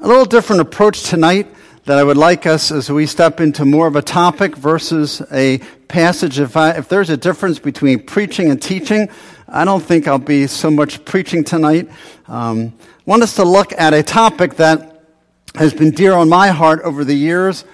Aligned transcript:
a 0.00 0.06
little 0.06 0.26
different 0.26 0.60
approach 0.60 1.04
tonight 1.04 1.46
that 1.84 1.96
I 1.96 2.04
would 2.04 2.18
like 2.18 2.44
us 2.44 2.70
as 2.70 2.90
we 2.90 3.06
step 3.06 3.40
into 3.40 3.64
more 3.64 3.86
of 3.86 3.96
a 3.96 4.02
topic 4.02 4.54
versus 4.54 5.22
a 5.32 5.58
passage. 5.88 6.38
If, 6.38 6.54
I, 6.54 6.72
if 6.72 6.88
there's 6.88 7.08
a 7.08 7.16
difference 7.16 7.58
between 7.58 8.04
preaching 8.04 8.50
and 8.50 8.60
teaching, 8.60 9.08
I 9.48 9.64
don't 9.64 9.82
think 9.82 10.06
I'll 10.06 10.18
be 10.18 10.48
so 10.48 10.70
much 10.70 11.02
preaching 11.06 11.44
tonight. 11.44 11.88
Um, 12.28 12.74
want 13.06 13.22
us 13.22 13.36
to 13.36 13.44
look 13.44 13.72
at 13.72 13.94
a 13.94 14.02
topic 14.02 14.56
that 14.56 15.02
has 15.54 15.72
been 15.72 15.92
dear 15.92 16.12
on 16.12 16.28
my 16.28 16.48
heart 16.48 16.82
over 16.82 17.02
the 17.02 17.14
years. 17.14 17.64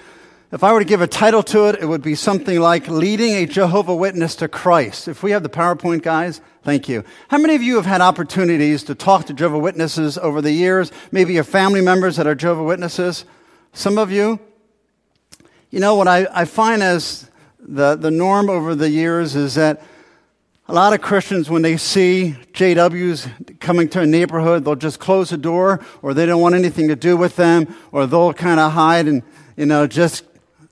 If 0.53 0.63
I 0.63 0.71
were 0.71 0.77
to 0.77 0.85
give 0.85 1.01
a 1.01 1.07
title 1.07 1.41
to 1.41 1.69
it, 1.69 1.79
it 1.81 1.87
would 1.87 2.03
be 2.03 2.13
something 2.13 2.59
like 2.59 2.87
Leading 2.87 3.33
a 3.33 3.47
Jehovah 3.47 3.95
Witness 3.95 4.35
to 4.35 4.47
Christ. 4.47 5.07
If 5.07 5.23
we 5.23 5.31
have 5.31 5.41
the 5.41 5.49
PowerPoint, 5.49 6.03
guys, 6.03 6.41
thank 6.61 6.87
you. 6.87 7.03
How 7.29 7.39
many 7.39 7.55
of 7.55 7.63
you 7.63 7.75
have 7.77 7.87
had 7.87 8.01
opportunities 8.01 8.83
to 8.83 8.93
talk 8.93 9.25
to 9.25 9.33
Jehovah 9.33 9.57
Witnesses 9.57 10.15
over 10.19 10.43
the 10.43 10.51
years? 10.51 10.91
Maybe 11.11 11.33
your 11.33 11.43
family 11.43 11.81
members 11.81 12.17
that 12.17 12.27
are 12.27 12.35
Jehovah 12.35 12.61
Witnesses? 12.61 13.25
Some 13.71 13.97
of 13.97 14.11
you? 14.11 14.39
You 15.71 15.79
know, 15.79 15.95
what 15.95 16.07
I, 16.07 16.27
I 16.31 16.45
find 16.45 16.83
as 16.83 17.31
the, 17.57 17.95
the 17.95 18.11
norm 18.11 18.47
over 18.47 18.75
the 18.75 18.91
years 18.91 19.35
is 19.35 19.55
that 19.55 19.81
a 20.67 20.73
lot 20.73 20.93
of 20.93 21.01
Christians, 21.01 21.49
when 21.49 21.63
they 21.63 21.77
see 21.77 22.35
JWs 22.51 23.59
coming 23.59 23.89
to 23.89 24.01
a 24.01 24.05
neighborhood, 24.05 24.65
they'll 24.65 24.75
just 24.75 24.99
close 24.99 25.31
the 25.31 25.37
door, 25.37 25.83
or 26.03 26.13
they 26.13 26.27
don't 26.27 26.43
want 26.43 26.53
anything 26.53 26.89
to 26.89 26.95
do 26.95 27.17
with 27.17 27.37
them, 27.37 27.75
or 27.91 28.05
they'll 28.05 28.33
kind 28.33 28.59
of 28.59 28.73
hide 28.73 29.07
and, 29.07 29.23
you 29.57 29.65
know, 29.65 29.87
just 29.87 30.25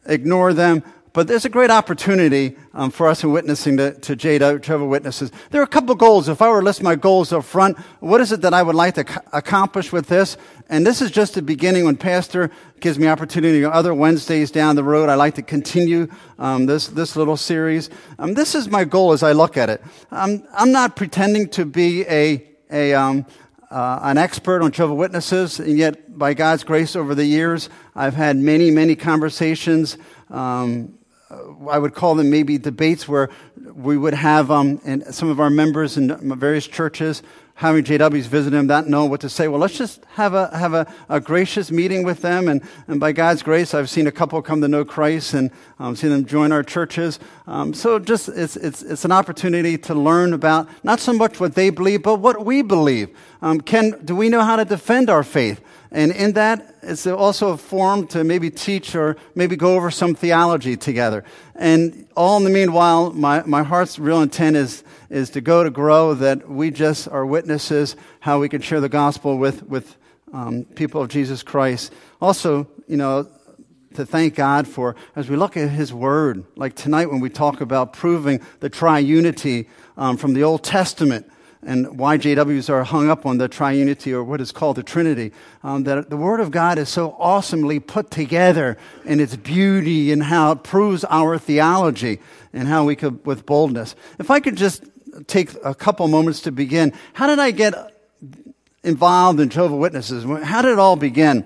ignore 0.05 0.53
them. 0.53 0.83
But 1.13 1.27
there's 1.27 1.43
a 1.43 1.49
great 1.49 1.69
opportunity 1.69 2.55
um, 2.73 2.89
for 2.89 3.09
us 3.09 3.21
in 3.21 3.33
witnessing 3.33 3.75
to, 3.77 3.91
to 3.91 4.15
Jehovah 4.15 4.85
Witnesses. 4.85 5.29
There 5.49 5.59
are 5.59 5.65
a 5.65 5.67
couple 5.67 5.93
goals. 5.95 6.29
If 6.29 6.41
I 6.41 6.47
were 6.47 6.61
to 6.61 6.65
list 6.65 6.81
my 6.81 6.95
goals 6.95 7.33
up 7.33 7.43
front, 7.43 7.77
what 7.99 8.21
is 8.21 8.31
it 8.31 8.41
that 8.41 8.53
I 8.53 8.63
would 8.63 8.75
like 8.75 8.95
to 8.95 9.23
accomplish 9.33 9.91
with 9.91 10.07
this? 10.07 10.37
And 10.69 10.87
this 10.87 11.01
is 11.01 11.11
just 11.11 11.33
the 11.33 11.41
beginning 11.41 11.83
when 11.83 11.97
Pastor 11.97 12.49
gives 12.79 12.97
me 12.97 13.07
opportunity 13.07 13.65
on 13.65 13.73
other 13.73 13.93
Wednesdays 13.93 14.51
down 14.51 14.77
the 14.77 14.85
road. 14.85 15.09
I 15.09 15.15
like 15.15 15.35
to 15.35 15.41
continue 15.41 16.07
um, 16.39 16.65
this, 16.65 16.87
this 16.87 17.17
little 17.17 17.35
series. 17.35 17.89
Um, 18.17 18.33
this 18.33 18.55
is 18.55 18.69
my 18.69 18.85
goal 18.85 19.11
as 19.11 19.21
I 19.21 19.33
look 19.33 19.57
at 19.57 19.69
it. 19.69 19.83
I'm 20.11 20.71
not 20.71 20.95
pretending 20.95 21.49
to 21.49 21.65
be 21.65 22.05
a, 22.07 22.47
a, 22.71 22.93
um, 22.93 23.25
uh, 23.71 23.99
an 24.03 24.17
expert 24.17 24.61
on 24.61 24.71
Jehovah 24.71 24.93
Witnesses, 24.93 25.59
and 25.59 25.77
yet 25.77 26.17
by 26.17 26.33
God's 26.33 26.63
grace 26.63 26.95
over 26.95 27.15
the 27.15 27.25
years, 27.25 27.69
I've 27.95 28.13
had 28.13 28.35
many, 28.35 28.69
many 28.69 28.95
conversations 28.95 29.97
um, 30.29 30.99
I 31.69 31.77
would 31.77 31.93
call 31.93 32.15
them 32.15 32.29
maybe 32.29 32.57
debates 32.57 33.07
where 33.07 33.29
we 33.73 33.97
would 33.97 34.13
have 34.13 34.51
um, 34.51 34.81
and 34.83 35.13
some 35.13 35.29
of 35.29 35.39
our 35.39 35.49
members 35.49 35.97
in 35.97 36.37
various 36.37 36.67
churches 36.67 37.23
having 37.61 37.83
JWs 37.83 38.23
visit 38.23 38.49
them, 38.49 38.65
not 38.65 38.87
know 38.87 39.05
what 39.05 39.21
to 39.21 39.29
say. 39.29 39.47
Well, 39.47 39.59
let's 39.59 39.77
just 39.77 40.03
have 40.13 40.33
a 40.33 40.55
have 40.57 40.73
a, 40.73 40.91
a 41.09 41.19
gracious 41.19 41.69
meeting 41.69 42.03
with 42.03 42.21
them, 42.21 42.47
and, 42.47 42.61
and 42.87 42.99
by 42.99 43.11
God's 43.11 43.43
grace, 43.43 43.75
I've 43.75 43.89
seen 43.89 44.07
a 44.07 44.11
couple 44.11 44.41
come 44.41 44.61
to 44.61 44.67
know 44.67 44.83
Christ 44.83 45.35
and 45.35 45.51
um, 45.77 45.95
seen 45.95 46.09
them 46.09 46.25
join 46.25 46.51
our 46.51 46.63
churches. 46.63 47.19
Um, 47.45 47.73
so 47.75 47.99
just 47.99 48.29
it's 48.29 48.55
it's 48.57 48.81
it's 48.81 49.05
an 49.05 49.11
opportunity 49.11 49.77
to 49.77 49.93
learn 49.93 50.33
about 50.33 50.67
not 50.83 50.99
so 50.99 51.13
much 51.13 51.39
what 51.39 51.53
they 51.53 51.69
believe, 51.69 52.01
but 52.01 52.15
what 52.15 52.43
we 52.43 52.63
believe. 52.63 53.15
Um, 53.43 53.61
can 53.61 54.03
do 54.03 54.15
we 54.15 54.29
know 54.29 54.41
how 54.41 54.55
to 54.55 54.65
defend 54.65 55.09
our 55.09 55.23
faith? 55.23 55.61
And 55.93 56.13
in 56.13 56.33
that, 56.33 56.75
it's 56.81 57.05
also 57.05 57.49
a 57.49 57.57
forum 57.57 58.07
to 58.07 58.23
maybe 58.23 58.49
teach 58.49 58.95
or 58.95 59.17
maybe 59.35 59.57
go 59.57 59.75
over 59.75 59.91
some 59.91 60.15
theology 60.15 60.77
together. 60.77 61.25
And 61.53 62.07
all 62.15 62.37
in 62.37 62.45
the 62.45 62.49
meanwhile, 62.49 63.11
my, 63.11 63.43
my 63.43 63.63
heart's 63.63 63.99
real 63.99 64.21
intent 64.21 64.55
is, 64.55 64.85
is 65.09 65.29
to 65.31 65.41
go 65.41 65.65
to 65.65 65.69
grow, 65.69 66.13
that 66.13 66.49
we 66.49 66.71
just 66.71 67.09
are 67.09 67.25
witnesses, 67.25 67.97
how 68.21 68.39
we 68.39 68.47
can 68.47 68.61
share 68.61 68.79
the 68.79 68.87
gospel 68.87 69.37
with, 69.37 69.63
with 69.63 69.97
um, 70.31 70.63
people 70.63 71.01
of 71.01 71.09
Jesus 71.09 71.43
Christ. 71.43 71.91
Also, 72.21 72.67
you 72.87 72.95
know, 72.95 73.29
to 73.95 74.05
thank 74.05 74.35
God 74.35 74.69
for, 74.69 74.95
as 75.17 75.29
we 75.29 75.35
look 75.35 75.57
at 75.57 75.69
His 75.69 75.93
Word, 75.93 76.45
like 76.55 76.73
tonight 76.75 77.11
when 77.11 77.19
we 77.19 77.29
talk 77.29 77.59
about 77.59 77.91
proving 77.91 78.39
the 78.61 78.69
triunity 78.69 79.67
um, 79.97 80.15
from 80.15 80.33
the 80.33 80.43
Old 80.43 80.63
Testament 80.63 81.29
and 81.63 81.97
why 81.97 82.17
JWs 82.17 82.69
are 82.69 82.83
hung 82.83 83.09
up 83.09 83.25
on 83.25 83.37
the 83.37 83.47
triunity 83.47 84.11
or 84.11 84.23
what 84.23 84.41
is 84.41 84.51
called 84.51 84.77
the 84.77 84.83
Trinity. 84.83 85.31
Um, 85.63 85.83
that 85.83 86.09
the 86.09 86.17
Word 86.17 86.39
of 86.39 86.51
God 86.51 86.77
is 86.77 86.89
so 86.89 87.15
awesomely 87.19 87.79
put 87.79 88.09
together 88.09 88.77
in 89.05 89.19
its 89.19 89.35
beauty 89.35 90.11
and 90.11 90.23
how 90.23 90.53
it 90.53 90.63
proves 90.63 91.05
our 91.05 91.37
theology 91.37 92.19
and 92.53 92.67
how 92.67 92.85
we 92.85 92.95
could, 92.95 93.25
with 93.25 93.45
boldness. 93.45 93.95
If 94.19 94.31
I 94.31 94.39
could 94.39 94.55
just 94.55 94.83
take 95.27 95.51
a 95.63 95.75
couple 95.75 96.07
moments 96.07 96.41
to 96.41 96.51
begin, 96.51 96.93
how 97.13 97.27
did 97.27 97.39
I 97.39 97.51
get 97.51 97.73
involved 98.83 99.39
in 99.39 99.49
Jehovah 99.49 99.75
Witnesses? 99.75 100.23
How 100.43 100.61
did 100.61 100.71
it 100.71 100.79
all 100.79 100.95
begin? 100.95 101.45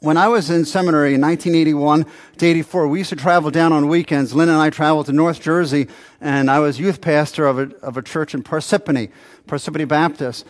When 0.00 0.16
I 0.16 0.28
was 0.28 0.48
in 0.48 0.64
seminary 0.64 1.14
in 1.14 1.20
1981 1.20 2.06
to 2.36 2.46
84, 2.46 2.86
we 2.86 2.98
used 3.00 3.10
to 3.10 3.16
travel 3.16 3.50
down 3.50 3.72
on 3.72 3.88
weekends. 3.88 4.32
Lynn 4.32 4.48
and 4.48 4.56
I 4.56 4.70
traveled 4.70 5.06
to 5.06 5.12
North 5.12 5.40
Jersey, 5.40 5.88
and 6.20 6.48
I 6.48 6.60
was 6.60 6.78
youth 6.78 7.00
pastor 7.00 7.48
of 7.48 7.58
a, 7.58 7.74
of 7.82 7.96
a 7.96 8.02
church 8.02 8.32
in 8.32 8.44
Parsippany, 8.44 9.10
Parsippany 9.48 9.88
Baptist. 9.88 10.46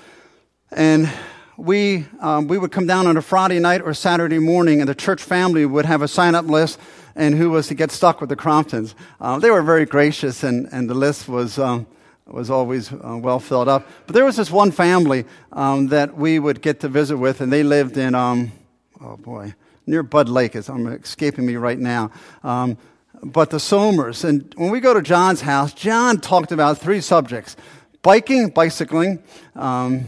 And 0.71 1.11
we, 1.57 2.05
um, 2.21 2.47
we 2.47 2.59
would 2.59 2.73
come 2.73 2.87
down 2.87 3.07
on 3.07 3.17
a 3.17 3.23
Friday 3.23 3.59
night 3.59 3.81
or 3.81 3.95
Saturday 3.95 4.39
morning, 4.39 4.81
and 4.81 4.89
the 4.89 4.95
church 4.95 5.23
family 5.23 5.65
would 5.65 5.87
have 5.87 6.03
a 6.03 6.09
sign 6.09 6.35
up 6.35 6.45
list 6.45 6.79
and 7.17 7.35
who 7.35 7.49
was 7.49 7.69
to 7.69 7.75
get 7.75 7.91
stuck 7.91 8.21
with 8.21 8.29
the 8.29 8.37
Cromptons. 8.37 8.95
Uh, 9.19 9.39
they 9.39 9.51
were 9.51 9.63
very 9.63 9.87
gracious, 9.87 10.43
and, 10.43 10.69
and 10.73 10.91
the 10.91 10.95
list 10.95 11.27
was, 11.27 11.59
um, 11.59 11.87
was 12.27 12.51
always 12.51 12.93
uh, 12.93 13.19
well 13.19 13.41
filled 13.41 13.69
up. 13.69 13.89
But 14.07 14.13
there 14.13 14.27
was 14.27 14.37
this 14.37 14.51
one 14.51 14.73
family 14.73 15.25
um, 15.55 15.87
that 15.87 16.19
we 16.19 16.39
would 16.39 16.61
get 16.61 16.81
to 16.81 16.89
visit 16.89 17.17
with, 17.17 17.41
and 17.41 17.51
they 17.51 17.63
lived 17.63 17.97
in 17.97 18.15
um, 18.15 18.53
oh 19.01 19.17
boy, 19.17 19.55
near 19.87 20.03
Bud 20.03 20.29
Lake. 20.29 20.57
is 20.57 20.69
I'm 20.69 20.87
escaping 20.87 21.47
me 21.47 21.57
right 21.57 21.79
now. 21.79 22.11
Um, 22.43 22.79
but 23.23 23.51
the 23.51 23.61
Somers. 23.61 24.25
And 24.25 24.53
when 24.57 24.71
we 24.71 24.81
go 24.81 24.95
to 24.95 25.03
John's 25.03 25.41
house, 25.41 25.73
John 25.73 26.21
talked 26.21 26.53
about 26.53 26.79
three 26.79 27.01
subjects 27.01 27.57
biking, 28.03 28.51
bicycling. 28.51 29.23
Um, 29.55 30.07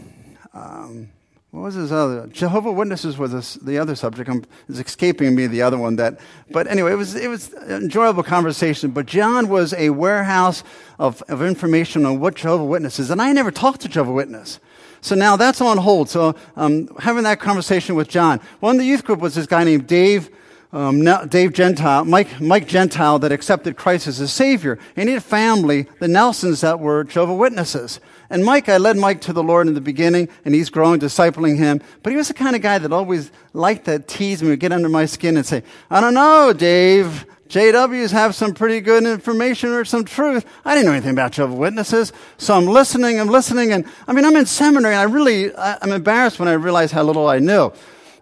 um, 0.53 1.11
what 1.51 1.63
was 1.63 1.75
his 1.75 1.91
other? 1.91 2.29
Jehovah 2.29 2.71
Witnesses 2.71 3.19
was 3.19 3.55
the 3.57 3.79
other 3.79 3.97
subject. 3.97 4.31
I'm, 4.31 4.45
it's 4.69 4.79
escaping 4.79 5.35
me 5.35 5.49
the 5.49 5.63
other 5.63 5.79
one. 5.79 5.97
That, 5.97 6.21
but 6.51 6.69
anyway, 6.69 6.93
it 6.93 6.97
was 6.97 7.17
it 7.17 7.27
was 7.27 7.53
an 7.55 7.83
enjoyable 7.83 8.23
conversation. 8.23 8.93
But 8.93 9.07
John 9.07 9.49
was 9.49 9.75
a 9.75 9.91
warehouse 9.91 10.63
of, 11.01 11.23
of 11.23 11.43
information 11.43 12.07
on 12.07 12.21
what 12.21 12.37
Jehovah 12.37 12.65
Witnesses, 12.65 13.11
and 13.11 13.21
I 13.21 13.33
never 13.33 13.51
talked 13.51 13.81
to 13.81 13.89
Jehovah 13.89 14.13
Witness. 14.13 14.61
So 15.01 15.15
now 15.15 15.37
that's 15.37 15.61
on 15.61 15.79
hold. 15.79 16.09
So 16.09 16.35
um, 16.57 16.89
having 16.99 17.25
that 17.25 17.41
conversation 17.41 17.95
with 17.95 18.09
John. 18.09 18.41
One 18.61 18.77
of 18.77 18.81
the 18.81 18.87
youth 18.87 19.05
group 19.05 19.21
was 19.21 19.35
this 19.35 19.47
guy 19.47 19.65
named 19.65 19.87
Dave. 19.87 20.31
Um, 20.73 21.03
Dave 21.27 21.53
Gentile, 21.53 22.05
Mike, 22.05 22.41
Mike 22.41 22.69
Gentile, 22.69 23.19
that 23.19 23.33
accepted 23.33 23.77
Christ 23.77 24.07
as 24.07 24.19
his 24.19 24.33
Savior. 24.33 24.79
And 24.95 25.09
he 25.09 25.15
had 25.15 25.23
a 25.23 25.27
family, 25.27 25.89
the 25.99 26.07
Nelsons, 26.07 26.61
that 26.61 26.79
were 26.79 27.03
Jehovah 27.03 27.35
Witnesses. 27.35 27.99
And 28.31 28.45
Mike, 28.45 28.69
I 28.69 28.77
led 28.77 28.97
Mike 28.97 29.21
to 29.23 29.33
the 29.33 29.43
Lord 29.43 29.67
in 29.67 29.75
the 29.75 29.81
beginning, 29.81 30.29
and 30.45 30.55
he's 30.55 30.71
growing, 30.71 31.01
discipling 31.01 31.57
him. 31.57 31.81
But 32.05 32.11
he 32.11 32.17
was 32.17 32.29
the 32.29 32.35
kind 32.35 32.55
of 32.55 32.63
guy 32.63 32.79
that 32.79 32.93
always 32.93 33.33
liked 33.53 33.87
to 33.87 33.99
tease 33.99 34.45
me, 34.45 34.55
get 34.55 34.71
under 34.71 34.89
my 34.89 35.07
skin 35.07 35.37
and 35.37 35.45
say, 35.45 35.65
I 35.91 36.01
don't 36.01 36.15
know, 36.15 36.53
Dave. 36.53 37.27
JWs 37.51 38.13
have 38.13 38.37
some 38.37 38.55
pretty 38.55 38.81
good 38.81 39.03
information 39.03 39.71
or 39.71 39.85
some 39.85 40.05
truth. 40.05 40.47
I 40.65 40.75
didn't 40.75 40.87
know 40.87 40.93
anything 40.93 41.11
about 41.11 41.33
Jehovah's 41.33 41.59
Witnesses. 41.59 42.13
So 42.39 42.55
I'm 42.55 42.67
listening, 42.67 43.19
I'm 43.19 43.27
listening, 43.27 43.73
and 43.73 43.85
I 44.07 44.13
mean, 44.13 44.25
I'm 44.25 44.37
in 44.37 44.47
seminary, 44.47 44.95
and 44.95 45.01
I 45.01 45.13
really, 45.13 45.55
I'm 45.57 45.91
embarrassed 45.91 46.39
when 46.39 46.47
I 46.47 46.53
realize 46.53 46.93
how 46.93 47.03
little 47.03 47.27
I 47.27 47.41
knew. 47.41 47.73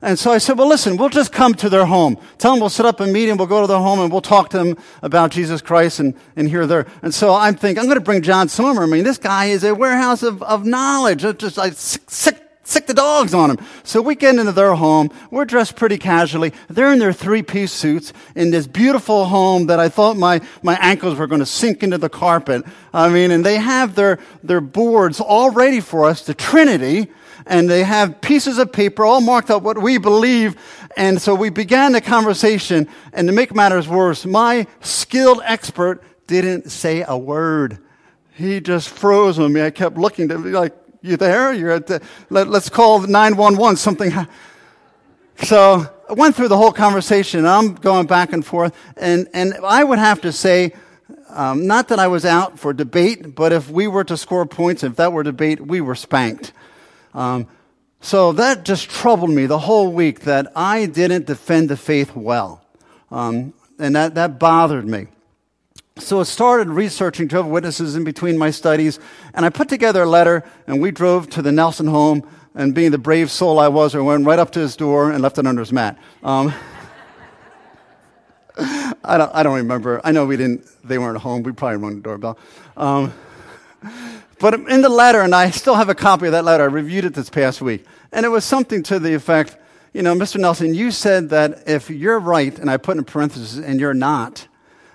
And 0.00 0.18
so 0.18 0.30
I 0.30 0.38
said, 0.38 0.56
well, 0.56 0.66
listen, 0.66 0.96
we'll 0.96 1.10
just 1.10 1.30
come 1.30 1.52
to 1.56 1.68
their 1.68 1.84
home. 1.84 2.16
Tell 2.38 2.52
them 2.52 2.60
we'll 2.60 2.70
set 2.70 2.86
up 2.86 3.00
a 3.00 3.06
meeting, 3.06 3.36
we'll 3.36 3.48
go 3.48 3.60
to 3.60 3.66
their 3.66 3.76
home, 3.76 4.00
and 4.00 4.10
we'll 4.10 4.22
talk 4.22 4.48
to 4.50 4.58
them 4.58 4.78
about 5.02 5.30
Jesus 5.30 5.60
Christ 5.60 6.00
and, 6.00 6.14
and 6.34 6.48
hear 6.48 6.66
their. 6.66 6.86
And 7.02 7.12
so 7.12 7.34
I'm 7.34 7.54
thinking, 7.54 7.80
I'm 7.80 7.86
going 7.86 7.98
to 7.98 8.04
bring 8.04 8.22
John 8.22 8.48
Sommer. 8.48 8.84
I 8.84 8.86
mean, 8.86 9.04
this 9.04 9.18
guy 9.18 9.46
is 9.46 9.62
a 9.62 9.74
warehouse 9.74 10.22
of, 10.22 10.42
of 10.42 10.64
knowledge. 10.64 11.22
It's 11.22 11.38
just 11.38 11.58
like 11.58 11.74
sick, 11.74 12.08
sick 12.08 12.47
sick 12.68 12.86
the 12.86 12.94
dogs 12.94 13.32
on 13.32 13.48
them. 13.48 13.66
So 13.82 14.02
we 14.02 14.14
get 14.14 14.36
into 14.36 14.52
their 14.52 14.74
home. 14.74 15.10
We're 15.30 15.46
dressed 15.46 15.74
pretty 15.74 15.96
casually. 15.96 16.52
They're 16.68 16.92
in 16.92 16.98
their 16.98 17.14
three 17.14 17.42
piece 17.42 17.72
suits 17.72 18.12
in 18.36 18.50
this 18.50 18.66
beautiful 18.66 19.24
home 19.24 19.66
that 19.66 19.80
I 19.80 19.88
thought 19.88 20.16
my, 20.16 20.42
my 20.62 20.76
ankles 20.80 21.16
were 21.18 21.26
going 21.26 21.40
to 21.40 21.46
sink 21.46 21.82
into 21.82 21.96
the 21.96 22.10
carpet. 22.10 22.64
I 22.92 23.08
mean, 23.08 23.30
and 23.30 23.44
they 23.44 23.56
have 23.56 23.94
their, 23.94 24.18
their 24.42 24.60
boards 24.60 25.18
all 25.18 25.50
ready 25.50 25.80
for 25.80 26.04
us, 26.04 26.26
the 26.26 26.34
Trinity, 26.34 27.10
and 27.46 27.70
they 27.70 27.84
have 27.84 28.20
pieces 28.20 28.58
of 28.58 28.70
paper 28.70 29.04
all 29.04 29.22
marked 29.22 29.50
up 29.50 29.62
what 29.62 29.80
we 29.80 29.96
believe. 29.96 30.56
And 30.96 31.22
so 31.22 31.34
we 31.34 31.48
began 31.48 31.92
the 31.92 32.02
conversation, 32.02 32.86
and 33.14 33.28
to 33.28 33.32
make 33.32 33.54
matters 33.54 33.88
worse, 33.88 34.26
my 34.26 34.66
skilled 34.80 35.40
expert 35.44 36.02
didn't 36.26 36.70
say 36.70 37.02
a 37.06 37.16
word. 37.16 37.78
He 38.34 38.60
just 38.60 38.90
froze 38.90 39.38
on 39.38 39.54
me. 39.54 39.62
I 39.62 39.70
kept 39.70 39.96
looking 39.96 40.28
to 40.28 40.38
be 40.38 40.50
like, 40.50 40.74
you 41.02 41.16
there? 41.16 41.52
You're 41.52 41.72
at 41.72 41.86
the, 41.86 42.02
let, 42.30 42.48
us 42.48 42.68
call 42.68 43.00
911, 43.00 43.76
something. 43.76 44.12
So 45.44 45.86
I 46.08 46.12
went 46.14 46.34
through 46.34 46.48
the 46.48 46.56
whole 46.56 46.72
conversation. 46.72 47.46
I'm 47.46 47.74
going 47.74 48.06
back 48.06 48.32
and 48.32 48.44
forth. 48.44 48.74
And, 48.96 49.28
and 49.32 49.54
I 49.64 49.84
would 49.84 49.98
have 49.98 50.20
to 50.22 50.32
say, 50.32 50.74
um, 51.28 51.66
not 51.66 51.88
that 51.88 51.98
I 51.98 52.08
was 52.08 52.24
out 52.24 52.58
for 52.58 52.72
debate, 52.72 53.34
but 53.34 53.52
if 53.52 53.70
we 53.70 53.86
were 53.86 54.04
to 54.04 54.16
score 54.16 54.46
points, 54.46 54.82
if 54.82 54.96
that 54.96 55.12
were 55.12 55.22
debate, 55.22 55.60
we 55.60 55.80
were 55.80 55.94
spanked. 55.94 56.52
Um, 57.14 57.46
So 58.00 58.32
that 58.32 58.64
just 58.64 58.88
troubled 58.88 59.30
me 59.30 59.46
the 59.46 59.58
whole 59.58 59.92
week 59.92 60.20
that 60.20 60.52
I 60.54 60.86
didn't 60.86 61.26
defend 61.26 61.68
the 61.68 61.76
faith 61.76 62.14
well. 62.14 62.64
Um, 63.10 63.54
and 63.78 63.96
that, 63.96 64.14
that 64.14 64.38
bothered 64.38 64.86
me. 64.86 65.08
So 65.98 66.20
I 66.20 66.22
started 66.22 66.68
researching 66.68 67.26
Jehovah's 67.28 67.50
Witnesses 67.50 67.96
in 67.96 68.04
between 68.04 68.38
my 68.38 68.50
studies, 68.50 69.00
and 69.34 69.44
I 69.44 69.50
put 69.50 69.68
together 69.68 70.04
a 70.04 70.06
letter, 70.06 70.44
and 70.66 70.80
we 70.80 70.92
drove 70.92 71.28
to 71.30 71.42
the 71.42 71.50
Nelson 71.50 71.88
home, 71.88 72.26
and 72.54 72.72
being 72.74 72.92
the 72.92 72.98
brave 72.98 73.30
soul 73.30 73.58
I 73.58 73.68
was, 73.68 73.94
I 73.94 73.98
went 73.98 74.24
right 74.24 74.38
up 74.38 74.52
to 74.52 74.60
his 74.60 74.76
door 74.76 75.10
and 75.10 75.22
left 75.22 75.38
it 75.38 75.46
under 75.46 75.60
his 75.60 75.72
mat. 75.72 75.98
Um, 76.22 76.54
I, 78.58 79.18
don't, 79.18 79.30
I 79.34 79.42
don't 79.42 79.56
remember. 79.56 80.00
I 80.04 80.12
know 80.12 80.24
we 80.24 80.36
didn't, 80.36 80.66
they 80.84 80.98
weren't 80.98 81.18
home. 81.18 81.42
We 81.42 81.52
probably 81.52 81.78
rung 81.78 81.96
the 81.96 82.02
doorbell. 82.02 82.38
Um, 82.76 83.12
but 84.38 84.54
in 84.54 84.82
the 84.82 84.88
letter, 84.88 85.20
and 85.22 85.34
I 85.34 85.50
still 85.50 85.74
have 85.74 85.88
a 85.88 85.94
copy 85.94 86.26
of 86.26 86.32
that 86.32 86.44
letter, 86.44 86.62
I 86.62 86.66
reviewed 86.66 87.06
it 87.06 87.14
this 87.14 87.28
past 87.28 87.60
week, 87.60 87.84
and 88.12 88.24
it 88.24 88.28
was 88.28 88.44
something 88.44 88.84
to 88.84 89.00
the 89.00 89.14
effect, 89.14 89.56
you 89.92 90.02
know, 90.02 90.14
Mr. 90.14 90.38
Nelson, 90.38 90.74
you 90.74 90.92
said 90.92 91.30
that 91.30 91.64
if 91.66 91.90
you're 91.90 92.20
right, 92.20 92.56
and 92.56 92.70
I 92.70 92.76
put 92.76 92.96
in 92.96 93.04
parentheses, 93.04 93.58
and 93.58 93.80
you're 93.80 93.94
not, 93.94 94.46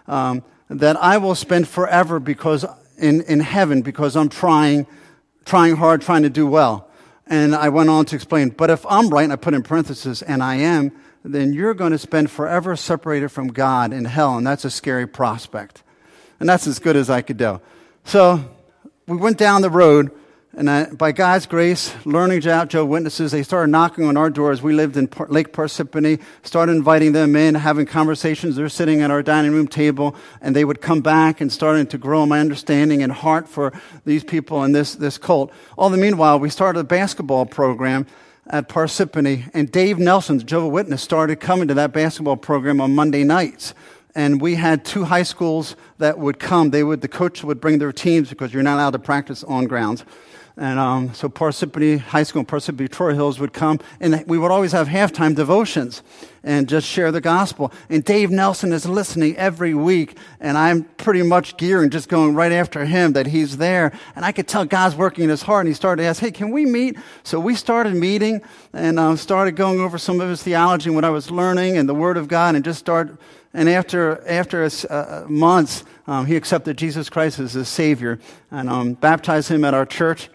um, 0.07 0.43
that 0.69 0.95
I 1.01 1.17
will 1.17 1.35
spend 1.35 1.67
forever 1.67 2.19
because 2.19 2.65
in, 2.97 3.21
in 3.21 3.39
heaven 3.39 3.81
because 3.81 4.15
I'm 4.15 4.29
trying, 4.29 4.87
trying 5.45 5.75
hard, 5.75 6.01
trying 6.01 6.23
to 6.23 6.29
do 6.29 6.47
well. 6.47 6.89
And 7.27 7.55
I 7.55 7.69
went 7.69 7.89
on 7.89 8.05
to 8.05 8.15
explain, 8.15 8.49
but 8.49 8.69
if 8.69 8.85
I'm 8.87 9.09
right, 9.09 9.23
and 9.23 9.33
I 9.33 9.37
put 9.37 9.53
in 9.53 9.63
parentheses, 9.63 10.21
and 10.21 10.43
I 10.43 10.55
am, 10.55 10.91
then 11.23 11.53
you're 11.53 11.73
going 11.73 11.91
to 11.91 11.97
spend 11.97 12.29
forever 12.29 12.75
separated 12.75 13.29
from 13.29 13.47
God 13.47 13.93
in 13.93 14.05
hell, 14.05 14.37
and 14.37 14.45
that's 14.45 14.65
a 14.65 14.69
scary 14.69 15.07
prospect. 15.07 15.83
And 16.39 16.49
that's 16.49 16.67
as 16.67 16.79
good 16.79 16.97
as 16.97 17.09
I 17.09 17.21
could 17.21 17.37
do. 17.37 17.61
So 18.03 18.43
we 19.07 19.15
went 19.15 19.37
down 19.37 19.61
the 19.61 19.69
road 19.69 20.11
and 20.55 20.69
I, 20.69 20.85
by 20.85 21.11
God's 21.11 21.47
grace, 21.47 21.95
learning 22.05 22.45
about 22.45 22.69
Joe 22.69 22.85
Witnesses, 22.85 23.31
they 23.31 23.41
started 23.41 23.71
knocking 23.71 24.03
on 24.03 24.17
our 24.17 24.29
doors. 24.29 24.61
We 24.61 24.73
lived 24.73 24.95
in 24.97 25.09
Lake 25.27 25.51
Parsippany, 25.51 26.21
started 26.43 26.73
inviting 26.73 27.11
them 27.11 27.35
in, 27.35 27.55
having 27.55 27.87
conversations. 27.87 28.55
They're 28.55 28.69
sitting 28.69 29.01
at 29.01 29.09
our 29.09 29.23
dining 29.23 29.51
room 29.51 29.67
table, 29.67 30.15
and 30.41 30.55
they 30.55 30.63
would 30.63 30.79
come 30.79 31.01
back 31.01 31.41
and 31.41 31.51
starting 31.51 31.87
to 31.87 31.97
grow 31.97 32.27
my 32.27 32.39
understanding 32.39 33.01
and 33.01 33.11
heart 33.11 33.49
for 33.49 33.73
these 34.05 34.23
people 34.23 34.61
and 34.61 34.75
this, 34.75 34.93
this 34.93 35.17
cult. 35.17 35.51
All 35.75 35.89
the 35.89 35.97
meanwhile, 35.97 36.39
we 36.39 36.51
started 36.51 36.81
a 36.81 36.83
basketball 36.83 37.47
program 37.47 38.05
at 38.45 38.69
Parsippany, 38.69 39.49
and 39.55 39.71
Dave 39.71 39.97
Nelson, 39.97 40.37
the 40.37 40.43
Jehovah 40.43 40.67
Witness, 40.67 41.01
started 41.01 41.39
coming 41.39 41.67
to 41.69 41.73
that 41.73 41.93
basketball 41.93 42.37
program 42.37 42.79
on 42.79 42.93
Monday 42.93 43.23
nights 43.23 43.73
and 44.15 44.39
we 44.39 44.53
had 44.53 44.85
two 44.85 45.05
high 45.05 45.23
schools 45.23 45.75
that 45.97 46.19
would 46.19 46.39
come. 46.39 46.69
They 46.69 46.83
would, 46.83 47.01
the 47.01 47.07
coach 47.07 47.43
would 47.43 47.59
bring 47.59 47.79
their 47.79 47.91
teams 47.91 48.29
because 48.29 48.53
you're 48.53 48.61
not 48.61 48.75
allowed 48.75 48.91
to 48.91 48.99
practice 48.99 49.43
on 49.43 49.65
grounds. 49.65 50.05
And 50.55 50.77
um, 50.77 51.13
so 51.15 51.29
Parsippany 51.29 51.97
High 51.97 52.21
School 52.21 52.41
and 52.41 52.47
Parsippany 52.47 52.87
Troy 52.87 53.15
Hills 53.15 53.39
would 53.39 53.53
come, 53.53 53.79
and 53.99 54.23
we 54.27 54.37
would 54.37 54.51
always 54.51 54.71
have 54.71 54.87
halftime 54.87 55.35
devotions 55.35 56.03
and 56.43 56.69
just 56.69 56.87
share 56.87 57.11
the 57.11 57.21
gospel. 57.21 57.71
And 57.89 58.03
Dave 58.03 58.29
Nelson 58.29 58.71
is 58.71 58.85
listening 58.85 59.35
every 59.35 59.73
week, 59.73 60.15
and 60.39 60.55
I'm 60.55 60.83
pretty 60.83 61.23
much 61.23 61.57
gearing, 61.57 61.89
just 61.89 62.07
going 62.07 62.35
right 62.35 62.51
after 62.51 62.85
him 62.85 63.13
that 63.13 63.27
he's 63.27 63.57
there. 63.57 63.97
And 64.15 64.23
I 64.23 64.31
could 64.31 64.47
tell 64.47 64.63
God's 64.63 64.95
working 64.95 65.23
in 65.23 65.31
his 65.31 65.41
heart, 65.41 65.61
and 65.61 65.69
he 65.69 65.73
started 65.73 66.03
to 66.03 66.07
ask, 66.07 66.21
hey, 66.21 66.29
can 66.29 66.51
we 66.51 66.67
meet? 66.67 66.97
So 67.23 67.39
we 67.39 67.55
started 67.55 67.95
meeting 67.95 68.43
and 68.73 68.99
um, 68.99 69.17
started 69.17 69.55
going 69.55 69.79
over 69.79 69.97
some 69.97 70.21
of 70.21 70.29
his 70.29 70.43
theology 70.43 70.89
and 70.89 70.95
what 70.95 71.05
I 71.05 71.09
was 71.09 71.31
learning 71.31 71.77
and 71.77 71.89
the 71.89 71.95
Word 71.95 72.17
of 72.17 72.27
God, 72.27 72.53
and 72.53 72.63
just 72.63 72.77
start. 72.77 73.17
And 73.55 73.67
after, 73.69 74.23
after 74.27 74.69
uh, 74.89 75.25
months, 75.27 75.83
um, 76.05 76.27
he 76.27 76.35
accepted 76.35 76.77
Jesus 76.77 77.09
Christ 77.09 77.39
as 77.39 77.53
his 77.53 77.69
Savior 77.69 78.19
and 78.51 78.69
um, 78.69 78.93
baptized 78.93 79.49
him 79.49 79.63
at 79.63 79.73
our 79.73 79.85
church. 79.87 80.29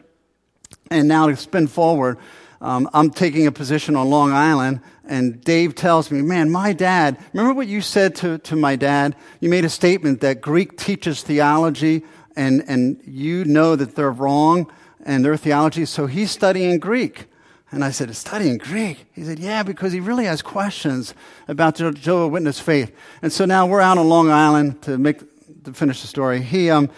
And 0.90 1.08
now 1.08 1.26
to 1.26 1.36
spin 1.36 1.66
forward, 1.66 2.18
um, 2.60 2.88
I'm 2.92 3.10
taking 3.10 3.46
a 3.46 3.52
position 3.52 3.94
on 3.94 4.10
Long 4.10 4.32
Island, 4.32 4.80
and 5.04 5.40
Dave 5.42 5.74
tells 5.74 6.10
me, 6.10 6.22
Man, 6.22 6.50
my 6.50 6.72
dad, 6.72 7.18
remember 7.32 7.54
what 7.54 7.68
you 7.68 7.80
said 7.80 8.16
to, 8.16 8.38
to 8.38 8.56
my 8.56 8.74
dad? 8.74 9.14
You 9.40 9.48
made 9.48 9.64
a 9.64 9.68
statement 9.68 10.20
that 10.22 10.40
Greek 10.40 10.76
teaches 10.76 11.22
theology, 11.22 12.02
and, 12.34 12.64
and 12.66 13.00
you 13.04 13.44
know 13.44 13.76
that 13.76 13.94
they're 13.94 14.10
wrong 14.10 14.70
and 15.04 15.24
their 15.24 15.36
theology, 15.36 15.84
so 15.84 16.06
he's 16.06 16.30
studying 16.30 16.78
Greek. 16.78 17.26
And 17.70 17.84
I 17.84 17.90
said, 17.90 18.14
studying 18.16 18.58
Greek? 18.58 19.06
He 19.12 19.24
said, 19.24 19.38
yeah, 19.38 19.62
because 19.62 19.92
he 19.92 20.00
really 20.00 20.24
has 20.24 20.40
questions 20.40 21.14
about 21.48 21.76
the 21.76 21.92
Jehovah 21.92 22.28
Witness 22.28 22.58
faith. 22.58 22.94
And 23.20 23.30
so 23.30 23.44
now 23.44 23.66
we're 23.66 23.82
out 23.82 23.98
on 23.98 24.08
Long 24.08 24.30
Island 24.30 24.80
to 24.82 24.96
make, 24.96 25.20
to 25.64 25.72
finish 25.74 26.00
the 26.00 26.06
story. 26.06 26.40
He, 26.40 26.70
um, 26.70 26.88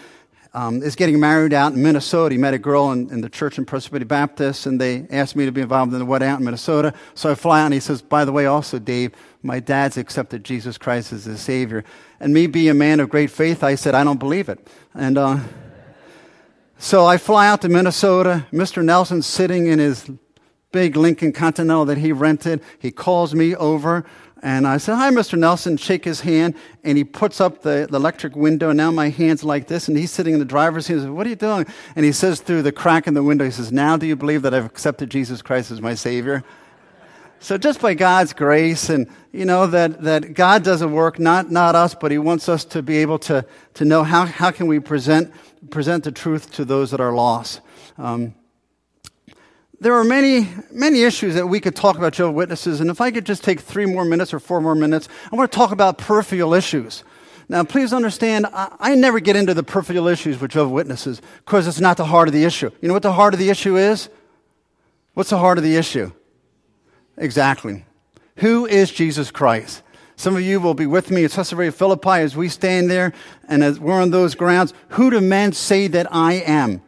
um, 0.53 0.83
is 0.83 0.95
getting 0.95 1.19
married 1.19 1.53
out 1.53 1.73
in 1.73 1.81
Minnesota. 1.81 2.35
He 2.35 2.39
met 2.39 2.53
a 2.53 2.59
girl 2.59 2.91
in, 2.91 3.09
in 3.09 3.21
the 3.21 3.29
church 3.29 3.57
in 3.57 3.65
Presbyterian 3.65 4.07
Baptist, 4.07 4.65
and 4.65 4.81
they 4.81 5.07
asked 5.09 5.35
me 5.35 5.45
to 5.45 5.51
be 5.51 5.61
involved 5.61 5.93
in 5.93 5.99
the 5.99 6.05
wedding 6.05 6.27
out 6.27 6.39
in 6.39 6.45
Minnesota. 6.45 6.93
So 7.15 7.31
I 7.31 7.35
fly 7.35 7.61
out, 7.61 7.65
and 7.65 7.73
he 7.73 7.79
says, 7.79 8.01
By 8.01 8.25
the 8.25 8.31
way, 8.31 8.45
also, 8.45 8.77
Dave, 8.77 9.13
my 9.43 9.59
dad's 9.59 9.97
accepted 9.97 10.43
Jesus 10.43 10.77
Christ 10.77 11.13
as 11.13 11.25
his 11.25 11.39
Savior. 11.39 11.83
And 12.19 12.33
me 12.33 12.47
being 12.47 12.69
a 12.69 12.73
man 12.73 12.99
of 12.99 13.09
great 13.09 13.31
faith, 13.31 13.63
I 13.63 13.75
said, 13.75 13.95
I 13.95 14.03
don't 14.03 14.19
believe 14.19 14.49
it. 14.49 14.67
And 14.93 15.17
uh, 15.17 15.39
so 16.77 17.05
I 17.05 17.17
fly 17.17 17.47
out 17.47 17.61
to 17.61 17.69
Minnesota. 17.69 18.45
Mr. 18.51 18.83
Nelson's 18.83 19.25
sitting 19.25 19.67
in 19.67 19.79
his 19.79 20.09
big 20.71 20.95
Lincoln 20.95 21.31
Continental 21.31 21.85
that 21.85 21.97
he 21.97 22.11
rented. 22.11 22.61
He 22.79 22.91
calls 22.91 23.35
me 23.35 23.55
over. 23.55 24.05
And 24.43 24.67
I 24.67 24.77
said, 24.77 24.95
Hi, 24.95 25.11
Mr. 25.11 25.37
Nelson, 25.37 25.77
shake 25.77 26.03
his 26.03 26.21
hand. 26.21 26.55
And 26.83 26.97
he 26.97 27.03
puts 27.03 27.39
up 27.39 27.61
the, 27.61 27.87
the 27.89 27.97
electric 27.97 28.35
window. 28.35 28.69
And 28.69 28.77
now 28.77 28.89
my 28.89 29.09
hand's 29.09 29.43
like 29.43 29.67
this. 29.67 29.87
And 29.87 29.97
he's 29.97 30.11
sitting 30.11 30.33
in 30.33 30.39
the 30.39 30.45
driver's 30.45 30.87
seat. 30.87 30.95
He 30.95 30.99
says, 31.01 31.09
What 31.09 31.27
are 31.27 31.29
you 31.29 31.35
doing? 31.35 31.65
And 31.95 32.05
he 32.05 32.11
says 32.11 32.41
through 32.41 32.63
the 32.63 32.71
crack 32.71 33.07
in 33.07 33.13
the 33.13 33.23
window, 33.23 33.45
He 33.45 33.51
says, 33.51 33.71
Now 33.71 33.97
do 33.97 34.07
you 34.07 34.15
believe 34.15 34.41
that 34.41 34.53
I've 34.53 34.65
accepted 34.65 35.09
Jesus 35.09 35.41
Christ 35.41 35.69
as 35.69 35.79
my 35.79 35.93
Savior? 35.93 36.43
So 37.39 37.57
just 37.57 37.81
by 37.81 37.95
God's 37.95 38.33
grace 38.33 38.89
and, 38.89 39.09
you 39.31 39.45
know, 39.45 39.65
that, 39.65 40.03
that 40.03 40.35
God 40.35 40.63
does 40.63 40.83
a 40.83 40.87
work, 40.87 41.17
not, 41.17 41.49
not 41.49 41.75
us, 41.75 41.95
but 41.95 42.11
He 42.11 42.19
wants 42.19 42.47
us 42.47 42.63
to 42.65 42.83
be 42.83 42.97
able 42.97 43.17
to, 43.19 43.43
to 43.75 43.85
know 43.85 44.03
how, 44.03 44.25
how 44.25 44.51
can 44.51 44.67
we 44.67 44.79
present, 44.79 45.33
present 45.71 46.03
the 46.03 46.11
truth 46.11 46.51
to 46.53 46.65
those 46.65 46.91
that 46.91 47.01
are 47.01 47.13
lost. 47.13 47.61
Um, 47.97 48.35
there 49.81 49.95
are 49.95 50.03
many, 50.03 50.47
many 50.71 51.01
issues 51.01 51.33
that 51.33 51.47
we 51.47 51.59
could 51.59 51.75
talk 51.75 51.97
about 51.97 52.13
Jehovah's 52.13 52.35
Witnesses, 52.35 52.81
and 52.81 52.91
if 52.91 53.01
I 53.01 53.09
could 53.09 53.25
just 53.25 53.43
take 53.43 53.59
three 53.59 53.87
more 53.87 54.05
minutes 54.05 54.31
or 54.31 54.39
four 54.39 54.61
more 54.61 54.75
minutes, 54.75 55.09
I 55.31 55.35
want 55.35 55.51
to 55.51 55.55
talk 55.55 55.71
about 55.71 55.97
peripheral 55.97 56.53
issues. 56.53 57.03
Now, 57.49 57.63
please 57.63 57.91
understand, 57.91 58.45
I, 58.45 58.75
I 58.79 58.95
never 58.95 59.19
get 59.19 59.35
into 59.35 59.55
the 59.55 59.63
peripheral 59.63 60.07
issues 60.07 60.39
with 60.39 60.51
Jehovah's 60.51 60.71
Witnesses 60.71 61.21
because 61.39 61.65
it's 61.65 61.79
not 61.79 61.97
the 61.97 62.05
heart 62.05 62.27
of 62.27 62.33
the 62.33 62.43
issue. 62.43 62.69
You 62.79 62.89
know 62.89 62.93
what 62.93 63.01
the 63.01 63.11
heart 63.11 63.33
of 63.33 63.39
the 63.39 63.49
issue 63.49 63.75
is? 63.75 64.07
What's 65.15 65.31
the 65.31 65.39
heart 65.39 65.57
of 65.57 65.63
the 65.63 65.75
issue? 65.75 66.11
Exactly. 67.17 67.83
Who 68.37 68.67
is 68.67 68.91
Jesus 68.91 69.31
Christ? 69.31 69.81
Some 70.15 70.35
of 70.35 70.43
you 70.43 70.59
will 70.59 70.75
be 70.75 70.85
with 70.85 71.09
me 71.09 71.25
at 71.25 71.31
Caesarea 71.31 71.71
Philippi 71.71 72.21
as 72.21 72.37
we 72.37 72.49
stand 72.49 72.91
there 72.91 73.13
and 73.49 73.63
as 73.63 73.79
we're 73.79 73.99
on 73.99 74.11
those 74.11 74.35
grounds. 74.35 74.75
Who 74.89 75.09
do 75.09 75.19
men 75.19 75.53
say 75.53 75.87
that 75.87 76.13
I 76.13 76.33
am? 76.33 76.83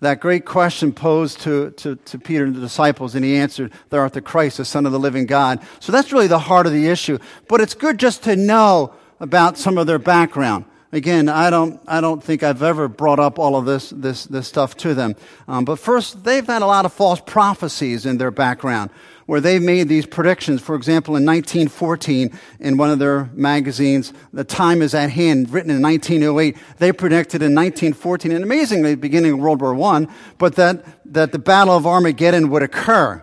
That 0.00 0.20
great 0.20 0.44
question 0.44 0.92
posed 0.92 1.40
to, 1.40 1.70
to, 1.72 1.96
to, 1.96 2.18
Peter 2.18 2.44
and 2.44 2.54
the 2.54 2.60
disciples, 2.60 3.14
and 3.14 3.24
he 3.24 3.36
answered, 3.36 3.72
Thou 3.90 3.98
art 3.98 4.12
the 4.12 4.20
Christ, 4.20 4.58
the 4.58 4.64
Son 4.64 4.86
of 4.86 4.92
the 4.92 4.98
living 4.98 5.26
God. 5.26 5.60
So 5.80 5.90
that's 5.90 6.12
really 6.12 6.28
the 6.28 6.38
heart 6.38 6.66
of 6.66 6.72
the 6.72 6.88
issue. 6.88 7.18
But 7.48 7.60
it's 7.60 7.74
good 7.74 7.98
just 7.98 8.22
to 8.24 8.36
know 8.36 8.94
about 9.18 9.58
some 9.58 9.76
of 9.76 9.86
their 9.86 9.98
background. 9.98 10.66
Again, 10.92 11.28
I 11.28 11.50
don't, 11.50 11.80
I 11.86 12.00
don't 12.00 12.22
think 12.22 12.42
I've 12.42 12.62
ever 12.62 12.88
brought 12.88 13.18
up 13.18 13.38
all 13.38 13.56
of 13.56 13.66
this, 13.66 13.90
this, 13.90 14.24
this 14.24 14.48
stuff 14.48 14.76
to 14.78 14.94
them. 14.94 15.16
Um, 15.46 15.64
but 15.64 15.78
first, 15.78 16.24
they've 16.24 16.46
had 16.46 16.62
a 16.62 16.66
lot 16.66 16.86
of 16.86 16.92
false 16.92 17.20
prophecies 17.20 18.06
in 18.06 18.16
their 18.18 18.30
background 18.30 18.90
where 19.28 19.42
they 19.42 19.58
made 19.58 19.88
these 19.88 20.06
predictions. 20.06 20.62
For 20.62 20.74
example, 20.74 21.14
in 21.14 21.26
1914, 21.26 22.30
in 22.60 22.78
one 22.78 22.88
of 22.88 22.98
their 22.98 23.28
magazines, 23.34 24.14
The 24.32 24.42
Time 24.42 24.80
is 24.80 24.94
at 24.94 25.10
Hand, 25.10 25.50
written 25.50 25.70
in 25.70 25.82
1908, 25.82 26.56
they 26.78 26.92
predicted 26.92 27.42
in 27.42 27.54
1914, 27.54 28.32
and 28.32 28.42
amazingly, 28.42 28.94
beginning 28.94 29.32
of 29.32 29.38
World 29.40 29.60
War 29.60 29.78
I, 29.94 30.06
but 30.38 30.54
that, 30.54 30.82
that 31.12 31.32
the 31.32 31.38
Battle 31.38 31.76
of 31.76 31.86
Armageddon 31.86 32.48
would 32.48 32.62
occur. 32.62 33.22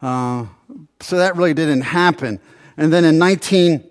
Uh, 0.00 0.46
so 1.00 1.18
that 1.18 1.36
really 1.36 1.52
didn't 1.52 1.82
happen. 1.82 2.40
And 2.78 2.90
then 2.90 3.04
in 3.04 3.18
19 3.18 3.86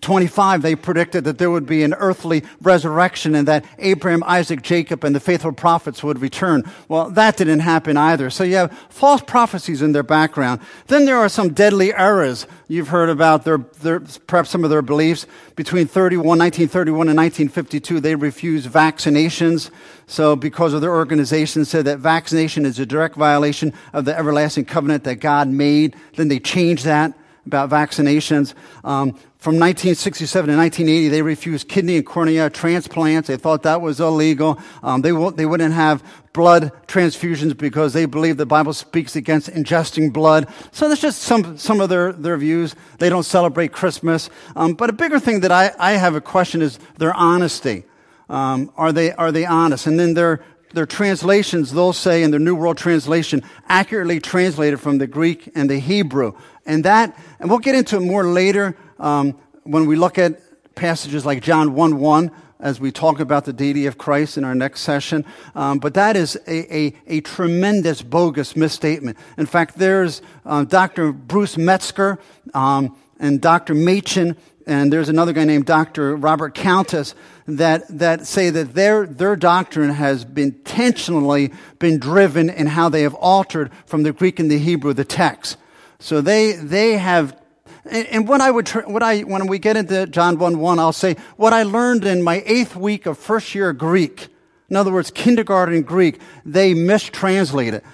25, 0.00 0.62
they 0.62 0.74
predicted 0.74 1.24
that 1.24 1.38
there 1.38 1.50
would 1.50 1.66
be 1.66 1.82
an 1.82 1.94
earthly 1.94 2.42
resurrection 2.60 3.34
and 3.34 3.48
that 3.48 3.64
Abraham, 3.78 4.22
Isaac, 4.26 4.62
Jacob, 4.62 5.04
and 5.04 5.14
the 5.14 5.20
faithful 5.20 5.52
prophets 5.52 6.02
would 6.02 6.20
return. 6.20 6.64
Well, 6.88 7.10
that 7.10 7.36
didn't 7.36 7.60
happen 7.60 7.96
either. 7.96 8.28
So 8.30 8.44
you 8.44 8.56
have 8.56 8.76
false 8.90 9.22
prophecies 9.22 9.82
in 9.82 9.92
their 9.92 10.02
background. 10.02 10.60
Then 10.88 11.04
there 11.04 11.16
are 11.16 11.28
some 11.28 11.52
deadly 11.52 11.94
errors. 11.94 12.46
You've 12.68 12.88
heard 12.88 13.08
about 13.08 13.44
their, 13.44 13.58
their 13.82 14.00
perhaps 14.26 14.50
some 14.50 14.64
of 14.64 14.70
their 14.70 14.82
beliefs. 14.82 15.26
Between 15.54 15.86
31, 15.86 16.26
1931 16.26 17.08
and 17.08 17.16
1952, 17.16 18.00
they 18.00 18.14
refused 18.14 18.68
vaccinations. 18.68 19.70
So 20.06 20.34
because 20.34 20.74
of 20.74 20.80
their 20.80 20.94
organization 20.94 21.64
said 21.64 21.84
that 21.84 21.98
vaccination 21.98 22.66
is 22.66 22.78
a 22.78 22.86
direct 22.86 23.14
violation 23.14 23.72
of 23.92 24.04
the 24.04 24.16
everlasting 24.16 24.64
covenant 24.64 25.04
that 25.04 25.16
God 25.16 25.48
made, 25.48 25.94
then 26.16 26.28
they 26.28 26.40
changed 26.40 26.84
that 26.84 27.14
about 27.46 27.70
vaccinations. 27.70 28.54
Um, 28.82 29.18
from 29.44 29.56
1967 29.56 30.48
to 30.48 30.56
1980, 30.56 31.08
they 31.10 31.20
refused 31.20 31.68
kidney 31.68 31.96
and 31.96 32.06
cornea 32.06 32.48
transplants. 32.48 33.28
They 33.28 33.36
thought 33.36 33.64
that 33.64 33.82
was 33.82 34.00
illegal. 34.00 34.58
Um, 34.82 35.02
they, 35.02 35.10
they 35.32 35.44
wouldn't 35.44 35.74
have 35.74 36.02
blood 36.32 36.72
transfusions 36.86 37.54
because 37.54 37.92
they 37.92 38.06
believe 38.06 38.38
the 38.38 38.46
Bible 38.46 38.72
speaks 38.72 39.16
against 39.16 39.50
ingesting 39.50 40.14
blood. 40.14 40.48
So 40.72 40.88
that's 40.88 41.02
just 41.02 41.20
some, 41.20 41.58
some 41.58 41.82
of 41.82 41.90
their, 41.90 42.14
their 42.14 42.38
views. 42.38 42.74
They 43.00 43.10
don't 43.10 43.22
celebrate 43.22 43.70
Christmas. 43.70 44.30
Um, 44.56 44.72
but 44.72 44.88
a 44.88 44.94
bigger 44.94 45.20
thing 45.20 45.40
that 45.40 45.52
I, 45.52 45.72
I 45.78 45.92
have 45.92 46.14
a 46.14 46.22
question 46.22 46.62
is 46.62 46.78
their 46.96 47.12
honesty. 47.12 47.84
Um, 48.30 48.72
are 48.78 48.92
they 48.92 49.12
are 49.12 49.30
they 49.30 49.44
honest? 49.44 49.86
And 49.86 50.00
then 50.00 50.14
their 50.14 50.42
their 50.72 50.86
translations, 50.86 51.70
they'll 51.70 51.92
say 51.92 52.22
in 52.22 52.30
their 52.30 52.40
New 52.40 52.54
World 52.54 52.78
Translation, 52.78 53.42
accurately 53.68 54.20
translated 54.20 54.80
from 54.80 54.96
the 54.96 55.06
Greek 55.06 55.50
and 55.54 55.68
the 55.68 55.78
Hebrew. 55.78 56.32
And 56.64 56.84
that, 56.86 57.16
and 57.38 57.50
we'll 57.50 57.58
get 57.58 57.74
into 57.74 57.96
it 57.96 58.00
more 58.00 58.24
later 58.24 58.74
um, 58.98 59.38
when 59.64 59.86
we 59.86 59.96
look 59.96 60.18
at 60.18 60.40
passages 60.74 61.24
like 61.24 61.42
John 61.42 61.74
1 61.74 61.98
1 61.98 62.30
as 62.60 62.80
we 62.80 62.90
talk 62.90 63.20
about 63.20 63.44
the 63.44 63.52
deity 63.52 63.86
of 63.86 63.98
Christ 63.98 64.38
in 64.38 64.44
our 64.44 64.54
next 64.54 64.80
session. 64.80 65.24
Um, 65.54 65.78
but 65.78 65.94
that 65.94 66.16
is 66.16 66.36
a, 66.46 66.76
a, 66.76 66.94
a, 67.06 67.20
tremendous 67.20 68.00
bogus 68.00 68.56
misstatement. 68.56 69.18
In 69.36 69.44
fact, 69.44 69.76
there's 69.76 70.22
uh, 70.46 70.64
Dr. 70.64 71.12
Bruce 71.12 71.58
Metzger 71.58 72.18
um, 72.54 72.96
and 73.18 73.40
Dr. 73.40 73.74
Machen, 73.74 74.36
and 74.66 74.90
there's 74.90 75.10
another 75.10 75.34
guy 75.34 75.44
named 75.44 75.66
Dr. 75.66 76.16
Robert 76.16 76.54
Countess 76.54 77.14
that, 77.46 77.86
that 77.98 78.26
say 78.26 78.48
that 78.48 78.74
their, 78.74 79.06
their 79.06 79.36
doctrine 79.36 79.90
has 79.90 80.24
been 80.24 80.54
intentionally 80.74 81.52
been 81.78 81.98
driven 81.98 82.50
in 82.50 82.66
how 82.66 82.88
they 82.88 83.02
have 83.02 83.14
altered 83.14 83.70
from 83.86 84.02
the 84.02 84.12
Greek 84.12 84.40
and 84.40 84.50
the 84.50 84.58
Hebrew 84.58 84.92
the 84.92 85.04
text. 85.04 85.56
So 85.98 86.20
they, 86.20 86.52
they 86.52 86.96
have 86.96 87.40
and, 87.86 88.26
what 88.26 88.40
I 88.40 88.50
would, 88.50 88.68
what 88.68 89.02
I, 89.02 89.20
when 89.20 89.46
we 89.46 89.58
get 89.58 89.76
into 89.76 90.06
John 90.06 90.38
1 90.38 90.58
1, 90.58 90.78
I'll 90.78 90.92
say, 90.92 91.16
what 91.36 91.52
I 91.52 91.64
learned 91.64 92.04
in 92.04 92.22
my 92.22 92.42
eighth 92.46 92.74
week 92.76 93.06
of 93.06 93.18
first 93.18 93.54
year 93.54 93.72
Greek, 93.72 94.28
in 94.70 94.76
other 94.76 94.92
words, 94.92 95.10
kindergarten 95.10 95.82
Greek, 95.82 96.20
they 96.44 96.72
mistranslate 96.74 97.74
it 97.74 97.84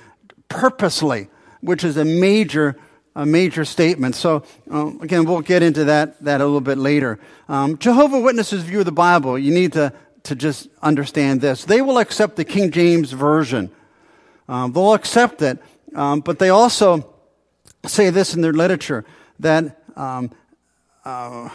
purposely, 0.49 1.29
which 1.61 1.83
is 1.83 1.97
a 1.97 2.05
major, 2.05 2.77
a 3.17 3.27
major 3.27 3.65
statement. 3.65 4.15
So, 4.15 4.45
uh, 4.71 4.93
again, 5.01 5.25
we'll 5.25 5.41
get 5.41 5.63
into 5.63 5.85
that, 5.85 6.23
that 6.23 6.41
a 6.41 6.45
little 6.45 6.61
bit 6.61 6.79
later. 6.79 7.19
Um, 7.49 7.77
Jehovah 7.79 8.21
Witnesses 8.21 8.63
view 8.63 8.81
of 8.81 8.85
the 8.85 8.93
Bible, 8.93 9.39
you 9.39 9.53
need 9.53 9.73
to, 9.73 9.93
to 10.25 10.37
just 10.37 10.69
understand 10.83 11.41
this. 11.41 11.65
They 11.65 11.83
will 11.83 11.99
accept 11.99 12.37
the 12.37 12.45
King 12.45 12.71
James 12.71 13.11
Version. 13.11 13.71
Um, 14.49 14.73
they'll 14.73 14.95
accept 14.95 15.43
it, 15.43 15.59
um, 15.95 16.21
but 16.21 16.39
they 16.39 16.51
also 16.51 17.13
say 17.87 18.11
this 18.11 18.35
in 18.35 18.41
their 18.41 18.53
literature 18.53 19.05
that 19.41 19.80
um, 20.01 20.31
uh, 21.05 21.51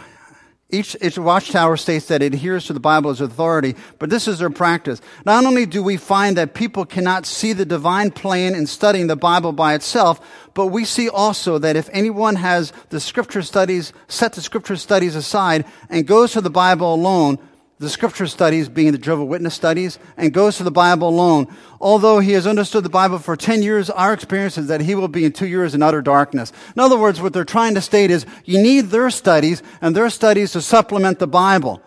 each, 0.70 0.96
each 1.02 1.18
watchtower 1.18 1.78
states 1.78 2.08
that 2.08 2.22
it 2.22 2.34
adheres 2.34 2.66
to 2.66 2.74
the 2.74 2.80
Bible 2.80 3.10
as 3.10 3.22
authority, 3.22 3.76
but 4.00 4.10
this 4.10 4.28
is 4.28 4.40
their 4.40 4.50
practice. 4.50 5.02
Not 5.26 5.46
only 5.46 5.66
do 5.66 5.82
we 5.82 5.98
find 5.98 6.38
that 6.38 6.54
people 6.54 6.86
cannot 6.86 7.26
see 7.26 7.54
the 7.54 7.66
divine 7.66 8.12
plan 8.12 8.56
in 8.56 8.68
studying 8.68 9.08
the 9.08 9.16
Bible 9.16 9.52
by 9.52 9.74
itself, 9.74 10.20
but 10.54 10.68
we 10.68 10.86
see 10.86 11.08
also 11.10 11.58
that 11.60 11.76
if 11.76 11.90
anyone 11.92 12.36
has 12.36 12.74
the 12.90 13.00
scripture 13.00 13.42
studies, 13.42 13.94
set 14.08 14.34
the 14.34 14.42
scripture 14.42 14.76
studies 14.76 15.16
aside 15.16 15.66
and 15.90 16.08
goes 16.08 16.34
to 16.34 16.42
the 16.42 16.50
Bible 16.50 16.94
alone, 16.94 17.40
the 17.78 17.90
scripture 17.90 18.28
studies, 18.28 18.70
being 18.70 18.94
the 18.94 18.98
Jehovah 18.98 19.26
Witness 19.26 19.54
studies, 19.54 20.00
and 20.16 20.34
goes 20.34 20.58
to 20.58 20.64
the 20.64 20.72
Bible 20.72 21.10
alone. 21.10 21.54
Although 21.82 22.20
he 22.20 22.32
has 22.32 22.48
understood 22.48 22.86
the 22.86 22.90
Bible 22.90 23.20
for 23.20 23.36
10 23.36 23.64
years, 23.64 23.90
our 23.90 24.14
experience 24.14 24.58
is 24.58 24.68
that 24.68 24.80
he 24.80 24.96
will 24.96 25.10
be 25.10 25.26
in 25.26 25.34
two 25.34 25.48
years 25.48 25.76
in 25.76 25.84
utter 25.84 26.02
darkness. 26.02 26.54
In 26.74 26.80
other 26.80 26.98
words, 26.98 27.20
what 27.20 27.34
they're 27.34 27.44
trying 27.44 27.76
to 27.76 27.82
state 27.82 28.12
is 28.12 28.26
you 28.46 28.62
need 28.62 28.92
their 28.92 29.10
studies 29.10 29.62
and 29.82 29.94
their 29.94 30.10
studies 30.10 30.54
to 30.54 30.62
supplement 30.62 31.20
the 31.20 31.28
Bible. 31.28 31.82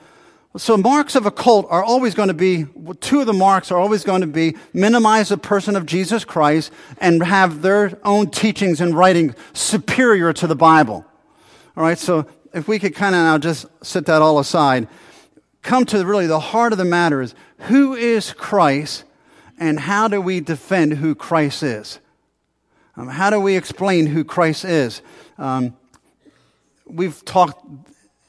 So 0.58 0.76
marks 0.76 1.14
of 1.14 1.24
a 1.24 1.30
cult 1.30 1.66
are 1.70 1.84
always 1.84 2.14
going 2.14 2.28
to 2.28 2.34
be, 2.34 2.66
two 3.00 3.20
of 3.20 3.26
the 3.26 3.32
marks 3.32 3.70
are 3.70 3.78
always 3.78 4.04
going 4.04 4.22
to 4.22 4.26
be 4.26 4.56
minimize 4.74 5.30
the 5.30 5.38
person 5.38 5.74
of 5.74 5.86
Jesus 5.86 6.24
Christ 6.24 6.70
and 6.98 7.22
have 7.22 7.62
their 7.62 7.98
own 8.04 8.30
teachings 8.30 8.80
and 8.80 8.94
writing 8.94 9.34
superior 9.54 10.32
to 10.34 10.46
the 10.46 10.56
Bible. 10.56 11.06
All 11.76 11.82
right, 11.82 11.98
so 11.98 12.26
if 12.52 12.66
we 12.66 12.78
could 12.78 12.94
kind 12.94 13.14
of 13.14 13.20
now 13.20 13.38
just 13.38 13.66
set 13.82 14.06
that 14.06 14.20
all 14.20 14.38
aside 14.38 14.88
come 15.62 15.84
to 15.86 16.04
really 16.04 16.26
the 16.26 16.40
heart 16.40 16.72
of 16.72 16.78
the 16.78 16.84
matter 16.84 17.20
is 17.20 17.34
who 17.58 17.94
is 17.94 18.32
Christ 18.32 19.04
and 19.58 19.78
how 19.78 20.08
do 20.08 20.20
we 20.20 20.40
defend 20.40 20.94
who 20.94 21.14
Christ 21.14 21.62
is? 21.62 21.98
Um, 22.96 23.08
how 23.08 23.30
do 23.30 23.40
we 23.40 23.56
explain 23.56 24.06
who 24.06 24.24
Christ 24.24 24.64
is? 24.64 25.02
Um, 25.36 25.76
we've 26.86 27.24
talked 27.24 27.64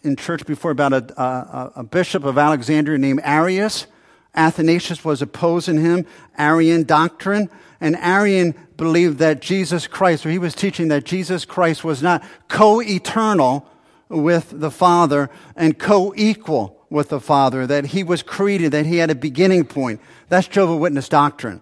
in 0.03 0.15
church 0.15 0.45
before 0.45 0.71
about 0.71 0.93
a, 0.93 1.21
a, 1.21 1.71
a, 1.77 1.83
bishop 1.83 2.23
of 2.23 2.37
Alexandria 2.37 2.97
named 2.97 3.21
Arius. 3.23 3.87
Athanasius 4.35 5.03
was 5.03 5.21
opposing 5.21 5.81
him, 5.81 6.05
Arian 6.37 6.83
doctrine. 6.83 7.49
And 7.81 7.95
Arian 7.97 8.53
believed 8.77 9.17
that 9.19 9.41
Jesus 9.41 9.87
Christ, 9.87 10.25
or 10.25 10.29
he 10.29 10.37
was 10.37 10.53
teaching 10.53 10.89
that 10.89 11.03
Jesus 11.03 11.45
Christ 11.45 11.83
was 11.83 12.01
not 12.01 12.23
co 12.47 12.81
eternal 12.81 13.67
with 14.07 14.47
the 14.51 14.71
Father 14.71 15.29
and 15.55 15.77
co 15.77 16.13
equal 16.15 16.78
with 16.89 17.09
the 17.09 17.19
Father, 17.19 17.67
that 17.67 17.87
he 17.87 18.03
was 18.03 18.23
created, 18.23 18.71
that 18.71 18.85
he 18.85 18.97
had 18.97 19.09
a 19.09 19.15
beginning 19.15 19.65
point. 19.65 20.01
That's 20.29 20.47
Jehovah 20.47 20.75
Witness 20.75 21.09
doctrine. 21.09 21.61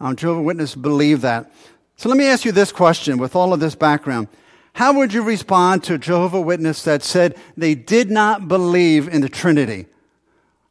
Um, 0.00 0.16
Jehovah 0.16 0.42
Witness 0.42 0.74
believe 0.74 1.22
that. 1.22 1.50
So 1.96 2.08
let 2.08 2.18
me 2.18 2.26
ask 2.26 2.44
you 2.44 2.52
this 2.52 2.72
question 2.72 3.18
with 3.18 3.34
all 3.34 3.52
of 3.52 3.60
this 3.60 3.74
background. 3.74 4.28
How 4.74 4.92
would 4.92 5.14
you 5.14 5.22
respond 5.22 5.84
to 5.84 5.94
a 5.94 5.98
Jehovah 5.98 6.40
Witness 6.40 6.82
that 6.82 7.02
said 7.02 7.36
they 7.56 7.74
did 7.74 8.10
not 8.10 8.48
believe 8.48 9.08
in 9.08 9.22
the 9.22 9.28
Trinity? 9.30 9.86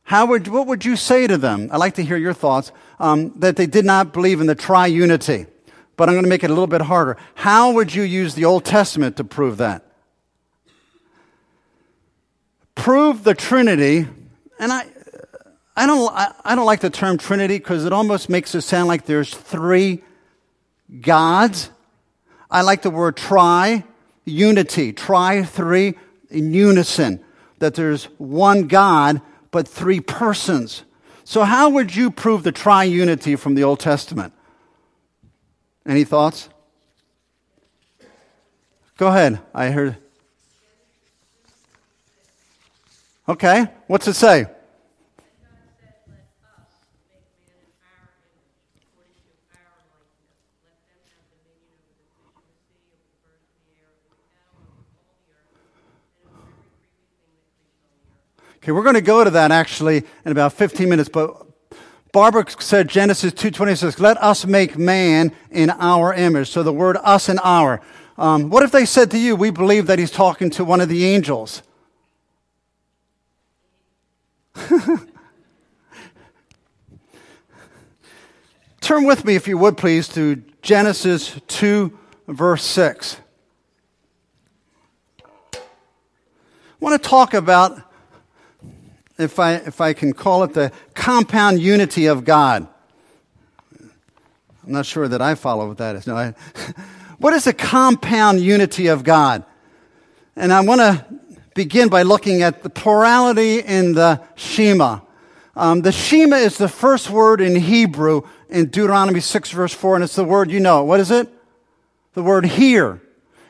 How 0.04 0.28
would, 0.28 0.48
what 0.48 0.68
would 0.68 0.86
you 0.86 0.96
say 0.96 1.26
to 1.26 1.38
them? 1.38 1.70
I'd 1.72 1.78
like 1.78 1.96
to 1.96 2.04
hear 2.04 2.18
your 2.18 2.34
thoughts, 2.34 2.72
um, 3.00 3.34
that 3.40 3.56
they 3.56 3.66
did 3.66 3.86
not 3.86 4.14
believe 4.14 4.40
in 4.40 4.46
the 4.46 4.56
triunity. 4.56 5.48
But 5.98 6.10
I'm 6.10 6.14
going 6.14 6.26
to 6.26 6.30
make 6.30 6.44
it 6.44 6.52
a 6.52 6.54
little 6.54 6.68
bit 6.68 6.82
harder. 6.82 7.18
How 7.34 7.72
would 7.72 7.96
you 7.96 8.04
use 8.04 8.36
the 8.36 8.46
Old 8.46 8.66
Testament 8.66 9.18
to 9.18 9.24
prove 9.24 9.58
that? 9.58 9.85
Prove 12.76 13.24
the 13.24 13.34
Trinity, 13.34 14.08
and 14.60 14.72
I, 14.72 14.86
I 15.76 15.88
don't, 15.88 16.12
I 16.14 16.56
don't 16.56 16.66
like 16.66 16.82
the 16.82 16.90
term 16.90 17.18
Trinity 17.18 17.58
because 17.58 17.86
it 17.86 17.94
almost 17.94 18.30
makes 18.30 18.54
it 18.54 18.62
sound 18.62 18.88
like 18.88 19.06
there's 19.06 19.34
three 19.34 20.04
gods. 21.02 21.70
I 22.50 22.62
like 22.62 22.82
the 22.82 22.90
word 22.90 23.18
tri, 23.18 23.84
unity, 24.24 24.94
tri, 24.94 25.44
three, 25.44 25.96
in 26.30 26.54
unison, 26.54 27.24
that 27.60 27.76
there's 27.76 28.06
one 28.18 28.68
God, 28.68 29.22
but 29.52 29.68
three 29.68 30.00
persons. 30.00 30.84
So, 31.24 31.44
how 31.44 31.70
would 31.70 31.96
you 31.96 32.12
prove 32.12 32.44
the 32.44 32.54
triunity 32.54 33.38
from 33.38 33.56
the 33.56 33.64
Old 33.64 33.80
Testament? 33.80 34.34
Any 35.86 36.04
thoughts? 36.04 36.50
Go 38.98 39.08
ahead. 39.08 39.40
I 39.54 39.72
heard. 39.72 39.98
Okay, 43.28 43.66
what's 43.88 44.08
it 44.08 44.14
say? 44.14 44.46
Okay, 58.58 58.72
we're 58.72 58.84
going 58.84 58.96
to 58.96 59.02
go 59.02 59.24
to 59.24 59.30
that 59.32 59.52
actually 59.52 60.04
in 60.24 60.32
about 60.32 60.54
15 60.54 60.90
minutes, 60.90 61.10
but 61.10 61.46
Barbara 62.12 62.46
said 62.60 62.88
Genesis 62.88 63.32
2.26, 63.34 64.00
let 64.00 64.18
us 64.18 64.46
make 64.46 64.78
man 64.78 65.32
in 65.52 65.70
our 65.72 66.14
image. 66.14 66.50
So 66.50 66.64
the 66.64 66.74
word 66.74 66.98
us 67.04 67.28
and 67.28 67.40
our. 67.44 67.82
Um, 68.18 68.50
what 68.50 68.64
if 68.64 68.72
they 68.72 68.86
said 68.86 69.12
to 69.12 69.20
you, 69.20 69.36
we 69.36 69.50
believe 69.50 69.88
that 69.88 70.00
he's 70.00 70.10
talking 70.10 70.50
to 70.52 70.64
one 70.64 70.80
of 70.80 70.90
the 70.90 71.06
angels? 71.06 71.62
Turn 78.82 79.04
with 79.06 79.26
me, 79.26 79.36
if 79.36 79.48
you 79.48 79.58
would 79.58 79.78
please, 79.78 80.08
to 80.10 80.44
Genesis 80.62 81.40
2, 81.48 81.98
verse 82.28 82.64
6. 82.64 83.18
I 85.56 85.60
want 86.80 87.02
to 87.02 87.10
talk 87.10 87.34
about, 87.34 87.82
if 89.18 89.40
I, 89.40 89.56
if 89.56 89.82
I 89.82 89.94
can 89.94 90.14
call 90.14 90.44
it, 90.44 90.54
the 90.54 90.72
compound 90.94 91.60
unity 91.60 92.06
of 92.06 92.26
God. 92.26 92.68
I'm 94.66 94.72
not 94.72 94.86
sure 94.86 95.08
that 95.08 95.22
I 95.22 95.36
follow 95.36 95.68
what 95.68 95.78
that 95.78 95.96
is. 95.96 96.06
No, 96.08 96.16
I, 96.16 96.34
what 97.18 97.34
is 97.34 97.46
the 97.46 97.54
compound 97.54 98.40
unity 98.40 98.88
of 98.88 99.04
God? 99.04 99.46
And 100.36 100.52
I 100.52 100.62
want 100.62 100.82
to 100.82 101.06
begin 101.56 101.88
by 101.88 102.04
looking 102.04 102.44
at 102.44 102.62
the 102.62 102.70
plurality 102.70 103.60
in 103.60 103.94
the 103.94 104.22
Shema. 104.36 105.00
Um, 105.56 105.82
the 105.82 105.92
Shema 105.94 106.36
is 106.36 106.58
the 106.58 106.68
first 106.68 107.10
word 107.10 107.40
in 107.40 107.56
Hebrew 107.56 108.24
in 108.50 108.66
Deuteronomy 108.66 109.22
6, 109.22 109.52
verse 109.52 109.74
4, 109.74 109.96
and 109.96 110.04
it's 110.04 110.16
the 110.16 110.26
word 110.26 110.52
you 110.52 110.60
know. 110.60 110.84
What 110.84 111.00
is 111.00 111.12
it? 111.12 111.30
The 112.14 112.22
word 112.22 112.46
hear. 112.46 113.02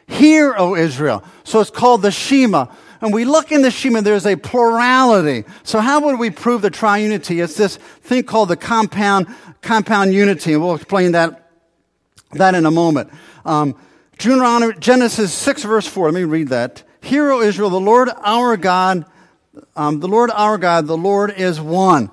Hear, 0.08 0.54
O 0.56 0.76
Israel. 0.76 1.24
So 1.44 1.60
it's 1.60 1.72
called 1.72 2.04
the 2.04 2.12
Shema. 2.12 2.68
And 3.02 3.12
we 3.12 3.26
look 3.26 3.52
in 3.52 3.64
the 3.64 3.72
Shema, 3.72 4.02
there's 4.02 4.28
a 4.28 4.36
plurality. 4.36 5.44
So 5.64 5.80
how 5.80 6.00
would 6.02 6.20
we 6.20 6.30
prove 6.30 6.62
the 6.62 6.72
triunity? 6.72 7.44
It's 7.44 7.56
this 7.56 7.78
thing 7.78 8.24
called 8.24 8.50
the 8.50 8.56
compound, 8.56 9.28
compound 9.62 10.14
unity. 10.14 10.54
And 10.54 10.62
we'll 10.62 10.76
explain 10.76 11.14
that, 11.14 11.50
that 12.34 12.54
in 12.54 12.68
a 12.68 12.72
moment. 12.72 13.10
Um, 13.46 13.76
Genesis 14.20 15.34
6 15.34 15.64
verse 15.64 15.88
4. 15.88 16.12
Let 16.12 16.14
me 16.14 16.24
read 16.24 16.50
that. 16.50 16.84
Hear, 17.06 17.30
O 17.30 17.42
Israel, 17.42 17.70
the 17.70 17.80
Lord 17.80 18.10
our 18.24 18.58
God, 18.58 19.06
um, 19.76 20.00
the 20.00 20.08
Lord 20.08 20.32
our 20.32 20.58
God, 20.58 20.88
the 20.88 20.98
Lord 20.98 21.32
is 21.38 21.62
one. 21.62 22.10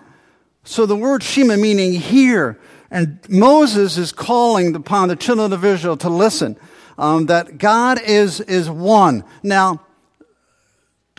So 0.65 0.85
the 0.85 0.95
word 0.95 1.23
Shema 1.23 1.57
meaning 1.57 1.95
hear. 1.95 2.61
And 2.91 3.19
Moses 3.27 3.97
is 3.97 4.13
calling 4.13 4.77
upon 4.77 5.09
the 5.09 5.17
children 5.17 5.51
of 5.55 5.65
Israel 5.65 5.97
to 5.97 6.11
listen. 6.11 6.59
Um, 6.99 7.25
that 7.27 7.57
God 7.57 8.03
is, 8.03 8.41
is 8.41 8.69
one. 8.69 9.25
Now, 9.43 9.81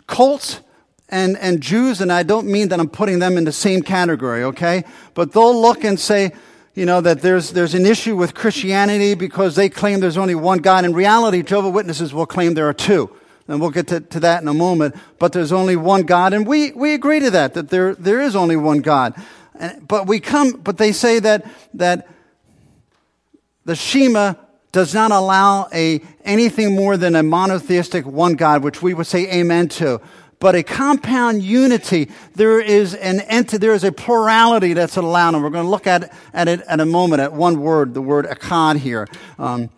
cults 0.06 0.60
and, 1.08 1.36
and 1.38 1.60
Jews, 1.60 2.00
and 2.00 2.12
I 2.12 2.22
don't 2.22 2.46
mean 2.46 2.68
that 2.68 2.78
I'm 2.78 2.88
putting 2.88 3.18
them 3.18 3.36
in 3.36 3.42
the 3.42 3.50
same 3.50 3.82
category, 3.82 4.44
okay? 4.44 4.84
But 5.14 5.32
they'll 5.32 5.60
look 5.60 5.82
and 5.82 5.98
say, 5.98 6.32
you 6.74 6.86
know, 6.86 7.00
that 7.00 7.22
there's, 7.22 7.50
there's 7.50 7.74
an 7.74 7.86
issue 7.86 8.14
with 8.14 8.34
Christianity 8.34 9.14
because 9.14 9.56
they 9.56 9.68
claim 9.68 9.98
there's 9.98 10.16
only 10.16 10.36
one 10.36 10.58
God. 10.58 10.84
In 10.84 10.94
reality, 10.94 11.42
Jehovah 11.42 11.70
Witnesses 11.70 12.14
will 12.14 12.24
claim 12.24 12.54
there 12.54 12.68
are 12.68 12.72
two. 12.72 13.10
And 13.46 13.60
we'll 13.60 13.70
get 13.70 13.88
to, 13.88 14.00
to 14.00 14.20
that 14.20 14.42
in 14.42 14.48
a 14.48 14.54
moment. 14.54 14.96
But 15.18 15.32
there's 15.32 15.52
only 15.52 15.76
one 15.76 16.02
God. 16.02 16.32
And 16.32 16.46
we, 16.46 16.72
we 16.72 16.94
agree 16.94 17.20
to 17.20 17.30
that, 17.30 17.54
that 17.54 17.68
there, 17.68 17.94
there 17.94 18.20
is 18.20 18.34
only 18.34 18.56
one 18.56 18.80
God. 18.80 19.14
And, 19.58 19.86
but 19.86 20.06
we 20.06 20.20
come, 20.20 20.52
but 20.52 20.78
they 20.78 20.92
say 20.92 21.18
that, 21.20 21.46
that 21.74 22.08
the 23.64 23.76
Shema 23.76 24.34
does 24.72 24.94
not 24.94 25.12
allow 25.12 25.68
a, 25.72 26.00
anything 26.24 26.74
more 26.74 26.96
than 26.96 27.14
a 27.14 27.22
monotheistic 27.22 28.06
one 28.06 28.34
God, 28.34 28.64
which 28.64 28.82
we 28.82 28.94
would 28.94 29.06
say 29.06 29.30
amen 29.30 29.68
to 29.68 30.00
but 30.44 30.54
a 30.54 30.62
compound 30.62 31.42
unity, 31.42 32.10
there 32.34 32.60
is 32.60 32.94
an 32.94 33.20
entity, 33.20 33.56
there 33.56 33.72
is 33.72 33.82
a 33.82 33.90
plurality 33.90 34.74
that's 34.74 34.98
allowed. 34.98 35.34
And 35.34 35.42
we're 35.42 35.48
going 35.48 35.64
to 35.64 35.70
look 35.70 35.86
at, 35.86 36.12
at 36.34 36.48
it 36.48 36.60
at 36.68 36.80
a 36.80 36.84
moment 36.84 37.22
at 37.22 37.32
one 37.32 37.60
word, 37.60 37.94
the 37.94 38.02
word 38.02 38.26
echad 38.26 38.76
here. 38.76 39.08
Um, 39.38 39.70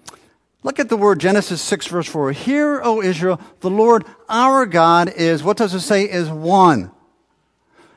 look 0.67 0.81
at 0.81 0.89
the 0.89 0.97
word 0.97 1.21
Genesis 1.21 1.63
6 1.63 1.87
verse 1.87 2.09
4. 2.09 2.33
Hear, 2.33 2.81
O 2.83 3.01
Israel, 3.01 3.41
the 3.61 3.71
Lord 3.71 4.05
our 4.29 4.67
God 4.67 5.09
is, 5.09 5.45
what 5.45 5.57
does 5.57 5.73
it 5.73 5.81
say? 5.81 6.11
Is 6.11 6.29
one. 6.29 6.91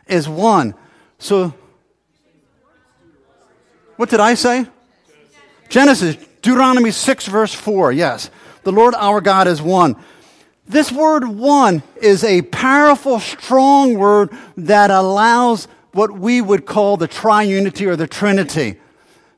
Is 0.05 0.29
one. 0.29 0.75
So, 1.17 1.55
what 3.95 4.09
did 4.09 4.19
I 4.19 4.35
say? 4.35 4.67
Genesis, 5.67 6.15
Deuteronomy 6.43 6.91
6 6.91 7.25
verse 7.25 7.55
4. 7.55 7.91
Yes. 7.91 8.29
The 8.63 8.71
Lord 8.71 8.93
our 8.95 9.19
God 9.19 9.47
is 9.47 9.63
one. 9.63 9.95
This 10.67 10.91
word 10.91 11.27
one 11.27 11.81
is 11.99 12.23
a 12.23 12.43
powerful, 12.43 13.19
strong 13.19 13.95
word 13.97 14.29
that 14.55 14.91
allows 14.91 15.67
what 15.91 16.11
we 16.11 16.39
would 16.39 16.67
call 16.67 16.97
the 16.97 17.07
triunity 17.07 17.88
or 17.88 17.95
the 17.95 18.05
trinity 18.05 18.79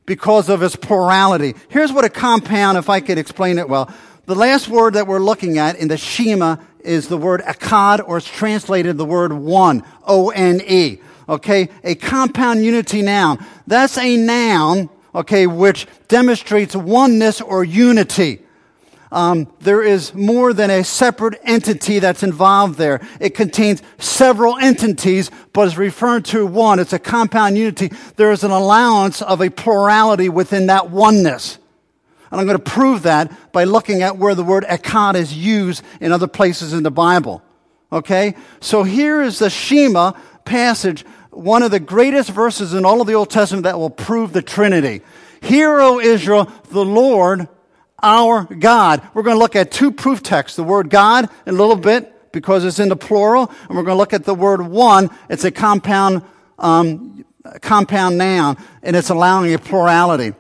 because 0.06 0.50
of 0.50 0.64
its 0.64 0.76
plurality. 0.76 1.56
Here's 1.70 1.92
what 1.92 2.06
a 2.06 2.10
compound, 2.10 2.78
if 2.78 2.90
I 2.90 3.00
could 3.00 3.18
explain 3.18 3.60
it 3.60 3.70
well. 3.70 3.94
The 4.26 4.36
last 4.36 4.68
word 4.68 4.94
that 4.94 5.08
we're 5.08 5.20
looking 5.20 5.58
at 5.58 5.78
in 5.78 5.88
the 5.88 5.98
Shema 5.98 6.58
is 6.82 7.08
the 7.08 7.18
word 7.18 7.42
echad, 7.42 8.08
or 8.08 8.18
it's 8.18 8.28
translated 8.28 8.98
the 8.98 9.06
word 9.06 9.34
one, 9.34 9.84
O-N-E. 10.06 11.00
Okay? 11.30 11.70
A 11.84 11.96
compound 11.96 12.64
unity 12.64 13.02
noun. 13.02 13.46
That's 13.68 13.98
a 13.98 14.18
noun, 14.18 14.90
okay, 15.14 15.48
which 15.48 15.88
demonstrates 16.08 16.76
oneness 16.76 17.42
or 17.42 17.64
unity 17.64 18.42
um, 19.12 19.52
there 19.60 19.84
is 19.84 20.14
more 20.14 20.54
than 20.54 20.70
a 20.70 20.84
separate 20.84 21.40
entity 21.44 22.00
that's 22.00 22.24
involved 22.24 22.78
there. 22.78 23.02
It 23.20 23.36
contains 23.36 23.82
several 23.98 24.58
entities, 24.58 25.30
but 25.52 25.68
is 25.68 25.78
referred 25.78 26.26
to 26.26 26.46
one. 26.46 26.80
It's 26.80 26.94
a 26.94 27.00
compound 27.00 27.58
unity. 27.58 27.92
There 28.16 28.32
is 28.32 28.44
an 28.44 28.52
allowance 28.52 29.22
of 29.22 29.42
a 29.42 29.50
plurality 29.50 30.30
within 30.30 30.68
that 30.68 30.90
oneness. 30.90 31.58
And 32.32 32.40
I'm 32.40 32.48
going 32.48 32.58
to 32.58 32.64
prove 32.64 33.04
that 33.04 33.52
by 33.52 33.66
looking 33.66 34.02
at 34.02 34.18
where 34.18 34.36
the 34.36 34.44
word 34.44 34.64
echad 34.64 35.16
is 35.16 35.36
used 35.36 35.84
in 36.00 36.14
other 36.14 36.28
places 36.28 36.72
in 36.72 36.84
the 36.84 36.92
Bible. 36.92 37.44
Okay? 37.92 38.36
So 38.62 38.84
here 38.84 39.22
is 39.22 39.40
the 39.40 39.50
Shema 39.50 40.14
passage, 40.46 41.06
one 41.32 41.64
of 41.64 41.72
the 41.72 41.82
greatest 41.82 42.30
verses 42.30 42.74
in 42.74 42.86
all 42.86 43.02
of 43.02 43.08
the 43.08 43.14
Old 43.14 43.30
Testament 43.30 43.66
that 43.66 43.78
will 43.78 43.90
prove 43.90 44.32
the 44.32 44.42
Trinity. 44.42 45.02
Hear, 45.42 45.82
O 45.82 46.00
Israel, 46.00 46.50
the 46.70 46.86
Lord 46.86 47.50
our 48.02 48.44
God. 48.44 49.02
We're 49.14 49.24
going 49.24 49.36
to 49.36 49.40
look 49.40 49.56
at 49.56 49.72
two 49.72 49.92
proof 49.92 50.24
texts 50.24 50.56
the 50.56 50.64
word 50.64 50.90
God 50.90 51.30
in 51.46 51.56
a 51.56 51.58
little 51.58 51.76
bit 51.76 52.32
because 52.32 52.64
it's 52.64 52.80
in 52.80 52.90
the 52.90 52.96
plural, 52.96 53.52
and 53.68 53.78
we're 53.78 53.84
going 53.84 53.96
to 53.96 53.96
look 53.96 54.14
at 54.14 54.24
the 54.24 54.36
word 54.36 54.62
one. 54.62 55.10
It's 55.30 55.44
a 55.44 55.52
compound, 55.52 56.24
um, 56.58 57.26
compound 57.62 58.18
noun, 58.18 58.58
and 58.84 58.96
it's 58.96 59.10
allowing 59.10 59.54
a 59.54 59.60
plurality. 59.60 60.34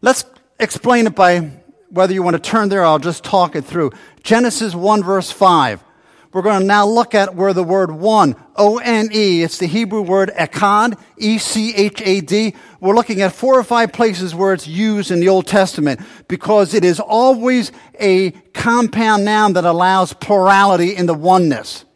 Let's 0.00 0.24
explain 0.58 1.06
it 1.06 1.14
by 1.14 1.50
whether 1.90 2.12
you 2.12 2.22
want 2.22 2.34
to 2.34 2.42
turn 2.42 2.68
there, 2.68 2.84
I'll 2.84 2.98
just 2.98 3.24
talk 3.24 3.56
it 3.56 3.64
through. 3.64 3.92
Genesis 4.22 4.74
1 4.74 5.02
verse 5.02 5.30
5. 5.30 5.82
We're 6.30 6.42
going 6.42 6.60
to 6.60 6.66
now 6.66 6.86
look 6.86 7.14
at 7.14 7.34
where 7.34 7.54
the 7.54 7.64
word 7.64 7.90
one, 7.90 8.36
O-N-E, 8.56 9.42
it's 9.42 9.56
the 9.56 9.66
Hebrew 9.66 10.02
word 10.02 10.30
echad, 10.36 11.00
E-C-H-A-D. 11.16 12.54
We're 12.80 12.94
looking 12.94 13.22
at 13.22 13.32
four 13.32 13.58
or 13.58 13.64
five 13.64 13.94
places 13.94 14.34
where 14.34 14.52
it's 14.52 14.66
used 14.66 15.10
in 15.10 15.20
the 15.20 15.30
Old 15.30 15.46
Testament 15.46 16.00
because 16.28 16.74
it 16.74 16.84
is 16.84 17.00
always 17.00 17.72
a 17.98 18.32
compound 18.52 19.24
noun 19.24 19.54
that 19.54 19.64
allows 19.64 20.12
plurality 20.12 20.94
in 20.94 21.06
the 21.06 21.14
oneness. 21.14 21.86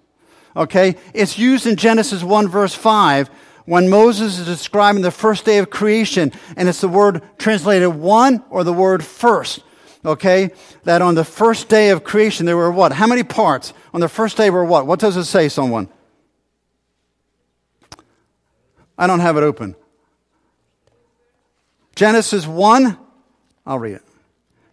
Okay? 0.57 0.97
It's 1.13 1.39
used 1.39 1.67
in 1.67 1.77
Genesis 1.77 2.23
1 2.23 2.49
verse 2.49 2.75
5 2.75 3.29
when 3.67 3.91
Moses 3.91 4.39
is 4.39 4.47
describing 4.47 5.03
the 5.03 5.11
first 5.11 5.45
day 5.45 5.59
of 5.59 5.69
creation 5.69 6.33
and 6.57 6.71
it's 6.71 6.81
the 6.81 6.89
word 6.89 7.23
translated 7.39 7.89
one 7.91 8.43
or 8.49 8.65
the 8.65 8.73
word 8.73 9.05
first 9.05 9.63
okay, 10.05 10.51
that 10.85 11.03
on 11.03 11.15
the 11.15 11.25
first 11.25 11.69
day 11.69 11.91
of 11.91 12.05
creation 12.05 12.47
there 12.47 12.57
were 12.57 12.71
what? 12.71 12.93
How 12.93 13.07
many 13.07 13.23
parts? 13.23 13.73
On 13.95 14.01
the 14.01 14.09
first 14.09 14.37
day 14.37 14.51
were 14.51 14.65
what? 14.65 14.87
What 14.87 15.01
does 15.01 15.17
it 15.17 15.25
say, 15.25 15.49
someone? 15.49 15.89
I 18.99 19.07
don't 19.07 19.21
have 19.21 19.37
it 19.37 19.43
open. 19.43 19.75
Genesis 21.95 22.47
1, 22.47 22.99
I'll 23.67 23.79
read 23.79 23.97
it. 23.97 24.03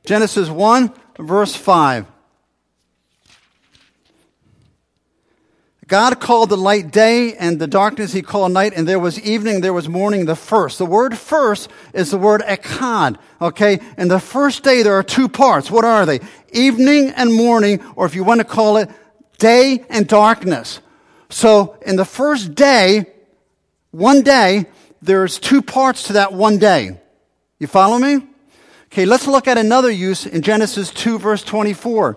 Genesis 0.06 0.50
1, 0.50 0.94
verse 1.20 1.56
5. 1.56 2.06
God 5.90 6.20
called 6.20 6.50
the 6.50 6.58
light 6.58 6.92
day 6.92 7.34
and 7.34 7.58
the 7.58 7.66
darkness 7.66 8.14
he 8.14 8.22
called 8.22 8.52
night, 8.52 8.74
and 8.76 8.88
there 8.88 9.00
was 9.00 9.20
evening, 9.20 9.62
there 9.62 9.74
was 9.74 9.90
morning, 9.90 10.26
the 10.26 10.36
first. 10.36 10.78
The 10.78 10.86
word 10.86 11.18
first 11.18 11.68
is 11.96 12.12
the 12.12 12.18
word 12.20 12.42
echad, 12.42 13.18
okay? 13.42 13.80
And 13.98 14.10
the 14.10 14.20
first 14.20 14.64
day 14.64 14.84
there 14.84 14.94
are 14.94 15.04
two 15.04 15.28
parts. 15.28 15.72
What 15.72 15.86
are 15.86 16.06
they? 16.06 16.20
Evening 16.52 17.10
and 17.10 17.34
morning, 17.34 17.84
or 17.96 18.06
if 18.06 18.14
you 18.14 18.24
want 18.24 18.40
to 18.40 18.46
call 18.46 18.78
it 18.78 18.88
day 19.40 19.84
and 19.90 20.08
darkness. 20.08 20.80
So 21.30 21.76
in 21.82 21.96
the 21.96 22.06
first 22.06 22.54
day, 22.54 23.08
one 23.90 24.22
day, 24.22 24.68
there's 25.02 25.40
two 25.40 25.64
parts 25.64 26.04
to 26.04 26.14
that 26.14 26.34
one 26.34 26.60
day. 26.60 27.00
You 27.58 27.66
follow 27.66 27.98
me? 27.98 28.28
Okay, 28.92 29.06
let's 29.06 29.26
look 29.26 29.48
at 29.48 29.58
another 29.58 29.90
use 29.90 30.28
in 30.28 30.44
Genesis 30.44 30.92
2 30.92 31.18
verse 31.18 31.42
24 31.42 32.16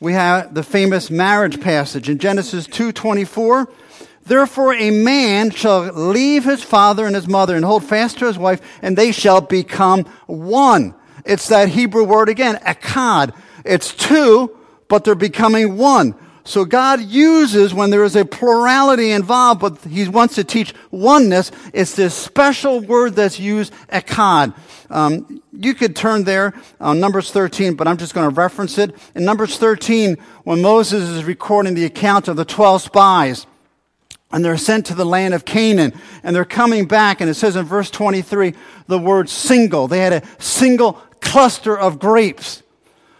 we 0.00 0.12
have 0.12 0.54
the 0.54 0.62
famous 0.62 1.10
marriage 1.10 1.60
passage 1.60 2.08
in 2.08 2.18
Genesis 2.18 2.66
2:24. 2.66 3.68
Therefore 4.24 4.74
a 4.74 4.90
man 4.90 5.50
shall 5.50 5.90
leave 5.92 6.44
his 6.44 6.62
father 6.62 7.06
and 7.06 7.16
his 7.16 7.26
mother 7.26 7.56
and 7.56 7.64
hold 7.64 7.84
fast 7.84 8.18
to 8.18 8.26
his 8.26 8.38
wife 8.38 8.60
and 8.82 8.96
they 8.96 9.10
shall 9.10 9.40
become 9.40 10.04
one. 10.26 10.94
It's 11.24 11.48
that 11.48 11.70
Hebrew 11.70 12.04
word 12.04 12.28
again, 12.28 12.56
echad. 12.64 13.32
It's 13.64 13.92
two, 13.92 14.56
but 14.86 15.04
they're 15.04 15.14
becoming 15.14 15.76
one. 15.76 16.14
So 16.48 16.64
God 16.64 17.02
uses 17.02 17.74
when 17.74 17.90
there 17.90 18.04
is 18.04 18.16
a 18.16 18.24
plurality 18.24 19.10
involved, 19.10 19.60
but 19.60 19.76
He 19.82 20.08
wants 20.08 20.36
to 20.36 20.44
teach 20.44 20.72
oneness. 20.90 21.52
It's 21.74 21.94
this 21.94 22.14
special 22.14 22.80
word 22.80 23.16
that's 23.16 23.38
used, 23.38 23.70
echad. 23.92 24.54
Um, 24.88 25.42
you 25.52 25.74
could 25.74 25.94
turn 25.94 26.24
there 26.24 26.54
on 26.80 27.00
Numbers 27.00 27.30
13, 27.32 27.74
but 27.74 27.86
I'm 27.86 27.98
just 27.98 28.14
going 28.14 28.26
to 28.26 28.34
reference 28.34 28.78
it. 28.78 28.96
In 29.14 29.26
Numbers 29.26 29.58
13, 29.58 30.16
when 30.44 30.62
Moses 30.62 31.06
is 31.10 31.24
recording 31.24 31.74
the 31.74 31.84
account 31.84 32.28
of 32.28 32.36
the 32.36 32.46
12 32.46 32.80
spies, 32.80 33.46
and 34.32 34.42
they're 34.42 34.56
sent 34.56 34.86
to 34.86 34.94
the 34.94 35.04
land 35.04 35.34
of 35.34 35.44
Canaan, 35.44 35.92
and 36.22 36.34
they're 36.34 36.46
coming 36.46 36.86
back, 36.86 37.20
and 37.20 37.28
it 37.28 37.34
says 37.34 37.56
in 37.56 37.66
verse 37.66 37.90
23, 37.90 38.54
the 38.86 38.98
word 38.98 39.28
single. 39.28 39.86
They 39.86 39.98
had 39.98 40.14
a 40.14 40.42
single 40.42 40.94
cluster 41.20 41.78
of 41.78 41.98
grapes. 41.98 42.62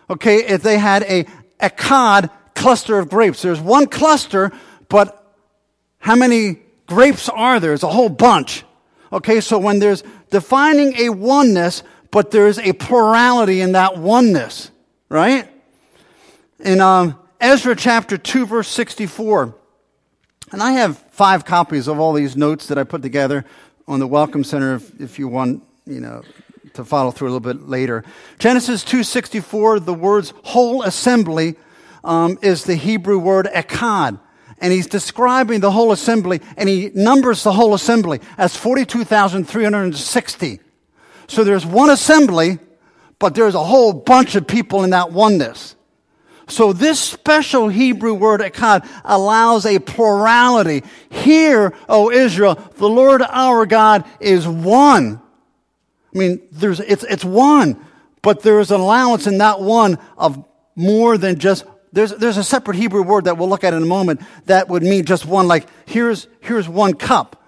Okay, 0.09 0.37
if 0.47 0.63
they 0.63 0.79
had 0.79 1.03
a 1.03 1.27
echad 1.61 2.31
cluster 2.59 2.99
of 2.99 3.09
grapes. 3.09 3.41
There's 3.41 3.61
one 3.61 3.87
cluster, 3.87 4.53
but 4.89 5.15
how 5.99 6.17
many 6.17 6.59
grapes 6.87 7.29
are 7.29 7.61
there? 7.61 7.73
It's 7.73 7.83
a 7.83 7.89
whole 7.89 8.09
bunch. 8.09 8.65
Okay, 9.13 9.41
so 9.41 9.59
when 9.59 9.79
there's 9.79 10.03
defining 10.31 10.95
a 10.97 11.09
oneness, 11.09 11.83
but 12.11 12.31
there's 12.31 12.59
a 12.59 12.73
plurality 12.73 13.61
in 13.61 13.73
that 13.73 13.97
oneness. 13.97 14.71
right? 15.09 15.49
In 16.61 16.81
um, 16.81 17.19
Ezra 17.41 17.77
chapter 17.77 18.19
2, 18.19 18.47
verse 18.47 18.69
64, 18.69 19.55
and 20.51 20.63
I 20.63 20.73
have 20.73 20.99
five 21.11 21.45
copies 21.45 21.89
of 21.89 22.01
all 22.01 22.13
these 22.13 22.37
notes 22.37 22.67
that 22.67 22.79
I 22.79 22.85
put 22.85 23.03
together 23.03 23.45
on 23.87 24.01
the 24.01 24.07
Welcome 24.07 24.45
Center 24.45 24.75
if, 24.75 25.01
if 25.01 25.19
you 25.19 25.29
want, 25.29 25.63
you 25.87 26.01
know, 26.01 26.23
to 26.75 26.85
follow 26.85 27.11
through 27.11 27.29
a 27.29 27.33
little 27.33 27.55
bit 27.55 27.69
later. 27.69 28.05
Genesis 28.39 28.85
2.64, 28.85 29.85
the 29.85 29.95
words 29.95 30.33
whole 30.43 30.83
assembly 30.83 31.57
um, 32.05 32.39
is 32.43 32.65
the 32.65 32.75
Hebrew 32.75 33.19
word 33.19 33.49
echad. 33.55 34.21
And 34.61 34.73
he's 34.73 34.89
describing 34.89 35.61
the 35.61 35.71
whole 35.71 35.93
assembly, 35.93 36.41
and 36.57 36.69
he 36.69 36.91
numbers 36.95 37.45
the 37.45 37.53
whole 37.53 37.75
assembly 37.75 38.21
as 38.37 38.57
42,360. 38.57 40.61
So 41.29 41.45
there's 41.45 41.65
one 41.65 41.91
assembly, 41.91 42.59
but 43.19 43.35
there's 43.35 43.55
a 43.55 43.63
whole 43.63 43.93
bunch 43.93 44.35
of 44.35 44.47
people 44.47 44.83
in 44.83 44.91
that 44.91 45.13
oneness. 45.13 45.77
So 46.49 46.73
this 46.73 46.99
special 46.99 47.69
Hebrew 47.69 48.15
word 48.15 48.41
echad 48.41 48.89
allows 49.05 49.67
a 49.67 49.79
plurality. 49.79 50.83
Here, 51.11 51.75
O 51.89 52.11
Israel, 52.11 52.55
the 52.77 52.89
Lord 52.89 53.23
our 53.23 53.67
God 53.67 54.05
is 54.19 54.49
one. 54.49 55.21
I 56.15 56.19
mean, 56.19 56.41
there's, 56.51 56.81
it's, 56.81 57.05
it's 57.05 57.25
one, 57.25 57.85
but 58.23 58.43
there 58.43 58.61
is 58.61 58.71
an 58.71 58.81
allowance 58.81 59.27
in 59.27 59.39
that 59.39 59.61
one 59.61 59.99
of 60.17 60.43
more 60.75 61.19
than 61.19 61.39
just, 61.39 61.65
there's, 61.93 62.11
there's 62.13 62.37
a 62.37 62.45
separate 62.45 62.77
Hebrew 62.77 63.03
word 63.03 63.25
that 63.25 63.39
we'll 63.39 63.49
look 63.49 63.65
at 63.65 63.75
in 63.75 63.83
a 63.83 63.87
moment 63.87 64.21
that 64.47 64.69
would 64.69 64.83
mean 64.83 65.05
just 65.05 65.25
one, 65.25 65.49
like 65.49 65.67
here's, 65.87 66.29
here's 66.41 66.69
one 66.69 66.95
cup. 66.95 67.43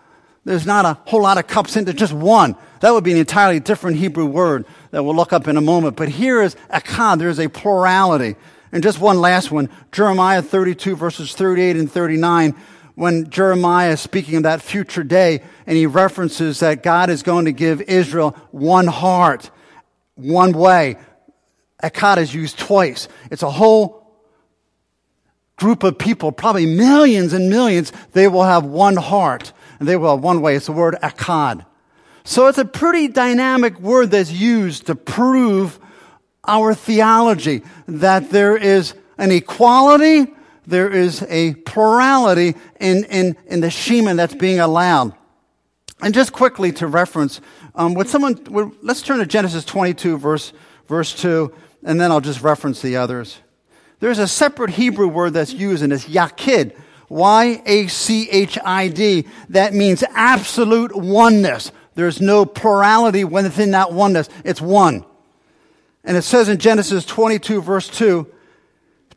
There's 0.45 0.67
not 0.67 0.85
a 0.85 0.99
whole 1.05 1.23
lot 1.23 1.39
of 1.39 1.47
cups 1.47 1.77
in 1.77 1.85
there, 1.85 1.95
just 1.95 2.13
one. 2.13 2.57
That 2.81 2.93
would 2.93 3.05
be 3.05 3.13
an 3.13 3.19
entirely 3.19 3.61
different 3.61 3.99
Hebrew 3.99 4.25
word 4.25 4.65
that 4.91 5.03
we'll 5.03 5.15
look 5.15 5.33
up 5.33 5.47
in 5.47 5.57
a 5.57 5.61
moment. 5.61 5.97
But 5.97 6.09
here 6.09 6.41
is 6.41 6.57
echad, 6.73 7.19
there's 7.19 7.39
a 7.39 7.49
plurality. 7.49 8.37
And 8.73 8.83
just 8.83 9.01
one 9.01 9.21
last 9.21 9.51
one 9.51 9.69
Jeremiah 9.93 10.43
32, 10.43 10.97
verses 10.97 11.35
38 11.35 11.77
and 11.77 11.91
39. 11.91 12.55
When 12.95 13.31
Jeremiah 13.31 13.93
is 13.93 14.01
speaking 14.01 14.37
of 14.37 14.43
that 14.45 14.63
future 14.63 15.05
day, 15.05 15.43
and 15.67 15.77
he 15.77 15.87
references 15.87 16.61
that 16.61 16.83
God 16.83 17.09
is 17.09 17.23
going 17.23 17.47
to 17.47 17.53
give 17.53 17.81
Israel 17.83 18.37
one 18.51 18.87
heart, 18.87 19.51
one 20.17 20.53
way. 20.53 20.97
Echad 21.83 22.19
is 22.19 22.35
used 22.35 22.59
twice. 22.59 23.09
It's 23.31 23.43
a 23.43 23.51
whole 23.51 24.00
group 25.61 25.83
of 25.83 25.99
people, 25.99 26.33
probably 26.33 26.67
millions 26.67 27.33
and 27.35 27.51
millions, 27.51 27.93
they 28.13 28.27
will 28.27 28.45
have 28.45 28.65
one 28.65 28.97
heart 28.97 29.53
and 29.79 29.87
they 29.87 29.97
will 29.97 30.17
have 30.17 30.25
one 30.25 30.41
way. 30.41 30.57
It's 30.57 30.67
the 30.67 30.73
word 30.73 30.97
echad. 31.03 31.65
So 32.25 32.47
it's 32.47 32.59
a 32.59 32.65
pretty 32.65 33.09
dynamic 33.09 33.79
word 33.79 34.11
that's 34.11 34.33
used 34.33 34.87
to 34.87 34.95
prove 34.95 35.79
our 36.45 36.75
theology 36.75 37.63
that 37.87 38.31
there 38.31 38.57
is 38.57 38.95
an 39.19 39.31
equality, 39.31 40.33
there 40.67 40.89
is 40.89 41.23
a 41.29 41.55
plurality 41.55 42.55
in, 42.81 43.05
in, 43.05 43.37
in 43.47 43.61
the 43.61 43.71
Shema 43.71 44.15
that's 44.15 44.35
being 44.35 44.61
allowed. 44.61 45.15
And 46.01 46.15
just 46.15 46.33
quickly 46.33 46.73
to 46.73 46.87
reference, 46.87 47.43
um, 47.75 47.93
would 47.95 48.09
someone, 48.09 48.43
would, 48.51 48.73
let's 48.83 49.03
turn 49.03 49.19
to 49.19 49.27
Genesis 49.27 49.67
22, 49.67 50.17
verse, 50.17 50.55
verse 50.89 51.15
2, 51.21 51.53
and 51.83 52.01
then 52.01 52.11
I'll 52.11 52.23
just 52.23 52.41
reference 52.41 52.81
the 52.81 52.97
others. 52.97 53.39
There's 54.01 54.19
a 54.19 54.27
separate 54.27 54.71
Hebrew 54.71 55.09
word 55.09 55.35
that's 55.35 55.53
used, 55.53 55.83
and 55.83 55.93
it's 55.93 56.07
yachid, 56.07 56.75
Y 57.09 57.63
A 57.67 57.87
C 57.87 58.29
H 58.31 58.59
I 58.65 58.89
D. 58.89 59.27
That 59.51 59.75
means 59.75 60.03
absolute 60.15 60.97
oneness. 60.97 61.71
There's 61.95 62.21
no 62.21 62.47
plurality 62.47 63.25
within 63.25 63.73
that 63.73 63.93
oneness. 63.93 64.29
It's 64.45 64.61
one. 64.61 65.05
And 66.03 66.17
it 66.17 66.23
says 66.23 66.49
in 66.49 66.59
Genesis 66.59 67.05
22, 67.05 67.61
verse 67.61 67.89
2, 67.89 68.27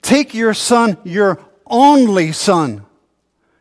take 0.02 0.34
your 0.34 0.54
son, 0.54 0.98
your 1.04 1.40
only 1.66 2.34
son. 2.34 2.86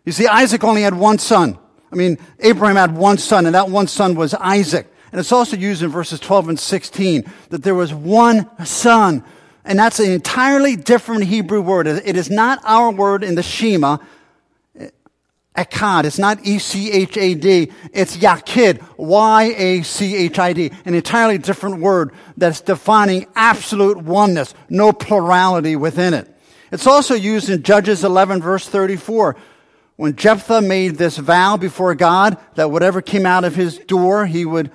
You 0.05 0.13
see, 0.13 0.27
Isaac 0.27 0.65
only 0.65 0.83
had 0.83 0.95
one 0.95 1.19
son. 1.19 1.57
I 1.93 1.95
mean, 1.95 2.19
Abraham 2.41 2.77
had 2.77 2.97
one 2.97 3.19
son, 3.19 3.47
and 3.47 3.55
that 3.55 3.69
one 3.69 3.87
son 3.87 4.15
was 4.17 4.35
Isaac. 4.35 4.93
And 5.13 5.21
it's 5.21 5.31
also 5.31 5.57
used 5.57 5.83
in 5.83 5.91
verses 5.91 6.19
12 6.19 6.49
and 6.49 6.59
16 6.59 7.31
that 7.51 7.63
there 7.63 7.75
was 7.75 7.93
one 7.93 8.49
son. 8.65 9.23
And 9.65 9.79
that's 9.79 10.01
an 10.01 10.11
entirely 10.11 10.77
different 10.77 11.25
Hebrew 11.25 11.61
word. 11.61 11.87
It 11.87 12.17
is 12.17 12.31
not 12.31 12.61
our 12.65 12.91
word 12.91 13.23
in 13.23 13.37
the 13.37 13.43
Shema, 13.43 13.99
Echad. 15.57 16.05
It's 16.05 16.19
not 16.19 16.39
E-C-H-A-D. 16.45 17.73
It's 17.93 18.17
Yachid. 18.17 18.83
Y-A-C-H-I-D. 18.97 20.73
An 20.85 20.95
entirely 20.95 21.39
different 21.39 21.81
word 21.81 22.13
that's 22.37 22.61
defining 22.61 23.27
absolute 23.37 23.99
oneness. 23.99 24.55
No 24.69 24.93
plurality 24.93 25.77
within 25.77 26.15
it. 26.15 26.29
It's 26.71 26.87
also 26.87 27.15
used 27.15 27.51
in 27.51 27.63
Judges 27.63 28.03
11 28.03 28.41
verse 28.41 28.67
34. 28.67 29.37
When 29.97 30.17
Jephthah 30.17 30.63
made 30.63 30.97
this 30.97 31.19
vow 31.19 31.59
before 31.59 31.95
God 31.95 32.39
that 32.55 32.71
whatever 32.71 33.03
came 33.03 33.27
out 33.27 33.45
of 33.45 33.55
his 33.55 33.79
door, 33.79 34.25
he 34.25 34.47
would 34.47 34.73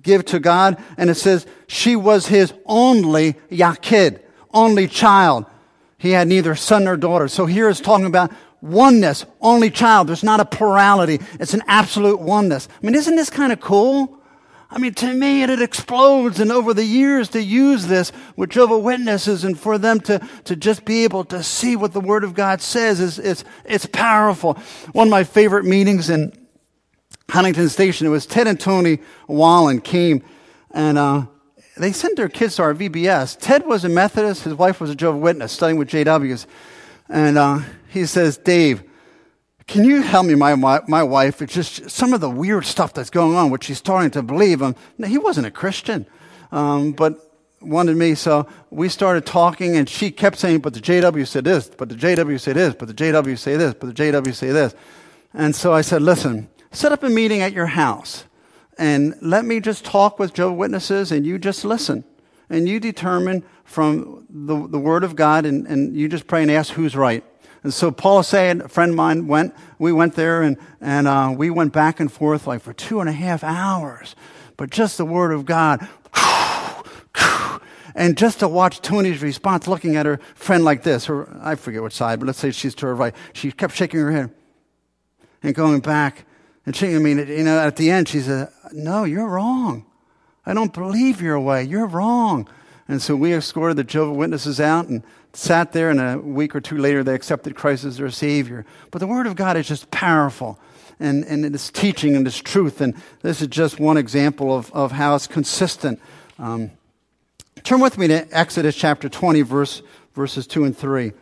give 0.00 0.26
to 0.26 0.38
God. 0.38 0.76
And 0.98 1.08
it 1.08 1.14
says, 1.14 1.46
she 1.66 1.96
was 1.96 2.26
his 2.26 2.52
only 2.66 3.32
Yachid, 3.50 4.20
only 4.52 4.88
child. 4.88 5.46
He 5.98 6.10
had 6.10 6.28
neither 6.28 6.54
son 6.54 6.84
nor 6.84 6.96
daughter. 6.96 7.28
So 7.28 7.46
here 7.46 7.68
is 7.68 7.80
talking 7.80 8.06
about 8.06 8.32
oneness, 8.60 9.24
only 9.40 9.70
child. 9.70 10.08
There's 10.08 10.24
not 10.24 10.40
a 10.40 10.44
plurality. 10.44 11.20
It's 11.40 11.54
an 11.54 11.62
absolute 11.66 12.20
oneness. 12.20 12.68
I 12.70 12.86
mean, 12.86 12.94
isn't 12.94 13.16
this 13.16 13.30
kind 13.30 13.52
of 13.52 13.60
cool? 13.60 14.18
I 14.70 14.78
mean, 14.78 14.92
to 14.94 15.12
me, 15.12 15.42
it, 15.42 15.50
it 15.50 15.62
explodes. 15.62 16.40
And 16.40 16.52
over 16.52 16.74
the 16.74 16.84
years, 16.84 17.30
to 17.30 17.42
use 17.42 17.86
this 17.86 18.12
with 18.36 18.50
Jehovah 18.50 18.78
Witnesses 18.78 19.44
and 19.44 19.58
for 19.58 19.78
them 19.78 19.98
to, 20.00 20.20
to 20.44 20.56
just 20.56 20.84
be 20.84 21.04
able 21.04 21.24
to 21.26 21.42
see 21.42 21.74
what 21.74 21.92
the 21.92 22.00
Word 22.00 22.22
of 22.22 22.34
God 22.34 22.60
says 22.60 23.00
is, 23.00 23.18
is 23.18 23.44
it's 23.64 23.86
powerful. 23.86 24.54
One 24.92 25.08
of 25.08 25.10
my 25.10 25.24
favorite 25.24 25.64
meetings 25.64 26.10
in 26.10 26.32
Huntington 27.30 27.68
Station, 27.70 28.06
it 28.06 28.10
was 28.10 28.26
Ted 28.26 28.46
and 28.46 28.60
Tony 28.60 28.98
Wallen 29.26 29.80
came 29.80 30.22
and, 30.70 30.98
uh, 30.98 31.26
they 31.78 31.92
sent 31.92 32.16
their 32.16 32.28
kids 32.28 32.56
to 32.56 32.62
our 32.62 32.74
VBS. 32.74 33.36
Ted 33.40 33.66
was 33.66 33.84
a 33.84 33.88
Methodist. 33.88 34.44
His 34.44 34.54
wife 34.54 34.80
was 34.80 34.90
a 34.90 34.94
Jehovah's 34.94 35.22
Witness, 35.22 35.52
studying 35.52 35.78
with 35.78 35.88
JWs. 35.88 36.46
And 37.08 37.38
uh, 37.38 37.60
he 37.88 38.06
says, 38.06 38.36
Dave, 38.36 38.82
can 39.66 39.84
you 39.84 40.02
help 40.02 40.26
me, 40.26 40.34
my, 40.34 40.54
my 40.54 41.02
wife? 41.02 41.42
It's 41.42 41.52
just 41.52 41.90
some 41.90 42.12
of 42.12 42.20
the 42.20 42.30
weird 42.30 42.64
stuff 42.64 42.94
that's 42.94 43.10
going 43.10 43.36
on, 43.36 43.50
which 43.50 43.64
she's 43.64 43.78
starting 43.78 44.10
to 44.12 44.22
believe. 44.22 44.62
Um, 44.62 44.74
he 45.04 45.18
wasn't 45.18 45.46
a 45.46 45.50
Christian, 45.50 46.06
um, 46.52 46.92
but 46.92 47.20
wanted 47.60 47.96
me. 47.96 48.14
So 48.14 48.46
we 48.70 48.88
started 48.88 49.26
talking, 49.26 49.76
and 49.76 49.88
she 49.88 50.10
kept 50.10 50.38
saying, 50.38 50.60
but 50.60 50.74
the 50.74 50.80
JW 50.80 51.26
said 51.26 51.44
this, 51.44 51.68
but 51.68 51.88
the 51.88 51.94
JW 51.94 52.40
said 52.40 52.56
this, 52.56 52.74
but 52.74 52.88
the 52.88 52.94
JW 52.94 53.38
say 53.38 53.56
this, 53.56 53.74
but 53.74 53.94
the 53.94 54.02
JW 54.02 54.34
say 54.34 54.50
this. 54.50 54.74
And 55.34 55.54
so 55.54 55.72
I 55.72 55.82
said, 55.82 56.02
listen, 56.02 56.48
set 56.72 56.92
up 56.92 57.02
a 57.02 57.10
meeting 57.10 57.42
at 57.42 57.52
your 57.52 57.66
house, 57.66 58.24
and 58.78 59.16
let 59.20 59.44
me 59.44 59.60
just 59.60 59.84
talk 59.84 60.18
with 60.18 60.32
Joe 60.32 60.52
Witnesses, 60.52 61.12
and 61.12 61.26
you 61.26 61.38
just 61.38 61.64
listen. 61.64 62.04
And 62.48 62.66
you 62.66 62.80
determine 62.80 63.44
from 63.64 64.26
the, 64.30 64.66
the 64.66 64.78
Word 64.78 65.04
of 65.04 65.16
God, 65.16 65.44
and, 65.44 65.66
and 65.66 65.94
you 65.94 66.08
just 66.08 66.26
pray 66.26 66.40
and 66.42 66.50
ask 66.50 66.72
who's 66.72 66.96
right. 66.96 67.22
And 67.62 67.74
so 67.74 67.90
Paul 67.90 68.22
said, 68.22 68.60
a 68.62 68.68
friend 68.68 68.90
of 68.90 68.96
mine 68.96 69.26
went, 69.26 69.54
we 69.78 69.92
went 69.92 70.14
there 70.14 70.42
and, 70.42 70.56
and 70.80 71.08
uh, 71.08 71.34
we 71.36 71.50
went 71.50 71.72
back 71.72 71.98
and 71.98 72.10
forth 72.10 72.46
like 72.46 72.62
for 72.62 72.72
two 72.72 73.00
and 73.00 73.08
a 73.08 73.12
half 73.12 73.42
hours. 73.42 74.14
But 74.56 74.70
just 74.70 74.96
the 74.96 75.04
word 75.04 75.32
of 75.32 75.44
God. 75.44 75.86
And 77.94 78.16
just 78.16 78.38
to 78.40 78.48
watch 78.48 78.80
Tony's 78.80 79.22
response, 79.22 79.66
looking 79.66 79.96
at 79.96 80.06
her 80.06 80.20
friend 80.36 80.64
like 80.64 80.84
this, 80.84 81.06
her, 81.06 81.28
I 81.42 81.56
forget 81.56 81.82
what 81.82 81.92
side, 81.92 82.20
but 82.20 82.26
let's 82.26 82.38
say 82.38 82.52
she's 82.52 82.76
to 82.76 82.86
her 82.86 82.94
right. 82.94 83.12
She 83.32 83.50
kept 83.50 83.74
shaking 83.74 83.98
her 83.98 84.12
head 84.12 84.30
and 85.42 85.52
going 85.52 85.80
back. 85.80 86.24
And 86.68 86.76
she, 86.76 86.94
I 86.94 86.98
mean, 86.98 87.16
you 87.16 87.44
know, 87.44 87.58
at 87.58 87.76
the 87.76 87.90
end, 87.90 88.10
she 88.10 88.20
said, 88.20 88.50
no, 88.74 89.04
you're 89.04 89.26
wrong. 89.26 89.86
I 90.44 90.52
don't 90.52 90.70
believe 90.70 91.22
your 91.22 91.40
way. 91.40 91.64
You're 91.64 91.86
wrong. 91.86 92.46
And 92.88 93.00
so 93.00 93.16
we 93.16 93.32
escorted 93.32 93.78
the 93.78 93.84
Jehovah 93.84 94.12
Witnesses 94.12 94.60
out 94.60 94.86
and 94.86 95.02
sat 95.32 95.72
there, 95.72 95.88
and 95.88 95.98
a 95.98 96.18
week 96.18 96.54
or 96.54 96.60
two 96.60 96.76
later, 96.76 97.02
they 97.02 97.14
accepted 97.14 97.56
Christ 97.56 97.84
as 97.84 97.96
their 97.96 98.10
Savior. 98.10 98.66
But 98.90 98.98
the 98.98 99.06
Word 99.06 99.26
of 99.26 99.34
God 99.34 99.56
is 99.56 99.66
just 99.66 99.90
powerful, 99.90 100.58
and, 101.00 101.24
and 101.24 101.42
it's 101.46 101.70
teaching 101.70 102.14
and 102.14 102.26
it's 102.26 102.36
truth. 102.36 102.82
And 102.82 102.94
this 103.22 103.40
is 103.40 103.48
just 103.48 103.80
one 103.80 103.96
example 103.96 104.54
of, 104.54 104.70
of 104.74 104.92
how 104.92 105.14
it's 105.14 105.26
consistent. 105.26 105.98
Um, 106.38 106.72
turn 107.64 107.80
with 107.80 107.96
me 107.96 108.08
to 108.08 108.28
Exodus 108.30 108.76
chapter 108.76 109.08
20, 109.08 109.40
verse, 109.40 109.80
verses 110.14 110.46
2 110.46 110.64
and 110.64 110.76
3. 110.76 111.12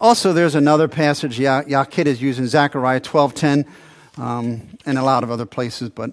Also, 0.00 0.32
there's 0.32 0.56
another 0.56 0.88
passage 0.88 1.38
ya- 1.38 1.62
Yachid 1.62 2.06
is 2.06 2.20
used 2.20 2.40
in 2.40 2.48
Zechariah 2.48 3.00
12.10 3.00 3.66
um, 4.16 4.68
and 4.86 4.98
a 4.98 5.02
lot 5.02 5.22
of 5.22 5.30
other 5.30 5.46
places, 5.46 5.90
but 5.90 6.12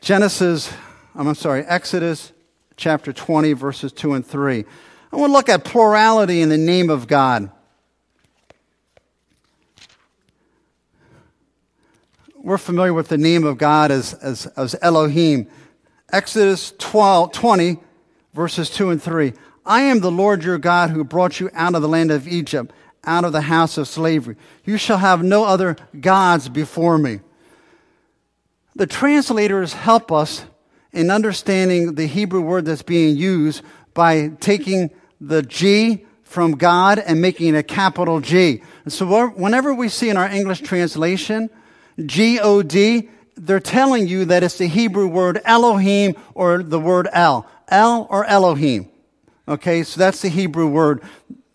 Genesis, 0.00 0.72
I'm 1.14 1.34
sorry, 1.34 1.64
Exodus 1.64 2.32
chapter 2.76 3.12
20, 3.12 3.52
verses 3.54 3.92
2 3.92 4.14
and 4.14 4.24
3. 4.24 4.64
I 5.12 5.16
want 5.16 5.30
to 5.30 5.32
look 5.32 5.48
at 5.48 5.64
plurality 5.64 6.40
in 6.40 6.48
the 6.48 6.58
name 6.58 6.90
of 6.90 7.06
God. 7.06 7.50
We're 12.36 12.58
familiar 12.58 12.94
with 12.94 13.08
the 13.08 13.18
name 13.18 13.44
of 13.44 13.58
God 13.58 13.90
as, 13.90 14.14
as, 14.14 14.46
as 14.46 14.76
Elohim. 14.80 15.48
Exodus 16.12 16.72
12, 16.78 17.32
20, 17.32 17.78
verses 18.32 18.70
2 18.70 18.90
and 18.90 19.02
3. 19.02 19.32
I 19.66 19.82
am 19.82 20.00
the 20.00 20.10
Lord 20.10 20.44
your 20.44 20.56
God 20.56 20.90
who 20.90 21.04
brought 21.04 21.40
you 21.40 21.50
out 21.52 21.74
of 21.74 21.82
the 21.82 21.88
land 21.88 22.10
of 22.10 22.26
Egypt, 22.28 22.72
out 23.08 23.24
of 23.24 23.32
the 23.32 23.40
house 23.40 23.78
of 23.78 23.88
slavery. 23.88 24.36
You 24.64 24.76
shall 24.76 24.98
have 24.98 25.22
no 25.22 25.44
other 25.44 25.76
gods 25.98 26.48
before 26.48 26.98
me. 26.98 27.20
The 28.76 28.86
translators 28.86 29.72
help 29.72 30.12
us 30.12 30.44
in 30.92 31.10
understanding 31.10 31.94
the 31.94 32.06
Hebrew 32.06 32.42
word 32.42 32.66
that's 32.66 32.82
being 32.82 33.16
used 33.16 33.62
by 33.94 34.28
taking 34.40 34.90
the 35.20 35.42
G 35.42 36.04
from 36.22 36.52
God 36.52 36.98
and 36.98 37.20
making 37.20 37.54
it 37.54 37.58
a 37.58 37.62
capital 37.62 38.20
G. 38.20 38.62
And 38.84 38.92
so 38.92 39.28
whenever 39.30 39.74
we 39.74 39.88
see 39.88 40.10
in 40.10 40.16
our 40.16 40.28
English 40.28 40.60
translation, 40.60 41.48
G-O-D, 42.04 43.08
they're 43.36 43.60
telling 43.60 44.06
you 44.06 44.26
that 44.26 44.42
it's 44.42 44.58
the 44.58 44.68
Hebrew 44.68 45.08
word 45.08 45.40
Elohim 45.44 46.14
or 46.34 46.62
the 46.62 46.78
word 46.78 47.08
El. 47.12 47.48
El 47.68 48.06
or 48.10 48.24
Elohim. 48.26 48.88
Okay, 49.48 49.82
so 49.82 49.98
that's 49.98 50.20
the 50.20 50.28
Hebrew 50.28 50.68
word 50.68 51.02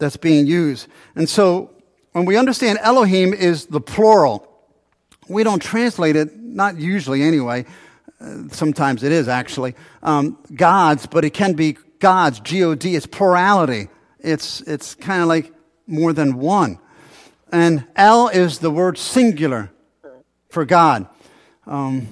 that's 0.03 0.17
being 0.17 0.45
used. 0.45 0.87
And 1.15 1.27
so 1.27 1.71
when 2.11 2.25
we 2.25 2.37
understand 2.37 2.79
Elohim 2.81 3.33
is 3.33 3.67
the 3.67 3.81
plural, 3.81 4.47
we 5.27 5.43
don't 5.43 5.61
translate 5.61 6.15
it, 6.15 6.37
not 6.37 6.77
usually 6.77 7.23
anyway. 7.23 7.65
Uh, 8.21 8.49
sometimes 8.49 9.03
it 9.03 9.11
is 9.11 9.27
actually 9.27 9.75
um, 10.03 10.37
gods, 10.53 11.07
but 11.07 11.25
it 11.25 11.31
can 11.33 11.53
be 11.53 11.77
gods. 11.99 12.39
G 12.39 12.63
O 12.63 12.75
D. 12.75 12.95
It's 12.95 13.07
plurality. 13.07 13.89
It's 14.19 14.61
it's 14.61 14.95
kind 14.95 15.21
of 15.21 15.27
like 15.27 15.51
more 15.87 16.13
than 16.13 16.37
one. 16.37 16.79
And 17.51 17.85
El 17.95 18.27
is 18.29 18.59
the 18.59 18.71
word 18.71 18.97
singular 18.97 19.71
for 20.49 20.65
God. 20.65 21.07
Um, 21.65 22.07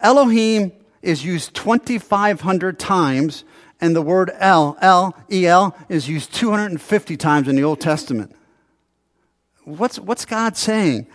Elohim 0.00 0.72
is 1.02 1.24
used 1.24 1.54
2,500 1.54 2.78
times 2.78 3.44
and 3.80 3.94
the 3.94 4.02
word 4.02 4.30
El, 4.38 4.76
El, 4.80 5.16
E-L, 5.30 5.76
is 5.88 6.08
used 6.08 6.34
250 6.34 7.16
times 7.16 7.48
in 7.48 7.56
the 7.56 7.64
Old 7.64 7.80
Testament. 7.80 8.34
What's, 9.64 9.98
what's 9.98 10.24
God 10.24 10.56
saying? 10.56 11.06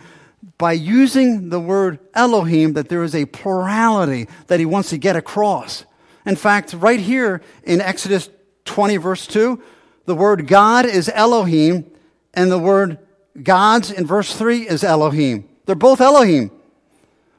By 0.58 0.72
using 0.72 1.48
the 1.48 1.60
word 1.60 1.98
Elohim, 2.14 2.74
that 2.74 2.88
there 2.88 3.02
is 3.02 3.14
a 3.14 3.26
plurality 3.26 4.28
that 4.46 4.60
he 4.60 4.66
wants 4.66 4.90
to 4.90 4.98
get 4.98 5.16
across. 5.16 5.84
In 6.24 6.36
fact, 6.36 6.72
right 6.74 7.00
here 7.00 7.42
in 7.64 7.80
Exodus 7.80 8.30
20, 8.64 8.96
verse 8.96 9.26
2, 9.26 9.62
the 10.06 10.14
word 10.14 10.46
God 10.46 10.86
is 10.86 11.10
Elohim, 11.12 11.90
and 12.32 12.50
the 12.50 12.58
word 12.58 12.98
gods 13.42 13.90
in 13.90 14.06
verse 14.06 14.34
3 14.34 14.68
is 14.68 14.84
Elohim. 14.84 15.48
They're 15.66 15.74
both 15.74 16.00
Elohim, 16.00 16.50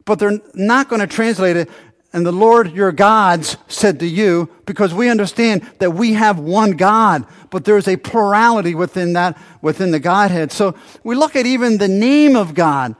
but 0.03 0.19
they're 0.19 0.39
not 0.53 0.89
going 0.89 0.99
to 0.99 1.07
translate 1.07 1.57
it 1.57 1.69
and 2.15 2.25
the 2.25 2.31
Lord 2.31 2.71
your 2.71 2.93
gods 2.93 3.57
said 3.67 3.99
to 3.99 4.07
you, 4.07 4.49
because 4.65 4.93
we 4.93 5.09
understand 5.09 5.69
that 5.79 5.91
we 5.91 6.13
have 6.13 6.39
one 6.39 6.71
God, 6.71 7.25
but 7.49 7.65
there's 7.65 7.89
a 7.89 7.97
plurality 7.97 8.73
within 8.73 9.13
that, 9.13 9.37
within 9.61 9.91
the 9.91 9.99
Godhead. 9.99 10.53
So 10.53 10.75
we 11.03 11.13
look 11.13 11.35
at 11.35 11.45
even 11.45 11.77
the 11.77 11.89
name 11.89 12.37
of 12.37 12.53
God 12.53 12.95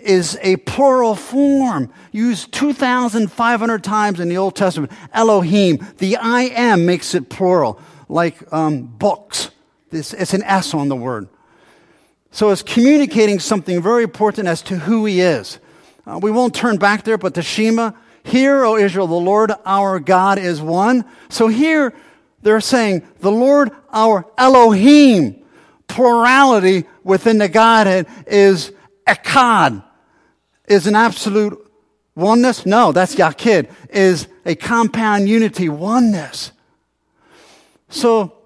is 0.00 0.36
a 0.42 0.56
plural 0.56 1.14
form 1.14 1.92
used 2.10 2.50
2,500 2.54 3.84
times 3.84 4.18
in 4.18 4.28
the 4.28 4.36
Old 4.36 4.56
Testament. 4.56 4.90
Elohim, 5.12 5.86
the 5.98 6.16
I 6.16 6.42
am 6.42 6.86
makes 6.86 7.14
it 7.14 7.30
plural, 7.30 7.80
like 8.08 8.52
um, 8.52 8.82
books. 8.82 9.52
It's, 9.92 10.12
it's 10.12 10.34
an 10.34 10.42
S 10.42 10.74
on 10.74 10.88
the 10.88 10.96
word. 10.96 11.28
So 12.32 12.50
it's 12.50 12.62
communicating 12.62 13.38
something 13.38 13.80
very 13.80 14.02
important 14.02 14.48
as 14.48 14.60
to 14.62 14.76
who 14.76 15.04
he 15.04 15.20
is. 15.20 15.60
Uh, 16.04 16.18
we 16.20 16.32
won't 16.32 16.52
turn 16.52 16.78
back 16.78 17.04
there, 17.04 17.16
but 17.16 17.34
the 17.34 17.42
Shema, 17.42 17.92
Hear, 18.26 18.64
O 18.64 18.76
Israel, 18.76 19.06
the 19.06 19.14
Lord 19.14 19.52
our 19.64 20.00
God 20.00 20.40
is 20.40 20.60
one. 20.60 21.04
So 21.28 21.46
here 21.46 21.94
they're 22.42 22.60
saying 22.60 23.06
the 23.20 23.30
Lord 23.30 23.70
our 23.92 24.26
Elohim, 24.36 25.44
plurality 25.86 26.86
within 27.04 27.38
the 27.38 27.48
Godhead 27.48 28.08
is 28.26 28.72
Echad, 29.06 29.84
is 30.66 30.88
an 30.88 30.96
absolute 30.96 31.70
oneness. 32.16 32.66
No, 32.66 32.90
that's 32.90 33.14
Yachid, 33.14 33.70
is 33.90 34.26
a 34.44 34.56
compound 34.56 35.28
unity, 35.28 35.68
oneness. 35.68 36.50
So 37.88 38.36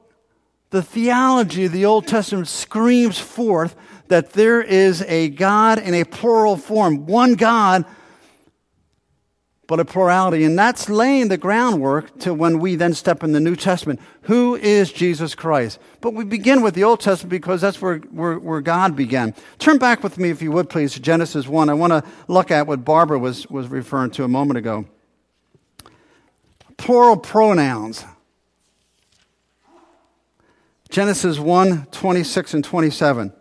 the 0.69 0.83
theology 0.83 1.65
of 1.65 1.73
the 1.73 1.87
Old 1.87 2.07
Testament 2.07 2.49
screams 2.49 3.19
forth 3.19 3.75
that 4.09 4.35
there 4.35 4.61
is 4.61 5.01
a 5.03 5.31
God 5.31 5.79
in 5.79 5.95
a 5.95 6.05
plural 6.05 6.59
form, 6.59 7.07
one 7.07 7.33
God 7.33 7.87
but 9.71 9.79
a 9.79 9.85
plurality. 9.85 10.43
And 10.43 10.59
that's 10.59 10.89
laying 10.89 11.29
the 11.29 11.39
groundwork 11.39 12.19
to 12.19 12.35
when 12.35 12.59
we 12.59 12.75
then 12.75 12.93
step 12.93 13.23
in 13.23 13.31
the 13.31 13.39
New 13.39 13.55
Testament. 13.55 14.01
Who 14.23 14.57
is 14.57 14.91
Jesus 14.91 15.37
Christ? 15.37 15.79
But 16.01 16.13
we 16.13 16.25
begin 16.25 16.61
with 16.61 16.75
the 16.75 16.83
Old 16.83 16.99
Testament 16.99 17.31
because 17.31 17.61
that's 17.61 17.81
where, 17.81 17.99
where, 17.99 18.37
where 18.37 18.61
God 18.63 18.97
began. 18.97 19.33
Turn 19.61 19.79
back 19.79 20.03
with 20.03 20.19
me, 20.19 20.29
if 20.29 20.43
you 20.43 20.51
would, 20.51 20.69
please, 20.71 20.95
to 20.95 21.01
Genesis 21.01 21.47
1. 21.47 21.69
I 21.69 21.75
want 21.75 21.93
to 21.93 22.03
look 22.27 22.51
at 22.51 22.67
what 22.67 22.85
Barbara 22.85 23.21
was, 23.21 23.47
was 23.49 23.69
referring 23.69 24.11
to 24.11 24.25
a 24.25 24.29
moment 24.29 24.59
ago. 24.59 24.87
Plural 26.77 27.17
pronouns. 27.17 28.05
Genesis 30.89 31.39
1 31.39 31.87
26 31.93 32.55
and 32.55 32.65
27. 32.65 33.33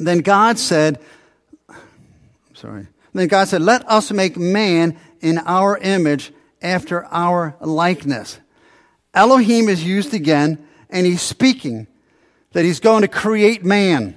Then 0.00 0.18
God 0.18 0.58
said, 0.58 1.00
sorry. 2.64 2.86
Then 3.12 3.28
God 3.28 3.46
said, 3.46 3.60
Let 3.60 3.86
us 3.90 4.10
make 4.10 4.38
man 4.38 4.96
in 5.20 5.36
our 5.38 5.76
image 5.76 6.32
after 6.62 7.04
our 7.06 7.56
likeness. 7.60 8.40
Elohim 9.12 9.68
is 9.68 9.84
used 9.84 10.14
again, 10.14 10.66
and 10.88 11.06
he's 11.06 11.20
speaking 11.20 11.86
that 12.52 12.64
he's 12.64 12.80
going 12.80 13.02
to 13.02 13.08
create 13.08 13.64
man. 13.64 14.16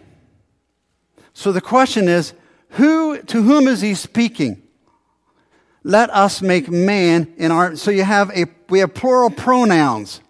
So 1.33 1.51
the 1.51 1.59
question 1.59 2.07
is, 2.07 2.33
who, 2.71 3.21
to 3.21 3.43
whom 3.43 3.67
is 3.67 3.81
he 3.81 3.93
speaking? 3.95 4.61
Let 5.83 6.09
us 6.09 6.41
make 6.41 6.69
man 6.69 7.33
in 7.37 7.51
our, 7.51 7.75
so 7.75 7.91
you 7.91 8.03
have 8.03 8.31
a, 8.31 8.45
we 8.69 8.79
have 8.79 8.93
plural 8.93 9.29
pronouns. 9.29 10.21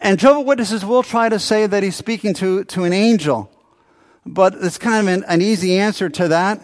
And 0.00 0.18
Jehovah 0.18 0.40
Witnesses 0.40 0.84
will 0.84 1.02
try 1.02 1.28
to 1.28 1.38
say 1.38 1.66
that 1.66 1.82
he's 1.82 1.94
speaking 1.94 2.32
to, 2.34 2.64
to 2.64 2.84
an 2.84 2.94
angel. 2.94 3.52
But 4.24 4.54
it's 4.54 4.78
kind 4.78 5.06
of 5.06 5.12
an, 5.12 5.24
an 5.28 5.42
easy 5.42 5.78
answer 5.78 6.08
to 6.08 6.28
that 6.28 6.60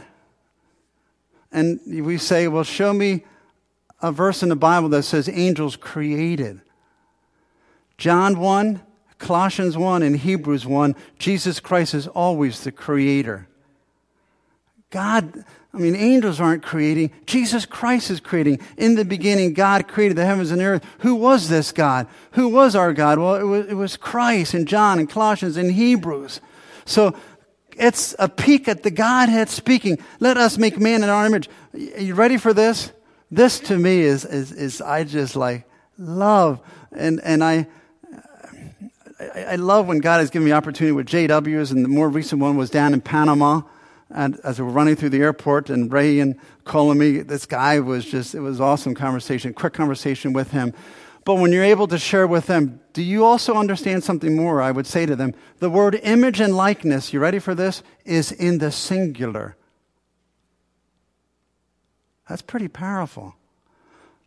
and 1.53 1.81
we 1.87 2.19
say, 2.19 2.49
well, 2.49 2.65
show 2.65 2.93
me 2.93 3.25
a 4.01 4.13
verse 4.13 4.43
in 4.43 4.49
the 4.49 4.57
Bible 4.57 4.89
that 4.91 5.03
says 5.03 5.29
angels 5.29 5.77
created. 5.77 6.61
John 7.97 8.39
1, 8.39 8.81
Colossians 9.19 9.77
1, 9.77 10.03
and 10.03 10.17
Hebrews 10.17 10.67
1, 10.67 10.95
Jesus 11.19 11.59
Christ 11.59 11.95
is 11.95 12.07
always 12.07 12.63
the 12.63 12.71
creator. 12.71 13.49
God, 14.91 15.45
I 15.75 15.79
mean, 15.79 15.97
angels 15.97 16.41
aren't 16.41 16.63
creating. 16.63 17.11
Jesus 17.27 17.67
Christ 17.67 18.11
is 18.11 18.21
creating. 18.21 18.61
In 18.77 18.95
the 18.95 19.05
beginning, 19.05 19.53
God 19.53 19.89
created 19.89 20.17
the 20.17 20.25
heavens 20.25 20.51
and 20.51 20.61
the 20.61 20.65
earth. 20.65 20.87
Who 21.01 21.15
was 21.17 21.49
this 21.49 21.73
God? 21.73 22.07
Who 22.33 22.49
was 22.49 22.75
our 22.75 22.93
God? 22.93 23.19
Well, 23.19 23.35
it 23.35 23.43
was, 23.43 23.67
it 23.67 23.75
was 23.75 23.97
Christ 23.97 24.55
in 24.55 24.65
John 24.65 24.99
and 24.99 25.11
Colossians 25.11 25.57
and 25.57 25.73
Hebrews. 25.73 26.41
So 26.85 27.15
it's 27.79 28.15
a 28.19 28.29
peek 28.29 28.69
at 28.69 28.83
the 28.83 28.91
Godhead 28.91 29.49
speaking. 29.49 29.99
Let 30.21 30.37
us 30.37 30.59
make 30.59 30.79
man 30.79 31.03
in 31.03 31.09
our 31.09 31.25
image. 31.25 31.49
Are 31.73 31.79
you 31.79 32.15
ready 32.15 32.37
for 32.37 32.53
this? 32.53 32.93
This 33.31 33.61
to 33.61 33.79
me 33.79 34.01
is, 34.01 34.25
is, 34.25 34.53
is 34.53 34.81
I 34.81 35.05
just 35.05 35.37
like 35.37 35.65
love. 35.99 36.61
And, 36.93 37.21
and 37.23 37.45
I, 37.45 37.67
I, 39.35 39.57
love 39.57 39.87
when 39.87 39.99
God 39.99 40.21
has 40.21 40.31
given 40.31 40.47
me 40.47 40.53
opportunity 40.53 40.93
with 40.93 41.07
JWs, 41.07 41.73
and 41.73 41.85
the 41.85 41.89
more 41.89 42.09
recent 42.09 42.41
one 42.41 42.57
was 42.57 42.71
down 42.71 42.95
in 42.95 43.01
Panama. 43.01 43.63
And 44.11 44.41
as 44.43 44.59
we 44.59 44.65
were 44.65 44.73
running 44.73 44.97
through 44.97 45.11
the 45.11 45.21
airport, 45.21 45.69
and 45.69 45.93
Ray 45.93 46.21
and 46.21 46.37
calling 46.65 46.99
me, 46.99 47.19
this 47.19 47.45
guy 47.45 47.81
was 47.81 48.07
just, 48.07 48.35
it 48.35 48.41
was 48.41 48.61
awesome 48.61 48.95
conversation, 48.95 49.53
quick 49.53 49.75
conversation 49.75 50.33
with 50.33 50.51
him. 50.51 50.73
But 51.29 51.35
when 51.35 51.53
you're 51.53 51.63
able 51.63 51.87
to 51.89 51.99
share 51.99 52.27
with 52.27 52.47
them, 52.47 52.81
do 52.95 53.03
you 53.03 53.23
also 53.23 53.53
understand 53.53 54.03
something 54.03 54.35
more? 54.35 54.63
I 54.63 54.71
would 54.71 54.87
say 54.87 55.05
to 55.05 55.15
them, 55.15 55.35
the 55.59 55.69
word 55.69 56.01
image 56.03 56.41
and 56.41 56.57
likeness, 56.57 57.13
you 57.13 57.21
ready 57.21 57.39
for 57.39 57.55
this? 57.55 57.83
Is 58.07 58.33
in 58.33 58.57
the 58.57 58.73
singular. 58.73 59.55
That's 62.31 62.41
pretty 62.41 62.69
powerful. 62.69 63.35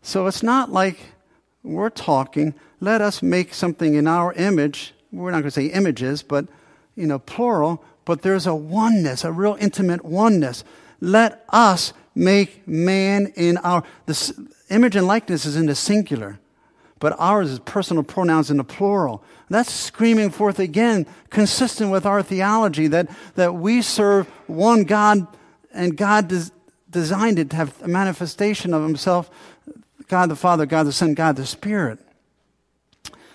So 0.03 0.27
it's 0.27 0.43
not 0.43 0.71
like 0.71 0.99
we're 1.63 1.89
talking, 1.89 2.53
let 2.79 3.01
us 3.01 3.23
make 3.23 3.55
something 3.55 3.95
in 3.95 4.05
our 4.05 4.33
image. 4.33 4.93
We're 5.11 5.31
not 5.31 5.37
going 5.37 5.45
to 5.45 5.49
say 5.59 5.65
images, 5.65 6.21
but, 6.21 6.45
you 6.95 7.07
know, 7.07 7.17
plural, 7.17 7.83
but 8.05 8.21
there's 8.21 8.45
a 8.45 8.53
oneness, 8.53 9.23
a 9.23 9.31
real 9.31 9.57
intimate 9.59 10.05
oneness. 10.05 10.63
Let 10.99 11.45
us 11.49 11.93
make 12.13 12.67
man 12.67 13.33
in 13.35 13.57
our, 13.57 13.81
the 14.05 14.51
image 14.69 14.95
and 14.95 15.07
likeness 15.07 15.47
is 15.47 15.55
in 15.55 15.65
the 15.65 15.73
singular 15.73 16.37
but 17.01 17.19
ours 17.19 17.49
is 17.49 17.59
personal 17.59 18.03
pronouns 18.03 18.51
in 18.51 18.57
the 18.57 18.63
plural. 18.63 19.23
That's 19.49 19.73
screaming 19.73 20.29
forth 20.29 20.59
again, 20.59 21.07
consistent 21.31 21.91
with 21.91 22.05
our 22.05 22.23
theology 22.23 22.87
that, 22.87 23.09
that 23.35 23.55
we 23.55 23.81
serve 23.81 24.27
one 24.47 24.83
God 24.83 25.27
and 25.73 25.97
God 25.97 26.27
does, 26.27 26.51
designed 26.89 27.39
it 27.39 27.49
to 27.49 27.55
have 27.55 27.81
a 27.81 27.87
manifestation 27.87 28.73
of 28.73 28.83
himself 28.83 29.29
God 30.07 30.29
the 30.29 30.35
Father, 30.35 30.65
God 30.65 30.83
the 30.83 30.91
Son, 30.91 31.13
God 31.13 31.37
the 31.37 31.45
Spirit. 31.45 31.97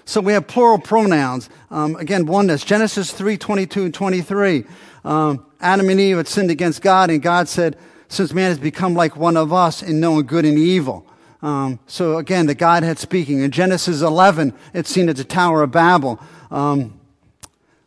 So 0.04 0.20
we 0.20 0.34
have 0.34 0.46
plural 0.46 0.78
pronouns. 0.78 1.50
Um, 1.70 1.96
again, 1.96 2.26
oneness. 2.26 2.62
Genesis 2.62 3.12
3 3.12 3.36
22 3.36 3.84
and 3.86 3.94
23. 3.94 4.64
Um, 5.04 5.44
Adam 5.60 5.88
and 5.88 5.98
Eve 5.98 6.18
had 6.18 6.28
sinned 6.28 6.50
against 6.50 6.82
God, 6.82 7.10
and 7.10 7.20
God 7.20 7.48
said, 7.48 7.76
Since 8.08 8.32
man 8.32 8.50
has 8.50 8.58
become 8.58 8.94
like 8.94 9.16
one 9.16 9.36
of 9.36 9.52
us 9.52 9.82
in 9.82 9.98
knowing 9.98 10.26
good 10.26 10.44
and 10.44 10.58
evil. 10.58 11.06
Um, 11.46 11.78
so 11.86 12.18
again, 12.18 12.46
the 12.46 12.56
Godhead 12.56 12.98
speaking. 12.98 13.38
In 13.38 13.52
Genesis 13.52 14.02
11, 14.02 14.52
it's 14.74 14.90
seen 14.90 15.08
at 15.08 15.14
the 15.14 15.22
Tower 15.22 15.62
of 15.62 15.70
Babel. 15.70 16.18
Um, 16.50 16.98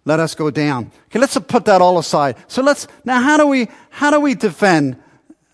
let 0.06 0.22
us 0.22 0.34
go 0.34 0.50
down. 0.50 0.92
Okay, 1.08 1.20
let's 1.20 1.38
put 1.38 1.66
that 1.66 1.82
all 1.82 2.00
aside. 2.00 2.38
So 2.48 2.62
let's, 2.62 2.88
now 3.04 3.22
how 3.22 3.36
do 3.36 3.46
we, 3.48 3.68
how 3.90 4.12
do 4.12 4.22
we 4.22 4.34
defend 4.34 4.96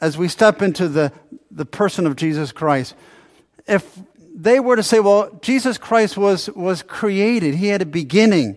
as 0.02 0.20
we 0.20 0.28
step 0.28 0.62
into 0.62 0.88
the, 0.88 1.12
the 1.50 1.66
person 1.66 2.06
of 2.06 2.16
Jesus 2.16 2.52
Christ? 2.52 2.94
If 3.68 3.98
they 4.36 4.60
were 4.60 4.76
to 4.76 4.84
say, 4.84 5.00
well, 5.00 5.40
Jesus 5.42 5.80
Christ 5.80 6.16
was, 6.16 6.48
was 6.52 6.84
created, 6.84 7.56
he 7.56 7.70
had 7.70 7.82
a 7.82 7.88
beginning. 7.88 8.56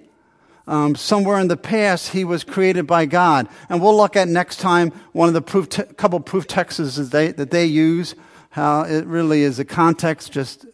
Um, 0.67 0.95
somewhere 0.95 1.41
in 1.41 1.49
the 1.49 1.57
past, 1.57 2.09
he 2.09 2.23
was 2.23 2.45
created 2.45 2.87
by 2.87 3.07
God. 3.07 3.49
And 3.71 3.81
we'll 3.81 3.97
look 3.97 4.15
at 4.15 4.29
next 4.29 4.61
time 4.61 4.91
one 5.13 5.29
of 5.29 5.33
the 5.33 5.41
proof 5.41 5.71
te- 5.71 5.85
couple 5.85 6.21
proof 6.21 6.47
texts 6.47 6.97
that 6.97 7.11
they, 7.11 7.33
that 7.33 7.51
they 7.51 7.65
use, 7.65 8.15
how 8.59 8.83
it 8.83 9.07
really 9.07 9.43
is 9.43 9.61
a 9.61 9.65
context 9.65 10.33
just 10.33 10.67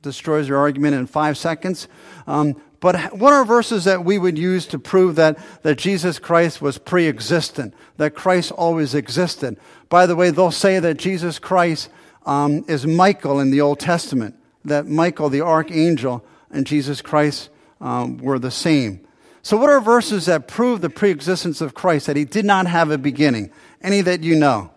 destroys 0.00 0.46
your 0.46 0.58
argument 0.58 0.94
in 0.94 1.06
five 1.06 1.36
seconds. 1.36 1.88
Um, 2.28 2.54
but 2.78 3.18
what 3.18 3.32
are 3.32 3.44
verses 3.44 3.84
that 3.84 4.04
we 4.04 4.16
would 4.16 4.38
use 4.38 4.64
to 4.68 4.78
prove 4.78 5.16
that, 5.16 5.38
that 5.62 5.76
Jesus 5.76 6.20
Christ 6.20 6.62
was 6.62 6.78
pre 6.78 7.08
existent, 7.08 7.74
that 7.96 8.14
Christ 8.14 8.52
always 8.52 8.94
existed? 8.94 9.58
By 9.88 10.06
the 10.06 10.14
way, 10.14 10.30
they'll 10.30 10.52
say 10.52 10.78
that 10.78 10.98
Jesus 10.98 11.40
Christ 11.40 11.90
um, 12.24 12.64
is 12.68 12.86
Michael 12.86 13.40
in 13.40 13.50
the 13.50 13.60
Old 13.60 13.80
Testament, 13.80 14.36
that 14.64 14.86
Michael, 14.86 15.30
the 15.30 15.40
archangel, 15.40 16.24
and 16.48 16.64
Jesus 16.64 17.02
Christ 17.02 17.50
um, 17.80 18.18
were 18.18 18.38
the 18.38 18.52
same. 18.52 19.04
So, 19.42 19.56
what 19.56 19.68
are 19.68 19.80
verses 19.80 20.26
that 20.26 20.46
prove 20.46 20.80
the 20.80 20.90
pre 20.90 21.10
existence 21.10 21.60
of 21.60 21.74
Christ, 21.74 22.06
that 22.06 22.16
he 22.16 22.24
did 22.24 22.44
not 22.44 22.68
have 22.68 22.92
a 22.92 22.98
beginning? 22.98 23.50
Any 23.82 24.00
that 24.02 24.22
you 24.22 24.36
know? 24.36 24.70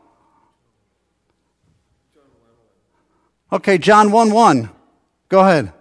Okay, 3.54 3.78
John 3.78 4.12
1 4.12 4.32
1. 4.32 4.70
Go 5.30 5.42
ahead. 5.42 5.72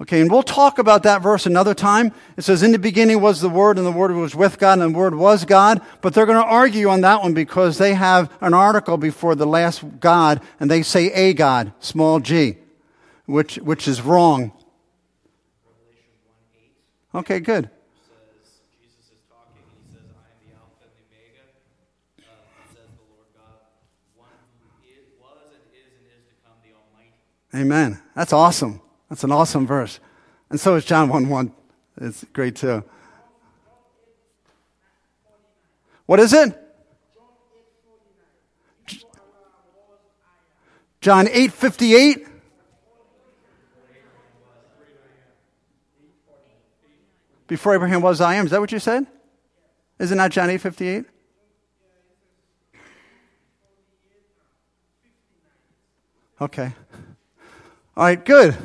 Okay, 0.00 0.20
and 0.20 0.30
we'll 0.30 0.44
talk 0.44 0.78
about 0.78 1.02
that 1.02 1.20
verse 1.20 1.46
another 1.46 1.74
time. 1.74 2.12
It 2.36 2.42
says, 2.42 2.62
In 2.62 2.70
the 2.70 2.78
beginning 2.78 3.20
was 3.20 3.40
the 3.40 3.48
Word, 3.48 3.76
and 3.76 3.84
the 3.84 3.90
Word 3.90 4.12
was 4.12 4.36
with 4.36 4.60
God, 4.60 4.78
and 4.78 4.94
the 4.94 4.96
Word 4.96 5.16
was 5.16 5.44
God. 5.44 5.82
But 6.00 6.14
they're 6.14 6.26
going 6.26 6.40
to 6.40 6.48
argue 6.48 6.88
on 6.88 7.00
that 7.00 7.22
one 7.22 7.34
because 7.34 7.78
they 7.78 7.94
have 7.94 8.32
an 8.40 8.54
article 8.54 8.96
before 8.96 9.34
the 9.34 9.46
last 9.46 9.82
God, 9.98 10.40
and 10.60 10.70
they 10.70 10.84
say 10.84 11.12
a 11.12 11.34
God, 11.34 11.72
small 11.80 12.20
g, 12.20 12.56
which, 13.26 13.56
which 13.56 13.88
is 13.88 14.00
wrong. 14.00 14.52
Okay, 17.12 17.40
good. 17.40 17.68
Amen. 27.54 28.00
That's 28.14 28.32
awesome. 28.32 28.80
That's 29.08 29.24
an 29.24 29.32
awesome 29.32 29.66
verse. 29.66 30.00
And 30.50 30.60
so 30.60 30.74
is 30.74 30.84
John 30.84 31.08
1 31.08 31.28
1. 31.28 31.52
It's 32.00 32.24
great 32.32 32.56
too. 32.56 32.84
What 36.06 36.20
is 36.20 36.32
it? 36.32 36.58
John 41.00 41.28
8 41.28 41.52
58. 41.52 42.26
Before 47.46 47.74
Abraham 47.74 48.02
was, 48.02 48.20
I 48.20 48.34
am. 48.34 48.44
Is 48.44 48.50
that 48.50 48.60
what 48.60 48.72
you 48.72 48.78
said? 48.78 49.06
Isn't 49.98 50.18
that 50.18 50.32
John 50.32 50.50
8 50.50 50.60
58? 50.60 51.04
Okay. 56.40 56.72
All 57.98 58.04
right, 58.04 58.24
good. 58.24 58.56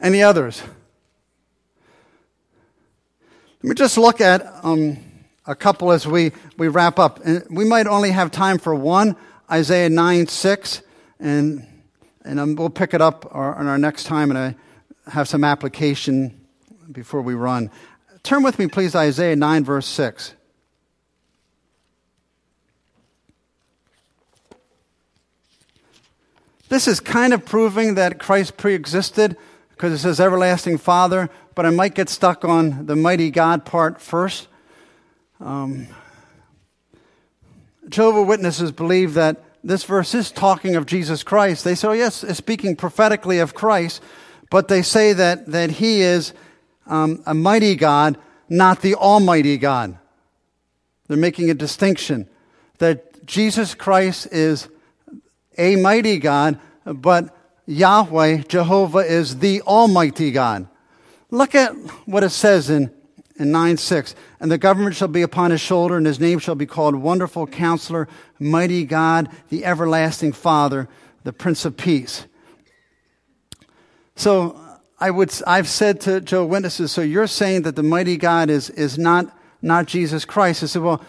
Any 0.00 0.20
others? 0.20 0.60
Let 3.62 3.68
me 3.68 3.74
just 3.76 3.96
look 3.96 4.20
at 4.20 4.44
um, 4.64 4.98
a 5.46 5.54
couple 5.54 5.92
as 5.92 6.08
we, 6.08 6.32
we 6.58 6.66
wrap 6.66 6.98
up. 6.98 7.20
And 7.24 7.46
we 7.48 7.64
might 7.64 7.86
only 7.86 8.10
have 8.10 8.32
time 8.32 8.58
for 8.58 8.74
one 8.74 9.14
Isaiah 9.48 9.88
9 9.88 10.26
6, 10.26 10.82
and, 11.20 11.64
and 12.24 12.40
um, 12.40 12.56
we'll 12.56 12.68
pick 12.68 12.94
it 12.94 13.00
up 13.00 13.32
on 13.32 13.68
our 13.68 13.78
next 13.78 14.06
time, 14.06 14.32
and 14.32 14.36
I 14.36 14.56
have 15.08 15.28
some 15.28 15.44
application 15.44 16.44
before 16.90 17.22
we 17.22 17.34
run. 17.34 17.70
Turn 18.24 18.42
with 18.42 18.58
me, 18.58 18.66
please, 18.66 18.96
Isaiah 18.96 19.36
9, 19.36 19.62
verse 19.62 19.86
6. 19.86 20.34
This 26.72 26.88
is 26.88 27.00
kind 27.00 27.34
of 27.34 27.44
proving 27.44 27.96
that 27.96 28.18
Christ 28.18 28.56
pre 28.56 28.72
existed 28.72 29.36
because 29.68 29.92
it 29.92 29.98
says 29.98 30.18
everlasting 30.18 30.78
Father, 30.78 31.28
but 31.54 31.66
I 31.66 31.70
might 31.70 31.94
get 31.94 32.08
stuck 32.08 32.46
on 32.46 32.86
the 32.86 32.96
mighty 32.96 33.30
God 33.30 33.66
part 33.66 34.00
first. 34.00 34.48
Um, 35.38 35.88
Jehovah 37.90 38.22
Witnesses 38.22 38.72
believe 38.72 39.12
that 39.12 39.44
this 39.62 39.84
verse 39.84 40.14
is 40.14 40.30
talking 40.32 40.74
of 40.74 40.86
Jesus 40.86 41.22
Christ. 41.22 41.62
They 41.62 41.74
say, 41.74 41.88
oh, 41.88 41.92
yes, 41.92 42.24
it's 42.24 42.38
speaking 42.38 42.74
prophetically 42.74 43.38
of 43.38 43.52
Christ, 43.52 44.00
but 44.48 44.68
they 44.68 44.80
say 44.80 45.12
that, 45.12 45.48
that 45.48 45.72
he 45.72 46.00
is 46.00 46.32
um, 46.86 47.22
a 47.26 47.34
mighty 47.34 47.74
God, 47.74 48.16
not 48.48 48.80
the 48.80 48.94
Almighty 48.94 49.58
God. 49.58 49.98
They're 51.06 51.18
making 51.18 51.50
a 51.50 51.54
distinction 51.54 52.30
that 52.78 53.26
Jesus 53.26 53.74
Christ 53.74 54.28
is 54.32 54.68
a 55.58 55.76
mighty 55.76 56.18
God, 56.18 56.58
but 56.84 57.34
Yahweh, 57.66 58.42
Jehovah, 58.48 58.98
is 58.98 59.38
the 59.38 59.62
Almighty 59.62 60.30
God. 60.30 60.68
Look 61.30 61.54
at 61.54 61.72
what 62.06 62.24
it 62.24 62.30
says 62.30 62.68
in, 62.68 62.92
in 63.36 63.52
9 63.52 63.76
6. 63.76 64.14
And 64.40 64.50
the 64.50 64.58
government 64.58 64.96
shall 64.96 65.08
be 65.08 65.22
upon 65.22 65.50
his 65.50 65.60
shoulder, 65.60 65.96
and 65.96 66.06
his 66.06 66.20
name 66.20 66.38
shall 66.38 66.54
be 66.54 66.66
called 66.66 66.96
Wonderful 66.96 67.46
Counselor, 67.46 68.08
Mighty 68.38 68.84
God, 68.84 69.28
the 69.48 69.64
Everlasting 69.64 70.32
Father, 70.32 70.88
the 71.24 71.32
Prince 71.32 71.64
of 71.64 71.76
Peace. 71.76 72.26
So 74.16 74.58
I 74.98 75.10
would, 75.10 75.32
I've 75.46 75.68
said 75.68 76.00
to 76.02 76.20
Joe 76.20 76.44
Witnesses, 76.44 76.92
so 76.92 77.00
you're 77.00 77.26
saying 77.26 77.62
that 77.62 77.76
the 77.76 77.82
mighty 77.82 78.16
God 78.16 78.50
is, 78.50 78.70
is 78.70 78.98
not, 78.98 79.36
not 79.60 79.86
Jesus 79.86 80.24
Christ. 80.24 80.62
I 80.62 80.66
said, 80.66 80.82
well, 80.82 81.00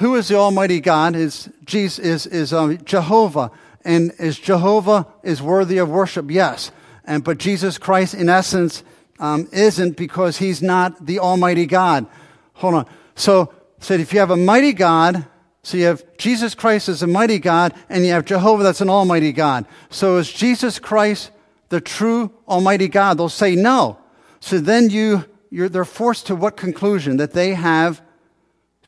who 0.00 0.16
is 0.16 0.28
the 0.28 0.36
Almighty 0.36 0.80
God? 0.80 1.14
Is 1.14 1.50
Jesus 1.66 1.98
is 1.98 2.26
is 2.26 2.52
um, 2.54 2.78
Jehovah, 2.84 3.50
and 3.84 4.12
is 4.18 4.38
Jehovah 4.38 5.06
is 5.22 5.42
worthy 5.42 5.76
of 5.76 5.90
worship? 5.90 6.30
Yes, 6.30 6.72
and 7.04 7.22
but 7.22 7.36
Jesus 7.36 7.76
Christ, 7.76 8.14
in 8.14 8.30
essence, 8.30 8.82
um, 9.18 9.46
isn't 9.52 9.98
because 9.98 10.38
he's 10.38 10.62
not 10.62 11.04
the 11.04 11.18
Almighty 11.18 11.66
God. 11.66 12.06
Hold 12.54 12.74
on. 12.76 12.86
So 13.14 13.52
said 13.78 14.00
if 14.00 14.14
you 14.14 14.20
have 14.20 14.30
a 14.30 14.38
mighty 14.38 14.72
God, 14.72 15.26
so 15.62 15.76
you 15.76 15.84
have 15.84 16.02
Jesus 16.16 16.54
Christ 16.54 16.88
as 16.88 17.02
a 17.02 17.06
mighty 17.06 17.38
God, 17.38 17.74
and 17.90 18.06
you 18.06 18.12
have 18.12 18.24
Jehovah 18.24 18.62
that's 18.62 18.80
an 18.80 18.88
Almighty 18.88 19.32
God. 19.32 19.66
So 19.90 20.16
is 20.16 20.32
Jesus 20.32 20.78
Christ 20.78 21.30
the 21.68 21.80
true 21.80 22.32
Almighty 22.48 22.88
God? 22.88 23.18
They'll 23.18 23.28
say 23.28 23.54
no. 23.54 23.98
So 24.40 24.60
then 24.60 24.88
you 24.88 25.26
you're, 25.50 25.68
they're 25.68 25.84
forced 25.84 26.28
to 26.28 26.36
what 26.36 26.56
conclusion 26.56 27.18
that 27.18 27.34
they 27.34 27.52
have 27.52 28.00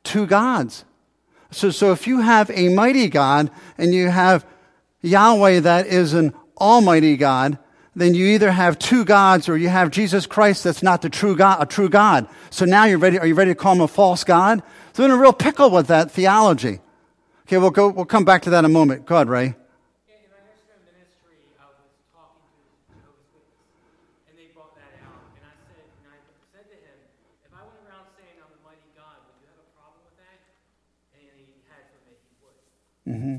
two 0.05 0.27
gods. 0.27 0.87
So, 1.52 1.70
so 1.70 1.92
if 1.92 2.06
you 2.06 2.20
have 2.20 2.50
a 2.50 2.68
mighty 2.68 3.08
God 3.08 3.50
and 3.78 3.94
you 3.94 4.08
have 4.08 4.46
Yahweh 5.02 5.60
that 5.60 5.86
is 5.86 6.14
an 6.14 6.34
almighty 6.58 7.16
God, 7.16 7.58
then 7.94 8.14
you 8.14 8.26
either 8.26 8.50
have 8.50 8.78
two 8.78 9.05
gods 9.05 9.48
or 9.48 9.57
you 9.57 9.68
have 9.68 9.90
Jesus 9.90 10.26
Christ 10.26 10.64
that's 10.64 10.82
not 10.82 11.03
the 11.03 11.11
true 11.11 11.36
God, 11.36 11.62
a 11.62 11.66
true 11.66 11.88
God. 11.88 12.26
So 12.50 12.64
now 12.64 12.84
you're 12.84 12.98
ready, 12.98 13.18
are 13.18 13.26
you 13.26 13.34
ready 13.34 13.50
to 13.50 13.55
call 13.55 13.74
him 13.74 13.82
a 13.82 13.88
false 13.88 14.24
God? 14.24 14.62
So 14.94 15.05
in 15.05 15.11
a 15.11 15.16
real 15.16 15.32
pickle 15.32 15.70
with 15.70 15.88
that 15.88 16.11
theology. 16.11 16.80
Okay, 17.46 17.59
we'll 17.59 17.70
go, 17.70 17.88
we'll 17.88 18.05
come 18.07 18.24
back 18.24 18.42
to 18.42 18.50
that 18.50 18.61
in 18.61 18.64
a 18.64 18.70
moment. 18.70 19.05
Go 19.05 19.16
ahead, 19.16 19.28
Ray. 19.28 19.55
Mm-hmm. 33.09 33.36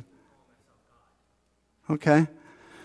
Okay. 1.93 2.27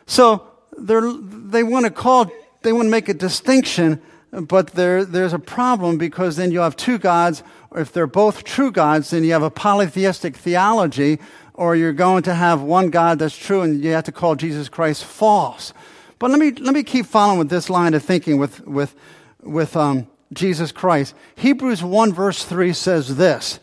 So 0.07 0.47
they 0.77 1.63
want 1.63 1.87
to 1.87 1.91
call, 1.91 2.31
they 2.63 2.73
want 2.73 2.87
to 2.87 2.91
make 2.91 3.09
a 3.09 3.15
distinction 3.15 4.01
but 4.31 4.69
there, 4.69 5.05
there's 5.05 5.33
a 5.33 5.39
problem 5.39 5.97
because 5.97 6.37
then 6.37 6.51
you 6.51 6.61
have 6.61 6.77
two 6.77 6.99
gods. 6.99 7.43
Or 7.71 7.81
if 7.81 7.93
they're 7.93 8.07
both 8.07 8.45
true 8.45 8.71
gods, 8.71 9.11
then 9.11 9.25
you 9.25 9.33
have 9.33 9.43
a 9.43 9.51
polytheistic 9.51 10.37
theology, 10.37 11.19
or 11.55 11.75
you're 11.75 11.93
going 11.93 12.23
to 12.25 12.35
have 12.35 12.61
one 12.61 12.91
God 12.91 13.19
that's 13.19 13.37
true 13.37 13.63
and 13.63 13.83
you 13.83 13.91
have 13.93 14.05
to 14.05 14.13
call 14.13 14.37
Jesus 14.37 14.69
Christ 14.69 15.05
false. 15.05 15.73
But 16.19 16.31
let 16.31 16.41
me, 16.41 16.53
let 16.53 16.75
me 16.75 16.83
keep 16.83 17.07
following 17.07 17.39
with 17.39 17.49
this 17.49 17.71
line 17.71 17.95
of 17.95 18.03
thinking 18.03 18.39
with, 18.39 18.67
with, 18.67 18.95
with 19.43 19.77
um, 19.77 20.07
Jesus 20.33 20.73
Christ. 20.73 21.15
Hebrews 21.37 21.83
1 21.83 22.13
verse 22.13 22.45
3 22.45 22.73
says 22.73 23.17
this, 23.17 23.61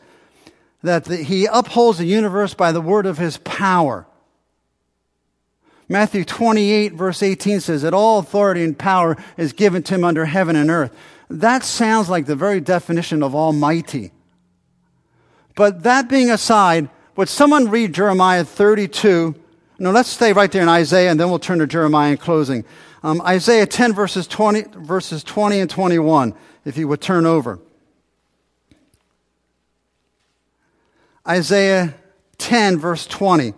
that 0.85 1.05
the, 1.05 1.17
he 1.17 1.47
upholds 1.51 1.97
the 1.97 2.05
universe 2.05 2.53
by 2.53 2.71
the 2.71 2.81
word 2.81 3.05
of 3.05 3.17
his 3.17 3.37
power. 3.37 4.05
Matthew 5.89 6.23
28 6.23 6.93
verse 6.93 7.21
18 7.21 7.59
says 7.59 7.81
that 7.81 7.93
all 7.93 8.19
authority 8.19 8.63
and 8.63 8.77
power 8.77 9.17
is 9.37 9.53
given 9.53 9.83
to 9.83 9.95
him 9.95 10.03
under 10.03 10.25
heaven 10.25 10.55
and 10.55 10.69
earth. 10.69 10.95
That 11.29 11.63
sounds 11.63 12.09
like 12.09 12.25
the 12.25 12.35
very 12.35 12.59
definition 12.59 13.23
of 13.23 13.35
almighty. 13.35 14.11
But 15.55 15.83
that 15.83 16.07
being 16.07 16.29
aside, 16.29 16.89
would 17.15 17.29
someone 17.29 17.69
read 17.69 17.93
Jeremiah 17.93 18.43
32? 18.43 19.35
No, 19.79 19.91
let's 19.91 20.09
stay 20.09 20.33
right 20.33 20.51
there 20.51 20.63
in 20.63 20.69
Isaiah 20.69 21.09
and 21.09 21.19
then 21.19 21.29
we'll 21.29 21.39
turn 21.39 21.59
to 21.59 21.67
Jeremiah 21.67 22.11
in 22.11 22.17
closing. 22.17 22.63
Um, 23.03 23.21
Isaiah 23.21 23.65
10 23.65 23.93
verses 23.93 24.27
20, 24.27 24.65
verses 24.77 25.23
20 25.23 25.61
and 25.61 25.69
21, 25.69 26.33
if 26.63 26.77
you 26.77 26.87
would 26.87 27.01
turn 27.01 27.25
over. 27.25 27.59
Isaiah 31.27 31.95
10 32.37 32.77
verse 32.77 33.07
20. 33.07 33.53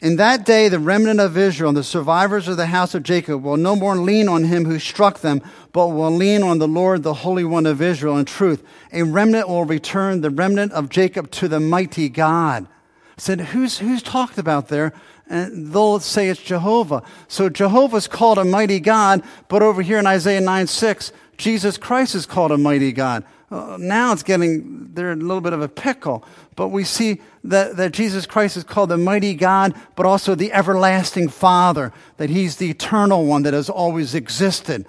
In 0.00 0.14
that 0.16 0.46
day, 0.46 0.68
the 0.68 0.78
remnant 0.78 1.18
of 1.18 1.36
Israel 1.36 1.70
and 1.70 1.76
the 1.76 1.82
survivors 1.82 2.46
of 2.46 2.56
the 2.56 2.66
house 2.66 2.94
of 2.94 3.02
Jacob 3.02 3.42
will 3.42 3.56
no 3.56 3.74
more 3.74 3.96
lean 3.96 4.28
on 4.28 4.44
him 4.44 4.64
who 4.64 4.78
struck 4.78 5.20
them, 5.20 5.42
but 5.72 5.88
will 5.88 6.12
lean 6.12 6.44
on 6.44 6.58
the 6.58 6.68
Lord, 6.68 7.02
the 7.02 7.14
Holy 7.14 7.44
One 7.44 7.66
of 7.66 7.82
Israel, 7.82 8.16
in 8.16 8.24
truth. 8.24 8.62
A 8.92 9.02
remnant 9.02 9.48
will 9.48 9.64
return, 9.64 10.20
the 10.20 10.30
remnant 10.30 10.70
of 10.70 10.88
Jacob, 10.88 11.32
to 11.32 11.48
the 11.48 11.58
mighty 11.58 12.08
God. 12.08 12.68
Said, 13.16 13.40
who's, 13.40 13.78
who's 13.78 14.00
talked 14.00 14.38
about 14.38 14.68
there? 14.68 14.92
And 15.28 15.72
they'll 15.72 15.98
say 15.98 16.28
it's 16.28 16.40
Jehovah. 16.40 17.02
So 17.26 17.48
Jehovah's 17.48 18.06
called 18.06 18.38
a 18.38 18.44
mighty 18.44 18.78
God, 18.78 19.24
but 19.48 19.62
over 19.62 19.82
here 19.82 19.98
in 19.98 20.06
Isaiah 20.06 20.40
9 20.40 20.68
6, 20.68 21.12
Jesus 21.36 21.76
Christ 21.76 22.14
is 22.14 22.24
called 22.24 22.52
a 22.52 22.58
mighty 22.58 22.92
God. 22.92 23.24
Uh, 23.50 23.78
now 23.80 24.12
it's 24.12 24.22
getting, 24.22 24.92
they're 24.92 25.12
a 25.12 25.16
little 25.16 25.40
bit 25.40 25.52
of 25.52 25.62
a 25.62 25.68
pickle. 25.68 26.24
But 26.54 26.68
we 26.68 26.84
see 26.84 27.22
that, 27.44 27.76
that 27.76 27.92
Jesus 27.92 28.26
Christ 28.26 28.56
is 28.56 28.64
called 28.64 28.90
the 28.90 28.98
mighty 28.98 29.34
God, 29.34 29.74
but 29.96 30.04
also 30.04 30.34
the 30.34 30.52
everlasting 30.52 31.28
Father, 31.28 31.92
that 32.18 32.28
He's 32.28 32.56
the 32.56 32.70
eternal 32.70 33.24
one 33.24 33.42
that 33.44 33.54
has 33.54 33.70
always 33.70 34.14
existed. 34.14 34.86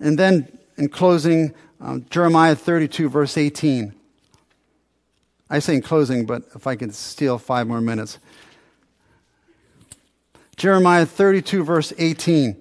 And 0.00 0.18
then 0.18 0.58
in 0.76 0.88
closing, 0.88 1.54
um, 1.80 2.04
Jeremiah 2.10 2.56
32, 2.56 3.08
verse 3.08 3.36
18. 3.36 3.94
I 5.48 5.58
say 5.58 5.74
in 5.74 5.82
closing, 5.82 6.26
but 6.26 6.44
if 6.54 6.66
I 6.66 6.76
can 6.76 6.92
steal 6.92 7.38
five 7.38 7.66
more 7.66 7.80
minutes. 7.80 8.18
Jeremiah 10.56 11.06
32, 11.06 11.64
verse 11.64 11.92
18. 11.96 12.56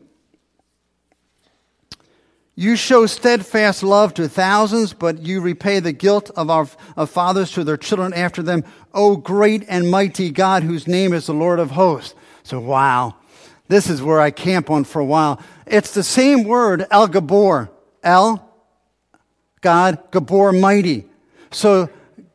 You 2.60 2.76
show 2.76 3.06
steadfast 3.06 3.84
love 3.84 4.14
to 4.16 4.28
thousands, 4.28 4.92
but 4.92 5.20
you 5.20 5.40
repay 5.40 5.80
the 5.80 5.94
guilt 5.94 6.30
of 6.36 6.50
our 6.50 6.68
of 6.98 7.10
fathers 7.10 7.54
to 7.54 7.64
their 7.64 7.78
children 7.78 8.14
after 8.14 8.44
them. 8.44 8.66
O 8.94 9.16
great 9.16 9.64
and 9.70 9.90
mighty 9.90 10.30
God, 10.30 10.64
whose 10.64 10.86
name 10.86 11.14
is 11.14 11.28
the 11.28 11.34
Lord 11.34 11.60
of 11.60 11.72
hosts. 11.72 12.16
So, 12.44 12.60
wow. 12.60 13.16
This 13.70 13.90
is 13.90 14.02
where 14.02 14.20
I 14.20 14.32
camp 14.32 14.70
on 14.70 14.84
for 14.84 15.00
a 15.00 15.06
while. 15.06 15.42
It's 15.66 15.94
the 15.94 16.04
same 16.04 16.44
word, 16.44 16.86
El 16.92 17.08
Gibbor. 17.08 17.70
El, 18.04 18.46
God, 19.62 20.12
Gibbor, 20.12 20.60
mighty. 20.60 21.06
So 21.52 21.90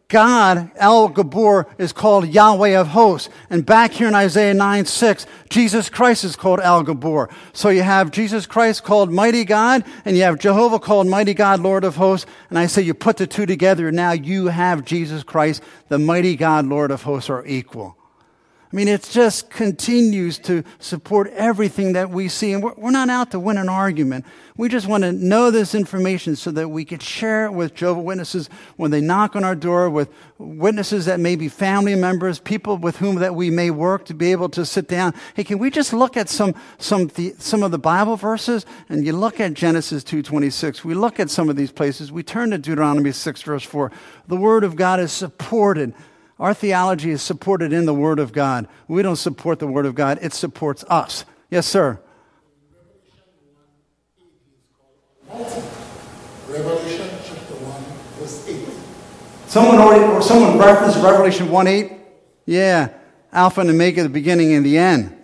God, 0.08 0.70
El 0.76 1.10
Gibbor, 1.10 1.66
is 1.78 1.92
called 1.92 2.28
Yahweh 2.28 2.78
of 2.78 2.88
hosts. 2.88 3.30
And 3.48 3.64
back 3.64 3.92
here 3.92 4.08
in 4.08 4.14
Isaiah 4.14 4.54
9 4.54 4.84
6, 4.84 5.26
Jesus 5.48 5.88
Christ 5.88 6.24
is 6.24 6.36
called 6.36 6.60
El 6.60 6.84
Gibbor. 6.84 7.32
So 7.52 7.70
you 7.70 7.82
have 7.82 8.10
Jesus 8.10 8.46
Christ 8.46 8.84
called 8.84 9.10
Mighty 9.10 9.44
God, 9.44 9.84
and 10.04 10.16
you 10.16 10.22
have 10.22 10.38
Jehovah 10.38 10.78
called 10.78 11.06
Mighty 11.06 11.34
God, 11.34 11.60
Lord 11.60 11.84
of 11.84 11.96
hosts. 11.96 12.26
And 12.50 12.58
I 12.58 12.66
say 12.66 12.82
you 12.82 12.94
put 12.94 13.16
the 13.16 13.26
two 13.26 13.46
together, 13.46 13.90
now 13.90 14.12
you 14.12 14.48
have 14.48 14.84
Jesus 14.84 15.22
Christ, 15.22 15.62
the 15.88 15.98
Mighty 15.98 16.36
God, 16.36 16.66
Lord 16.66 16.90
of 16.90 17.02
hosts, 17.02 17.30
are 17.30 17.44
equal. 17.46 17.96
I 18.74 18.76
mean, 18.76 18.88
it 18.88 19.08
just 19.08 19.50
continues 19.50 20.36
to 20.40 20.64
support 20.80 21.30
everything 21.34 21.92
that 21.92 22.10
we 22.10 22.28
see. 22.28 22.52
And 22.52 22.60
we're, 22.60 22.74
we're, 22.74 22.90
not 22.90 23.08
out 23.08 23.30
to 23.30 23.38
win 23.38 23.56
an 23.56 23.68
argument. 23.68 24.26
We 24.56 24.68
just 24.68 24.88
want 24.88 25.04
to 25.04 25.12
know 25.12 25.52
this 25.52 25.76
information 25.76 26.34
so 26.34 26.50
that 26.50 26.68
we 26.68 26.84
could 26.84 27.00
share 27.00 27.44
it 27.44 27.52
with 27.52 27.76
Jehovah 27.76 28.00
Witnesses 28.00 28.50
when 28.74 28.90
they 28.90 29.00
knock 29.00 29.36
on 29.36 29.44
our 29.44 29.54
door, 29.54 29.88
with 29.88 30.12
witnesses 30.38 31.04
that 31.04 31.20
may 31.20 31.36
be 31.36 31.48
family 31.48 31.94
members, 31.94 32.40
people 32.40 32.76
with 32.76 32.96
whom 32.96 33.14
that 33.20 33.36
we 33.36 33.48
may 33.48 33.70
work 33.70 34.06
to 34.06 34.14
be 34.14 34.32
able 34.32 34.48
to 34.48 34.66
sit 34.66 34.88
down. 34.88 35.14
Hey, 35.34 35.44
can 35.44 35.60
we 35.60 35.70
just 35.70 35.92
look 35.92 36.16
at 36.16 36.28
some, 36.28 36.52
some, 36.78 37.06
the, 37.14 37.32
some 37.38 37.62
of 37.62 37.70
the 37.70 37.78
Bible 37.78 38.16
verses? 38.16 38.66
And 38.88 39.06
you 39.06 39.12
look 39.12 39.38
at 39.38 39.54
Genesis 39.54 40.02
2.26. 40.02 40.82
We 40.82 40.94
look 40.94 41.20
at 41.20 41.30
some 41.30 41.48
of 41.48 41.54
these 41.54 41.70
places. 41.70 42.10
We 42.10 42.24
turn 42.24 42.50
to 42.50 42.58
Deuteronomy 42.58 43.12
6 43.12 43.42
verse 43.42 43.62
4. 43.62 43.92
The 44.26 44.36
Word 44.36 44.64
of 44.64 44.74
God 44.74 44.98
is 44.98 45.12
supported 45.12 45.94
our 46.38 46.54
theology 46.54 47.10
is 47.10 47.22
supported 47.22 47.72
in 47.72 47.86
the 47.86 47.94
Word 47.94 48.18
of 48.18 48.32
God. 48.32 48.66
We 48.88 49.02
don't 49.02 49.16
support 49.16 49.58
the 49.58 49.66
Word 49.66 49.86
of 49.86 49.94
God, 49.94 50.18
it 50.22 50.32
supports 50.32 50.84
us. 50.88 51.24
Yes, 51.50 51.66
sir. 51.66 52.00
Revelation 56.48 57.08
chapter 57.24 57.54
1, 57.54 57.82
verse 58.20 58.48
8. 58.48 58.68
Someone 59.48 59.78
already, 59.78 60.04
or 60.04 60.22
someone 60.22 60.58
referenced 60.58 61.02
Revelation 61.02 61.50
1 61.50 61.66
8? 61.66 61.92
Yeah. 62.46 62.90
Alpha 63.32 63.60
and 63.60 63.70
Omega, 63.70 64.02
the 64.02 64.08
beginning 64.08 64.52
and 64.52 64.64
the 64.64 64.78
end. 64.78 65.16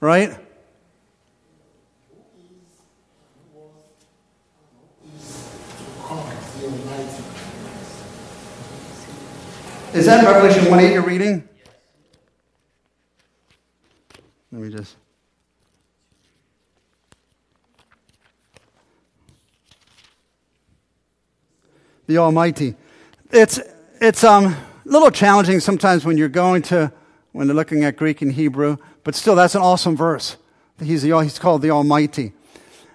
Right? 0.00 0.38
Is 9.94 10.04
that 10.04 10.22
Revelation 10.22 10.70
1 10.70 10.80
8 10.80 10.92
you're 10.92 11.02
reading? 11.02 11.48
Let 14.52 14.62
me 14.62 14.70
just. 14.70 14.96
The 22.06 22.18
Almighty. 22.18 22.74
It's, 23.30 23.60
it's 23.98 24.24
um, 24.24 24.46
a 24.46 24.58
little 24.84 25.10
challenging 25.10 25.58
sometimes 25.58 26.04
when 26.04 26.18
you're 26.18 26.28
going 26.28 26.62
to, 26.62 26.92
when 27.32 27.46
they're 27.46 27.56
looking 27.56 27.84
at 27.84 27.96
Greek 27.96 28.20
and 28.20 28.32
Hebrew, 28.32 28.76
but 29.04 29.14
still, 29.14 29.34
that's 29.34 29.54
an 29.54 29.62
awesome 29.62 29.96
verse. 29.96 30.36
He's, 30.82 31.00
the, 31.00 31.18
he's 31.20 31.38
called 31.38 31.62
the 31.62 31.70
Almighty. 31.70 32.34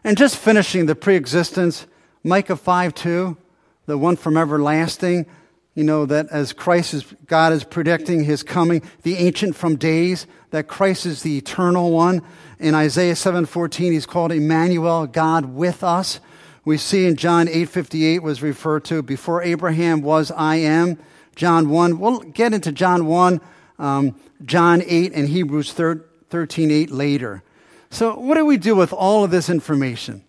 And 0.04 0.16
just 0.16 0.38
finishing 0.38 0.86
the 0.86 0.96
pre 0.96 1.16
existence, 1.16 1.88
Micah 2.24 2.56
5 2.56 2.94
2, 2.94 3.38
the 3.88 3.98
one 3.98 4.16
from 4.16 4.38
everlasting 4.38 5.26
you 5.76 5.84
know, 5.84 6.06
that 6.06 6.30
as 6.30 6.54
Christ 6.54 6.94
is, 6.94 7.06
God 7.26 7.52
is 7.54 7.64
predicting 7.64 8.24
his 8.24 8.44
coming, 8.44 8.82
the 9.02 9.18
ancient 9.18 9.56
from 9.56 9.76
days, 9.76 10.28
that 10.52 10.68
Christ 10.68 11.06
is 11.06 11.24
the 11.24 11.38
eternal 11.38 11.92
one. 11.92 12.22
In 12.60 12.76
Isaiah 12.76 13.16
7:14, 13.16 13.92
he's 13.92 14.06
called 14.06 14.32
Emmanuel, 14.32 15.08
God 15.08 15.46
with 15.46 15.84
us. 15.84 16.20
We 16.64 16.78
see 16.78 17.06
in 17.06 17.16
John 17.16 17.48
8:58 17.48 18.22
was 18.22 18.42
referred 18.42 18.86
to 18.86 19.02
before 19.02 19.42
Abraham 19.42 20.02
was 20.02 20.32
I 20.32 20.58
am. 20.58 20.98
John 21.36 21.70
1. 21.70 22.00
We'll 22.00 22.20
get 22.20 22.54
into 22.54 22.72
John 22.72 23.08
1, 23.08 23.42
um, 23.80 24.16
John 24.46 24.84
8, 24.86 25.14
and 25.14 25.28
Hebrews 25.28 25.74
13, 25.74 26.72
8 26.72 26.92
later. 26.92 27.42
So, 27.90 28.18
what 28.18 28.36
do 28.36 28.46
we 28.46 28.58
do 28.58 28.76
with 28.76 28.94
all 28.94 29.24
of 29.24 29.32
this 29.32 29.50
information? 29.50 30.24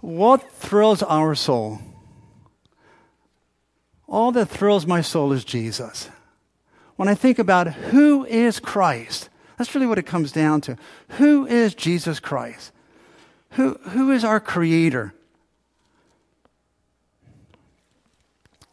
What 0.00 0.50
thrills 0.52 1.02
our 1.02 1.34
soul? 1.34 1.80
All 4.08 4.32
that 4.32 4.46
thrills 4.46 4.86
my 4.86 5.00
soul 5.00 5.32
is 5.32 5.44
Jesus. 5.44 6.10
When 6.96 7.08
I 7.08 7.14
think 7.14 7.38
about 7.38 7.72
who 7.72 8.24
is 8.24 8.60
Christ, 8.60 9.28
that's 9.56 9.74
really 9.74 9.86
what 9.86 9.98
it 9.98 10.06
comes 10.06 10.32
down 10.32 10.60
to. 10.62 10.76
Who 11.10 11.46
is 11.46 11.74
Jesus 11.74 12.20
Christ? 12.20 12.72
Who, 13.50 13.74
who 13.90 14.10
is 14.10 14.24
our 14.24 14.40
Creator? 14.40 15.14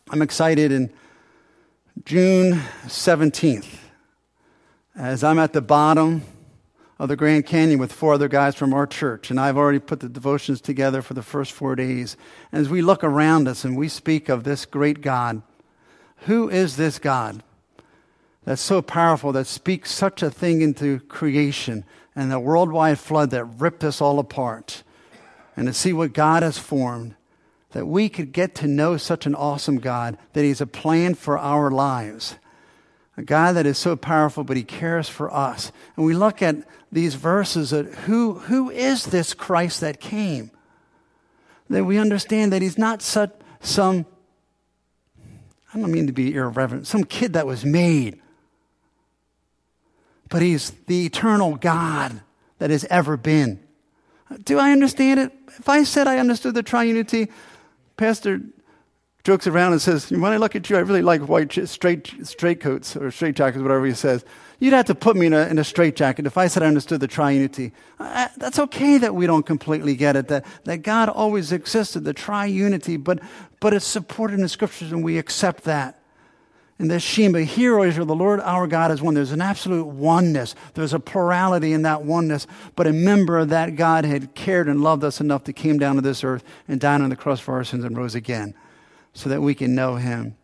I'm 0.10 0.22
excited 0.22 0.72
in 0.72 0.92
June 2.06 2.62
17th 2.86 3.78
as 4.96 5.24
I'm 5.24 5.40
at 5.40 5.54
the 5.54 5.62
bottom 5.62 6.24
of 7.00 7.10
the 7.10 7.16
Grand 7.16 7.46
Canyon 7.46 7.80
with 7.80 7.92
four 7.92 8.14
other 8.14 8.28
guys 8.28 8.56
from 8.56 8.74
our 8.74 8.88
church, 8.88 9.30
and 9.30 9.40
I've 9.40 9.58
already 9.58 9.80
put 9.80 10.00
the 10.00 10.10
devotions 10.10 10.62
together 10.62 11.02
for 11.02 11.14
the 11.14 11.24
first 11.24 11.52
four 11.52 11.76
days. 11.76 12.16
And 12.52 12.62
as 12.62 12.70
we 12.70 12.82
look 12.82 13.04
around 13.04 13.48
us 13.48 13.66
and 13.66 13.76
we 13.76 13.90
speak 13.90 14.30
of 14.30 14.44
this 14.44 14.66
great 14.66 15.02
God, 15.02 15.42
who 16.20 16.50
is 16.50 16.78
this 16.78 17.00
God 17.00 17.44
that's 18.46 18.62
so 18.62 18.82
powerful, 18.82 19.32
that 19.32 19.48
speaks 19.48 19.92
such 19.92 20.22
a 20.22 20.30
thing 20.30 20.62
into 20.62 21.00
creation 21.00 21.84
and 22.16 22.32
the 22.32 22.40
worldwide 22.40 23.00
flood 23.00 23.32
that 23.32 23.46
ripped 23.46 23.84
us 23.84 24.02
all 24.02 24.20
apart? 24.20 24.84
and 25.56 25.68
to 25.68 25.74
see 25.74 25.94
what 25.94 26.14
God 26.14 26.44
has 26.44 26.58
formed, 26.58 27.16
that 27.72 27.86
we 27.86 28.10
could 28.10 28.32
get 28.32 28.56
to 28.56 28.68
know 28.68 28.98
such 28.98 29.26
an 29.26 29.36
awesome 29.36 29.80
God, 29.80 30.18
that 30.34 30.44
He's 30.44 30.62
a 30.62 30.68
plan 30.68 31.16
for 31.16 31.38
our 31.38 31.72
lives. 31.72 32.36
A 33.16 33.22
God 33.22 33.54
that 33.54 33.66
is 33.66 33.78
so 33.78 33.96
powerful, 33.96 34.44
but 34.44 34.58
He 34.58 34.64
cares 34.64 35.08
for 35.08 35.32
us. 35.34 35.72
And 35.96 36.06
we 36.06 36.16
look 36.16 36.42
at 36.42 36.56
these 36.92 37.16
verses 37.16 37.72
at 37.72 37.86
who, 37.86 38.34
who 38.34 38.72
is 38.72 39.06
this 39.06 39.34
Christ 39.34 39.82
that 39.82 40.00
came? 40.00 40.52
That 41.70 41.86
we 41.86 41.98
understand 41.98 42.52
that 42.54 42.62
He's 42.62 42.78
not 42.78 43.02
such, 43.02 43.32
some, 43.62 44.06
I 45.74 45.80
don't 45.80 45.92
mean 45.92 46.08
to 46.08 46.14
be 46.14 46.34
irreverent, 46.34 46.88
some 46.88 47.04
kid 47.04 47.34
that 47.34 47.46
was 47.46 47.64
made, 47.64 48.20
but 50.30 50.42
He's 50.42 50.72
the 50.88 51.06
eternal 51.06 51.56
God 51.56 52.22
that 52.58 52.72
has 52.72 52.86
ever 52.86 53.16
been. 53.16 53.60
Do 54.44 54.58
I 54.58 54.72
understand 54.72 55.20
it? 55.20 55.32
If 55.60 55.70
I 55.70 55.84
said 55.84 56.08
I 56.08 56.18
understood 56.18 56.56
the 56.56 56.64
triunity, 56.64 57.30
Pastor 57.96 58.42
jokes 59.24 59.48
around 59.48 59.72
and 59.72 59.82
says, 59.82 60.12
When 60.12 60.26
I 60.26 60.38
look 60.38 60.56
at 60.56 60.70
you, 60.70 60.76
I 60.76 60.82
really 60.82 61.02
like 61.02 61.22
white 61.22 61.54
straight, 61.68 62.14
straight 62.24 62.60
coats 62.60 62.96
or 62.96 63.10
straight 63.12 63.36
jackets, 63.36 63.62
whatever 63.62 63.86
he 63.86 63.94
says. 63.94 64.26
You'd 64.60 64.74
have 64.74 64.86
to 64.86 64.96
put 64.96 65.16
me 65.16 65.28
in 65.28 65.34
a, 65.34 65.48
in 65.48 65.58
a 65.60 65.64
straight 65.64 65.96
jacket 65.96 66.26
if 66.26 66.38
I 66.38 66.48
said 66.48 66.64
I 66.64 66.68
understood 66.68 67.00
the 67.00 67.08
triunity. 67.08 67.72
I, 68.00 68.30
that's 68.38 68.60
okay 68.60 68.98
that 68.98 69.16
we 69.16 69.26
don't 69.26 69.46
completely 69.46 69.96
get 69.96 70.16
it, 70.16 70.28
that, 70.28 70.46
that 70.66 70.84
God 70.84 71.10
always 71.10 71.52
existed, 71.52 72.04
the 72.04 72.14
triunity, 72.14 73.02
but, 73.02 73.20
but 73.60 73.74
it's 73.74 73.86
supported 73.86 74.36
in 74.36 74.42
the 74.42 74.50
scriptures 74.50 74.92
and 74.92 75.04
we 75.04 75.18
accept 75.18 75.64
that. 75.64 76.00
In 76.80 76.88
the 76.88 77.00
Shema, 77.00 77.40
O 77.40 77.84
Israel, 77.84 78.06
the 78.06 78.16
Lord 78.16 78.42
our 78.42 78.68
God 78.68 78.92
is 78.92 79.02
one. 79.02 79.14
There's 79.14 79.32
an 79.32 79.42
absolute 79.42 79.86
oneness. 79.86 80.56
There's 80.74 80.94
a 80.94 81.00
plurality 81.00 81.72
in 81.72 81.84
that 81.84 82.04
oneness. 82.04 82.48
But 82.76 82.88
remember 82.88 83.46
that 83.46 83.76
God 83.76 84.06
had 84.06 84.34
cared 84.34 84.68
and 84.68 84.82
loved 84.82 85.04
us 85.04 85.22
enough 85.22 85.44
to 85.46 85.54
came 85.54 85.78
down 85.78 85.96
to 85.96 86.02
this 86.02 86.24
earth 86.24 86.44
and 86.68 86.82
died 86.82 87.02
on 87.02 87.10
the 87.10 87.16
cross 87.16 87.40
for 87.40 87.54
our 87.54 87.64
sins 87.64 87.86
and 87.86 87.96
rose 87.96 88.16
again 88.16 88.56
so 89.14 89.30
that 89.30 89.42
we 89.42 89.56
can 89.56 89.76
know 89.76 89.96
him. 89.96 90.36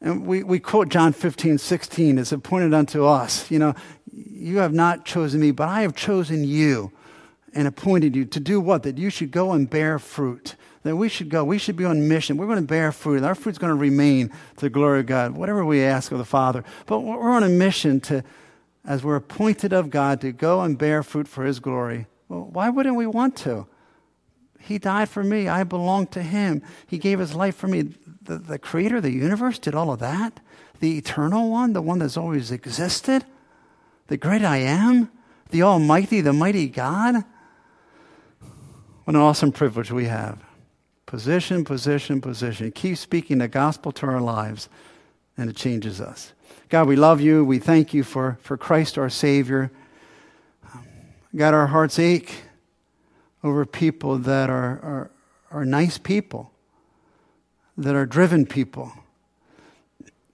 And 0.00 0.26
we, 0.26 0.42
we 0.42 0.58
quote 0.58 0.90
John 0.90 1.12
15, 1.12 1.58
16, 1.58 2.18
it's 2.18 2.32
appointed 2.32 2.74
unto 2.74 3.06
us. 3.06 3.50
You 3.50 3.58
know, 3.58 3.74
you 4.12 4.58
have 4.58 4.74
not 4.74 5.04
chosen 5.04 5.40
me, 5.40 5.50
but 5.50 5.68
I 5.68 5.82
have 5.82 5.94
chosen 5.94 6.44
you 6.44 6.92
and 7.54 7.66
appointed 7.66 8.14
you 8.14 8.24
to 8.26 8.40
do 8.40 8.60
what? 8.60 8.82
That 8.82 8.98
you 8.98 9.08
should 9.10 9.30
go 9.30 9.52
and 9.52 9.68
bear 9.68 9.98
fruit. 9.98 10.56
That 10.82 10.96
we 10.96 11.08
should 11.08 11.30
go. 11.30 11.44
We 11.44 11.56
should 11.56 11.76
be 11.76 11.86
on 11.86 12.06
mission. 12.08 12.36
We're 12.36 12.46
going 12.46 12.60
to 12.60 12.66
bear 12.66 12.92
fruit. 12.92 13.22
Our 13.22 13.34
fruit's 13.34 13.58
going 13.58 13.70
to 13.70 13.74
remain 13.74 14.28
to 14.28 14.60
the 14.60 14.70
glory 14.70 15.00
of 15.00 15.06
God, 15.06 15.32
whatever 15.32 15.64
we 15.64 15.82
ask 15.82 16.12
of 16.12 16.18
the 16.18 16.24
Father. 16.24 16.64
But 16.86 17.00
we're 17.00 17.30
on 17.30 17.42
a 17.42 17.48
mission 17.48 18.00
to, 18.02 18.22
as 18.84 19.02
we're 19.02 19.16
appointed 19.16 19.72
of 19.72 19.88
God, 19.88 20.20
to 20.20 20.32
go 20.32 20.60
and 20.60 20.76
bear 20.76 21.02
fruit 21.02 21.26
for 21.26 21.44
His 21.44 21.60
glory. 21.60 22.06
Well, 22.28 22.44
why 22.52 22.68
wouldn't 22.68 22.96
we 22.96 23.06
want 23.06 23.36
to? 23.38 23.66
He 24.66 24.78
died 24.78 25.08
for 25.08 25.22
me. 25.22 25.48
I 25.48 25.64
belong 25.64 26.06
to 26.08 26.22
Him. 26.22 26.62
He 26.86 26.98
gave 26.98 27.18
His 27.18 27.34
life 27.34 27.56
for 27.56 27.68
me 27.68 27.94
the, 28.24 28.38
the 28.38 28.58
creator 28.58 28.96
of 28.96 29.02
the 29.02 29.12
universe 29.12 29.58
did 29.58 29.74
all 29.74 29.92
of 29.92 30.00
that? 30.00 30.40
The 30.80 30.98
eternal 30.98 31.50
one, 31.50 31.72
the 31.72 31.82
one 31.82 31.98
that's 31.98 32.16
always 32.16 32.50
existed? 32.50 33.24
The 34.08 34.16
great 34.16 34.42
I 34.42 34.58
am? 34.58 35.10
The 35.50 35.62
Almighty, 35.62 36.20
the 36.20 36.32
mighty 36.32 36.68
God? 36.68 37.24
What 39.04 39.14
an 39.14 39.20
awesome 39.20 39.52
privilege 39.52 39.90
we 39.90 40.06
have. 40.06 40.42
Position, 41.06 41.64
position, 41.64 42.20
position. 42.20 42.72
Keep 42.72 42.96
speaking 42.96 43.38
the 43.38 43.48
gospel 43.48 43.92
to 43.92 44.06
our 44.06 44.20
lives, 44.20 44.68
and 45.36 45.48
it 45.50 45.56
changes 45.56 46.00
us. 46.00 46.32
God, 46.70 46.88
we 46.88 46.96
love 46.96 47.20
you. 47.20 47.44
We 47.44 47.58
thank 47.58 47.92
you 47.94 48.02
for, 48.02 48.38
for 48.42 48.56
Christ 48.56 48.98
our 48.98 49.10
Savior. 49.10 49.70
God, 51.36 51.54
our 51.54 51.66
hearts 51.66 51.98
ache 51.98 52.43
over 53.44 53.66
people 53.66 54.16
that 54.18 54.48
are, 54.48 54.80
are, 54.80 55.10
are 55.50 55.64
nice 55.66 55.98
people 55.98 56.50
that 57.76 57.94
are 57.94 58.06
driven 58.06 58.46
people, 58.46 58.92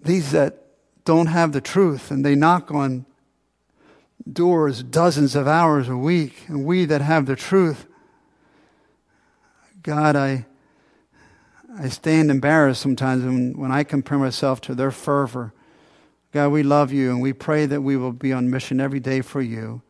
these 0.00 0.30
that 0.30 0.66
don't 1.04 1.26
have 1.26 1.52
the 1.52 1.60
truth 1.60 2.10
and 2.10 2.24
they 2.24 2.34
knock 2.34 2.70
on 2.70 3.04
doors 4.30 4.82
dozens 4.82 5.34
of 5.34 5.48
hours 5.48 5.88
a 5.88 5.96
week, 5.96 6.44
and 6.46 6.64
we 6.64 6.84
that 6.84 7.00
have 7.00 7.26
the 7.26 7.34
truth, 7.34 7.86
God, 9.82 10.14
I, 10.14 10.46
I 11.76 11.88
stand 11.88 12.30
embarrassed 12.30 12.82
sometimes 12.82 13.24
when, 13.24 13.58
when 13.58 13.72
I 13.72 13.82
compare 13.82 14.18
myself 14.18 14.60
to 14.62 14.74
their 14.74 14.90
fervor. 14.90 15.52
God, 16.32 16.50
we 16.50 16.62
love 16.62 16.92
you 16.92 17.10
and 17.10 17.20
we 17.20 17.32
pray 17.32 17.66
that 17.66 17.80
we 17.80 17.96
will 17.96 18.12
be 18.12 18.32
on 18.32 18.50
mission 18.50 18.78
every 18.78 19.00
day 19.00 19.20
for 19.20 19.40
you 19.40 19.82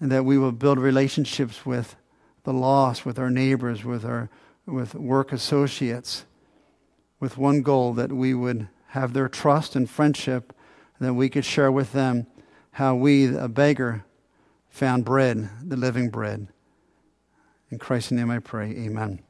and 0.00 0.10
that 0.10 0.24
we 0.24 0.38
will 0.38 0.52
build 0.52 0.78
relationships 0.78 1.66
with 1.66 1.96
the 2.44 2.52
lost, 2.52 3.04
with 3.04 3.18
our 3.18 3.30
neighbors, 3.30 3.84
with 3.84 4.04
our 4.04 4.30
with 4.66 4.94
work 4.94 5.32
associates 5.32 6.24
with 7.24 7.38
one 7.38 7.62
goal 7.62 7.94
that 7.94 8.12
we 8.12 8.34
would 8.34 8.68
have 8.88 9.14
their 9.14 9.30
trust 9.30 9.74
and 9.74 9.88
friendship, 9.88 10.54
and 10.98 11.08
that 11.08 11.14
we 11.14 11.30
could 11.30 11.44
share 11.44 11.72
with 11.72 11.92
them 11.92 12.26
how 12.72 12.94
we, 12.94 13.34
a 13.34 13.48
beggar, 13.48 14.04
found 14.68 15.06
bread, 15.06 15.48
the 15.62 15.74
living 15.74 16.10
bread. 16.10 16.46
In 17.70 17.78
Christ's 17.78 18.12
name 18.12 18.30
I 18.30 18.40
pray, 18.40 18.72
amen. 18.72 19.23